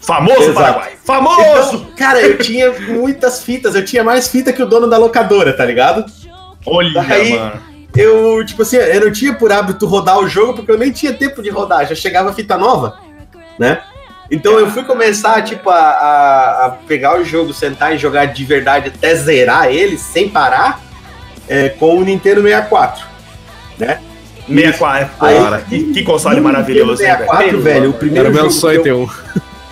Famoso 0.00 0.42
Exato. 0.42 0.54
Paraguai. 0.54 0.92
Famoso! 1.04 1.76
Então, 1.76 1.86
cara, 1.96 2.20
eu 2.20 2.38
tinha 2.38 2.72
muitas 2.80 3.42
fitas, 3.42 3.74
eu 3.74 3.84
tinha 3.84 4.02
mais 4.02 4.28
fita 4.28 4.52
que 4.52 4.62
o 4.62 4.66
dono 4.66 4.86
da 4.88 4.96
locadora, 4.96 5.52
tá 5.52 5.64
ligado? 5.64 6.04
Olha, 6.66 7.02
Daí- 7.02 7.38
mano. 7.38 7.68
Eu, 7.96 8.44
tipo 8.44 8.62
assim, 8.62 8.76
eu 8.76 9.00
não 9.06 9.10
tinha 9.12 9.34
por 9.34 9.50
hábito 9.50 9.86
rodar 9.86 10.18
o 10.18 10.28
jogo 10.28 10.54
porque 10.54 10.70
eu 10.70 10.78
nem 10.78 10.92
tinha 10.92 11.12
tempo 11.12 11.42
de 11.42 11.50
rodar, 11.50 11.86
já 11.86 11.94
chegava 11.94 12.32
fita 12.32 12.56
nova, 12.56 12.98
né? 13.58 13.80
Então 14.30 14.58
eu 14.58 14.70
fui 14.70 14.84
começar, 14.84 15.42
tipo, 15.42 15.68
a, 15.70 15.74
a- 15.78 16.66
a 16.66 16.70
pegar 16.86 17.18
o 17.18 17.24
jogo, 17.24 17.52
sentar 17.52 17.94
e 17.94 17.98
jogar 17.98 18.26
de 18.26 18.44
verdade 18.44 18.92
até 18.94 19.14
zerar 19.14 19.68
ele 19.72 19.96
sem 19.98 20.28
parar 20.28 20.80
é, 21.48 21.68
com 21.70 21.96
o 21.98 22.04
Nintendo 22.04 22.42
64, 22.42 23.04
né? 23.78 24.00
64. 24.48 25.10
Aí- 25.20 25.36
Cara, 25.38 25.58
que, 25.60 25.92
que 25.92 26.02
console 26.02 26.40
maravilhoso, 26.40 27.02
hein, 27.02 27.08
Nintendo 27.10 27.26
64, 27.28 27.60
velho, 27.60 27.84
o 27.84 27.88
Era 27.90 27.98
primeiro 27.98 28.28
o 28.30 28.32
meu 28.32 28.50
sonho 28.50 28.82
ter 28.82 28.92
um. 28.94 29.08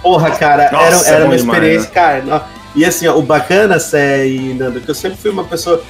Porra, 0.03 0.31
cara, 0.33 0.71
Nossa, 0.71 1.07
era, 1.09 1.17
era 1.17 1.25
uma 1.25 1.37
demais, 1.37 1.59
experiência, 1.59 1.91
cara. 1.91 2.45
E 2.75 2.85
assim, 2.85 3.07
ó, 3.09 3.17
o 3.17 3.23
bacana, 3.23 3.79
Sé 3.81 4.29
e 4.29 4.55
Nando, 4.55 4.81
que 4.81 4.89
eu 4.91 4.95
sempre 4.95 5.17
fui 5.19 5.31
uma 5.31 5.45
pessoa. 5.45 5.83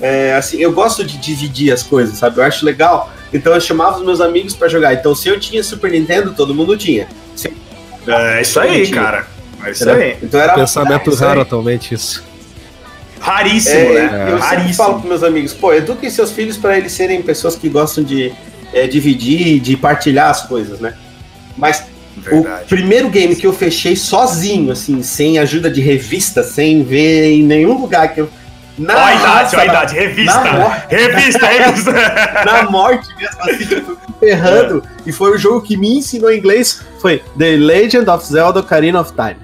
é, 0.00 0.34
assim, 0.34 0.56
eu 0.58 0.72
gosto 0.72 1.04
de 1.04 1.18
dividir 1.18 1.70
as 1.72 1.82
coisas, 1.82 2.16
sabe? 2.18 2.38
Eu 2.38 2.44
acho 2.44 2.64
legal. 2.64 3.12
Então 3.32 3.52
eu 3.52 3.60
chamava 3.60 3.98
os 3.98 4.04
meus 4.04 4.20
amigos 4.20 4.56
pra 4.56 4.66
jogar. 4.66 4.94
Então 4.94 5.14
se 5.14 5.28
eu 5.28 5.38
tinha 5.38 5.62
Super 5.62 5.90
Nintendo, 5.92 6.32
todo 6.32 6.54
mundo 6.54 6.76
tinha. 6.76 7.06
Se- 7.36 7.52
É 8.08 8.40
isso 8.40 8.58
aí, 8.58 8.88
cara. 8.88 9.26
É 9.62 9.70
isso 9.70 9.84
entendeu? 9.84 10.02
aí. 10.02 10.16
Então 10.22 10.40
era 10.40 10.54
Pensamento 10.54 11.10
é 11.10 11.12
aí. 11.12 11.18
raro 11.20 11.40
atualmente 11.42 11.94
isso. 11.94 12.24
Raríssimo, 13.20 13.76
É, 13.76 13.92
né? 13.94 14.22
Eu 14.32 14.38
sempre 14.38 14.56
Raríssimo. 14.56 14.74
falo 14.74 14.94
pros 14.94 15.08
meus 15.08 15.22
amigos, 15.22 15.52
pô, 15.52 15.72
eduquem 15.74 16.08
seus 16.10 16.32
filhos 16.32 16.56
pra 16.56 16.76
eles 16.78 16.92
serem 16.92 17.20
pessoas 17.22 17.54
que 17.54 17.68
gostam 17.68 18.02
de 18.02 18.32
é, 18.72 18.86
dividir, 18.86 19.60
de 19.60 19.76
partilhar 19.76 20.30
as 20.30 20.42
coisas, 20.46 20.80
né? 20.80 20.94
Mas 21.56 21.84
o 22.32 22.42
Verdade. 22.42 22.64
primeiro 22.68 23.08
game 23.08 23.36
que 23.36 23.46
eu 23.46 23.52
fechei 23.52 23.94
sozinho, 23.96 24.72
assim, 24.72 25.02
sem 25.02 25.38
ajuda 25.38 25.70
de 25.70 25.80
revista, 25.80 26.42
sem 26.42 26.82
ver 26.82 27.30
em 27.32 27.42
nenhum 27.42 27.78
lugar 27.80 28.12
que 28.14 28.20
eu. 28.22 28.30
Na 28.78 28.94
Ó 28.94 28.98
a 29.04 29.14
idade, 29.14 29.56
ó 29.56 29.60
a 29.60 29.66
idade. 29.66 29.94
Revista. 29.94 30.40
na 30.44 30.52
morte. 30.58 30.86
Revista, 30.94 31.46
revista. 31.46 31.92
na 32.46 32.70
morte 32.70 33.08
mesmo, 33.16 33.40
assim, 33.42 33.66
tipo, 33.66 33.98
ferrando. 34.18 34.82
E 35.04 35.12
foi 35.12 35.32
o 35.34 35.38
jogo 35.38 35.60
que 35.60 35.76
me 35.76 35.98
ensinou 35.98 36.32
inglês, 36.32 36.80
foi 37.00 37.22
The 37.38 37.56
Legend 37.56 38.08
of 38.08 38.24
Zelda 38.26 38.60
Ocarina 38.60 39.00
of 39.00 39.12
Time. 39.12 39.36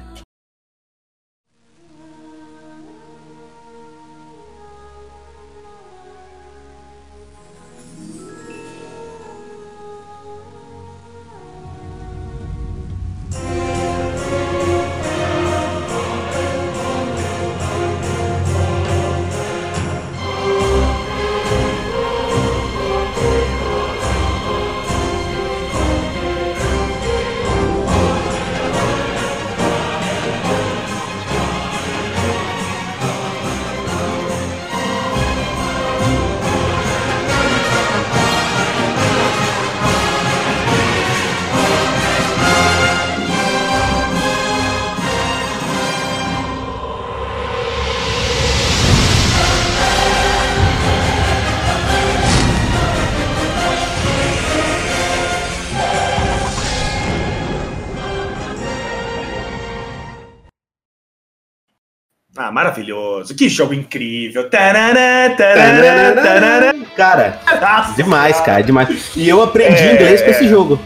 Maravilhoso. 62.57 63.35
Que 63.35 63.51
jogo 63.51 63.75
incrível. 63.75 64.49
Tarará, 64.49 65.29
tarará, 65.37 66.13
tarará. 66.23 66.75
Cara, 66.97 67.39
Nossa, 67.61 67.93
demais, 67.95 68.41
cara, 68.41 68.63
demais. 68.63 69.11
E 69.15 69.29
eu 69.29 69.43
aprendi 69.43 69.83
É, 69.83 69.95
inglês 69.95 70.23
com 70.23 70.31
esse 70.31 70.49
jogo. 70.49 70.81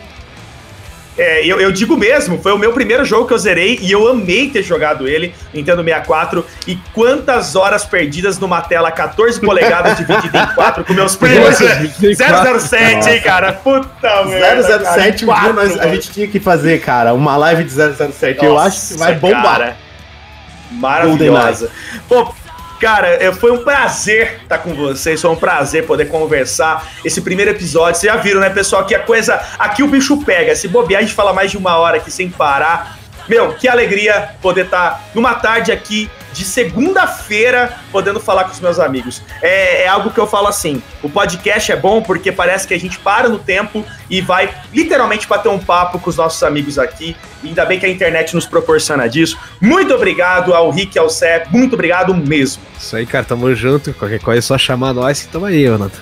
É, 1.17 1.45
eu, 1.47 1.61
eu 1.61 1.71
digo 1.71 1.97
mesmo, 1.97 2.41
foi 2.43 2.51
o 2.53 2.59
meu 2.59 2.73
primeiro 2.73 3.05
jogo 3.05 3.27
que 3.29 3.35
eu 3.35 3.39
zerei 3.39 3.79
e 3.83 3.93
eu 3.93 4.09
amei 4.09 4.49
ter 4.49 4.63
jogado 4.65 5.07
ele, 5.07 5.33
Nintendo 5.55 5.85
64. 5.85 6.45
E 6.67 6.77
quantas 6.93 7.55
horas 7.55 7.85
perdidas 7.85 8.39
numa 8.39 8.63
tela 8.63 8.91
14 8.91 9.39
polegadas 9.41 9.97
dividida 9.99 10.39
em 10.51 10.55
4 10.55 10.83
com 10.83 10.93
meus 10.93 11.15
primos. 11.15 11.57
007, 11.57 13.11
hein, 13.11 13.21
cara? 13.23 13.53
Puta 13.53 14.25
merda. 14.25 14.79
cara, 14.81 15.03
007, 15.03 15.25
um 15.25 15.29
quatro, 15.29 15.45
dia 15.45 15.53
nós, 15.53 15.79
a 15.79 15.87
gente 15.89 16.11
tinha 16.11 16.27
que 16.27 16.41
fazer, 16.41 16.81
cara, 16.81 17.13
uma 17.15 17.37
live 17.37 17.63
de 17.65 17.71
007. 17.71 18.45
eu 18.45 18.55
Nossa, 18.55 18.67
acho 18.67 18.89
que 18.89 18.99
vai 18.99 19.15
bombar. 19.15 19.43
cara. 19.59 19.90
Maravilhosa. 20.71 21.71
Pô, 22.09 22.33
cara, 22.81 23.09
é, 23.09 23.33
foi 23.33 23.51
um 23.51 23.65
prazer 23.65 24.41
estar 24.43 24.59
com 24.59 24.75
vocês, 24.75 25.21
foi 25.21 25.31
um 25.31 25.37
prazer 25.37 25.87
poder 25.87 26.07
conversar 26.07 26.89
esse 27.05 27.21
primeiro 27.21 27.51
episódio. 27.51 28.01
Vocês 28.01 28.13
já 28.13 28.19
viram, 28.19 28.41
né, 28.41 28.51
pessoal, 28.51 28.85
que 28.85 28.95
a 28.95 29.01
coisa. 29.01 29.41
Aqui 29.59 29.83
o 29.83 29.89
bicho 29.89 30.25
pega. 30.25 30.55
Se 30.55 30.69
bobear, 30.69 31.01
a 31.01 31.03
gente 31.03 31.15
fala 31.15 31.33
mais 31.33 31.51
de 31.51 31.57
uma 31.57 31.77
hora 31.77 31.97
aqui 31.97 32.11
sem 32.11 32.31
parar. 32.31 33.00
Meu, 33.29 33.53
que 33.55 33.69
alegria 33.69 34.31
poder 34.43 34.65
estar 34.67 35.09
numa 35.15 35.35
tarde 35.35 35.71
aqui 35.73 36.11
de 36.33 36.45
segunda-feira 36.45 37.77
podendo 37.91 38.21
falar 38.21 38.45
com 38.45 38.53
os 38.53 38.61
meus 38.61 38.79
amigos. 38.79 39.21
É, 39.43 39.83
é 39.83 39.89
algo 39.89 40.11
que 40.11 40.19
eu 40.19 40.27
falo 40.27 40.47
assim: 40.47 40.83
o 41.03 41.09
podcast 41.11 41.73
é 41.73 41.77
bom 41.77 42.03
porque 42.03 42.31
parece 42.31 42.67
que 42.67 42.75
a 42.75 42.79
gente 42.79 42.99
para 42.99 43.29
no 43.29 43.39
tempo 43.39 43.85
e 44.09 44.21
vai 44.21 44.55
literalmente 44.73 45.27
bater 45.27 45.49
um 45.49 45.59
papo 45.59 45.99
com 45.99 46.09
os 46.11 46.17
nossos 46.17 46.43
amigos 46.43 46.79
aqui. 46.79 47.17
E 47.43 47.49
ainda 47.49 47.65
bem 47.65 47.79
que 47.79 47.87
a 47.87 47.89
internet 47.89 48.35
nos 48.35 48.47
proporciona 48.47 49.09
disso. 49.09 49.37
Muito 49.61 49.93
obrigado 49.95 50.55
ao 50.55 50.71
Rick 50.71 50.97
e 50.97 50.99
ao 50.99 51.11
Sé, 51.11 51.45
muito 51.51 51.75
obrigado 51.75 52.15
mesmo. 52.15 52.63
Isso 52.79 52.95
aí, 52.97 53.07
cara, 53.07 53.25
tamo 53.25 53.53
junto. 53.55 53.93
Qualquer 53.95 54.21
coisa 54.21 54.39
é 54.39 54.43
só 54.43 54.57
chamar 54.57 54.93
nós 54.95 55.23
que 55.23 55.29
tamo 55.29 55.47
aí, 55.47 55.69
ô 55.69 55.77
Nato. 55.79 56.01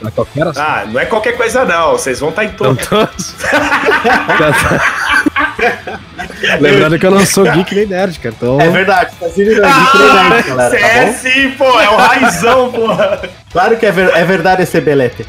Pra 0.00 0.10
qualquer 0.12 0.42
assunto. 0.42 0.58
Ah, 0.60 0.84
não 0.86 1.00
é 1.00 1.06
qualquer 1.06 1.36
coisa 1.36 1.64
não, 1.64 1.92
vocês 1.92 2.20
vão 2.20 2.28
estar 2.30 2.44
em 2.44 2.48
Então, 2.48 2.74
todo. 2.76 2.86
todos. 2.88 3.34
Lembrando 6.60 6.98
que 6.98 7.06
eu 7.06 7.10
não 7.10 7.26
sou 7.26 7.44
geek 7.44 7.74
nem 7.74 7.86
nerd, 7.86 8.18
cara. 8.18 8.34
Então, 8.36 8.60
É 8.60 8.68
verdade, 8.68 9.12
tá 9.18 9.28
sendo 9.28 9.64
ah, 9.64 10.42
galera, 10.46 10.70
Cê 10.70 10.78
tá 10.80 10.86
é 10.86 11.12
sim, 11.12 11.50
pô, 11.52 11.80
é 11.80 11.88
o 11.88 11.96
raizão, 11.96 12.70
porra. 12.72 13.22
Claro 13.52 13.76
que 13.76 13.86
é, 13.86 13.92
ver- 13.92 14.12
é 14.14 14.24
verdade 14.24 14.62
esse 14.62 14.80
belete. 14.80 15.26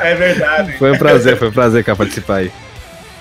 É 0.00 0.14
verdade. 0.14 0.76
foi 0.78 0.92
um 0.92 0.98
prazer, 0.98 1.36
foi 1.36 1.48
um 1.48 1.52
prazer, 1.52 1.82
cara, 1.84 1.96
participar 1.96 2.36
aí. 2.36 2.52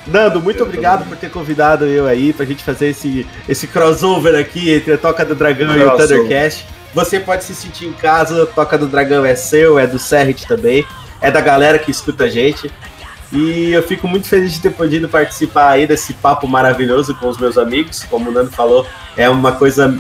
Nando, 0.08 0.40
muito 0.40 0.62
obrigado 0.62 1.08
por 1.08 1.18
ter 1.18 1.32
convidado 1.32 1.86
eu 1.86 2.06
aí 2.08 2.32
pra 2.32 2.46
gente 2.46 2.64
fazer 2.64 2.90
esse, 2.90 3.26
esse 3.50 3.66
crossover 3.66 4.40
aqui 4.40 4.72
entre 4.72 4.94
a 4.94 4.98
Toca 4.98 5.26
do 5.26 5.34
Dragão 5.34 5.76
e 5.76 5.84
o. 5.84 5.98
Thundercast. 5.98 6.66
Você 6.94 7.20
pode 7.20 7.44
se 7.44 7.56
sentir 7.56 7.88
em 7.88 7.94
casa, 7.94 8.44
a 8.44 8.46
Toca 8.46 8.78
do 8.78 8.88
Dragão 8.88 9.26
é 9.26 9.36
seu, 9.36 9.80
é 9.80 9.88
do 9.88 9.98
Serrit 9.98 10.48
também, 10.48 10.86
é 11.20 11.32
da 11.32 11.42
galera 11.42 11.80
que 11.80 11.90
escuta 11.90 12.26
a 12.26 12.30
gente. 12.30 12.72
E 13.36 13.74
eu 13.74 13.84
fico 13.84 14.08
muito 14.08 14.28
feliz 14.28 14.54
de 14.54 14.62
ter 14.62 14.72
podido 14.72 15.10
participar 15.10 15.72
aí 15.72 15.86
desse 15.86 16.14
papo 16.14 16.48
maravilhoso 16.48 17.14
com 17.16 17.28
os 17.28 17.38
meus 17.38 17.58
amigos. 17.58 18.04
Como 18.10 18.30
o 18.30 18.34
Nando 18.34 18.52
falou, 18.52 18.88
é 19.18 19.30
uma 19.30 19.52
coisa 19.52 19.98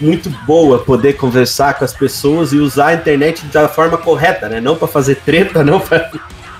muito 0.00 0.30
boa 0.46 0.78
poder 0.78 1.14
conversar 1.14 1.74
com 1.74 1.84
as 1.84 1.92
pessoas 1.92 2.52
e 2.52 2.58
usar 2.58 2.88
a 2.88 2.94
internet 2.94 3.44
da 3.46 3.68
forma 3.68 3.98
correta, 3.98 4.48
né? 4.48 4.60
Não 4.60 4.76
pra 4.76 4.86
fazer 4.86 5.16
treta, 5.16 5.64
não 5.64 5.80
pra. 5.80 6.10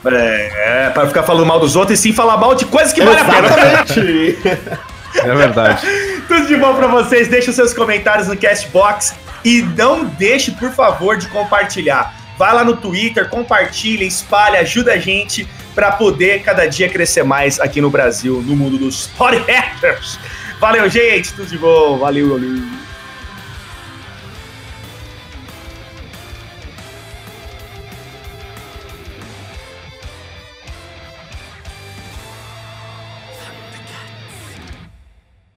É, 0.07 0.87
é, 0.87 0.91
pra 0.91 1.07
ficar 1.07 1.23
falando 1.23 1.47
mal 1.47 1.61
dos 1.61 1.77
outros 1.77 1.99
e 1.99 2.03
sim 2.03 2.13
falar 2.13 2.37
mal 2.37 2.55
de 2.55 2.65
coisas 2.65 2.93
que 2.93 3.03
vale 3.03 3.21
a 3.21 3.25
pena. 3.25 3.47
Exatamente! 3.49 4.39
É 5.17 5.35
verdade. 5.35 5.87
Tudo 6.29 6.47
de 6.47 6.57
bom 6.57 6.75
pra 6.75 6.89
vocês. 6.89 7.29
Deixe 7.29 7.49
os 7.49 7.57
seus 7.57 7.73
comentários 7.73 8.29
no 8.29 8.37
Castbox 8.37 9.15
e 9.43 9.63
não 9.63 10.05
deixe, 10.05 10.51
por 10.51 10.71
favor, 10.73 11.17
de 11.17 11.27
compartilhar. 11.29 12.15
Vai 12.39 12.55
lá 12.55 12.65
no 12.65 12.77
Twitter, 12.77 13.29
compartilha, 13.29 14.05
espalha, 14.05 14.61
ajuda 14.61 14.93
a 14.93 14.99
gente 14.99 15.47
pra 15.75 15.93
poder 15.93 16.43
cada 16.43 16.67
dia 16.67 16.89
crescer 16.89 17.23
mais 17.23 17.59
aqui 17.61 17.81
no 17.81 17.91
Brasil, 17.91 18.43
no 18.47 18.57
mundo 18.57 18.79
dos 18.79 19.07
podcasters. 19.19 20.19
Valeu, 20.59 20.89
gente. 20.89 21.33
Tudo 21.33 21.49
de 21.49 21.59
bom. 21.59 21.99
Valeu, 21.99 22.31
valeu. 22.31 22.86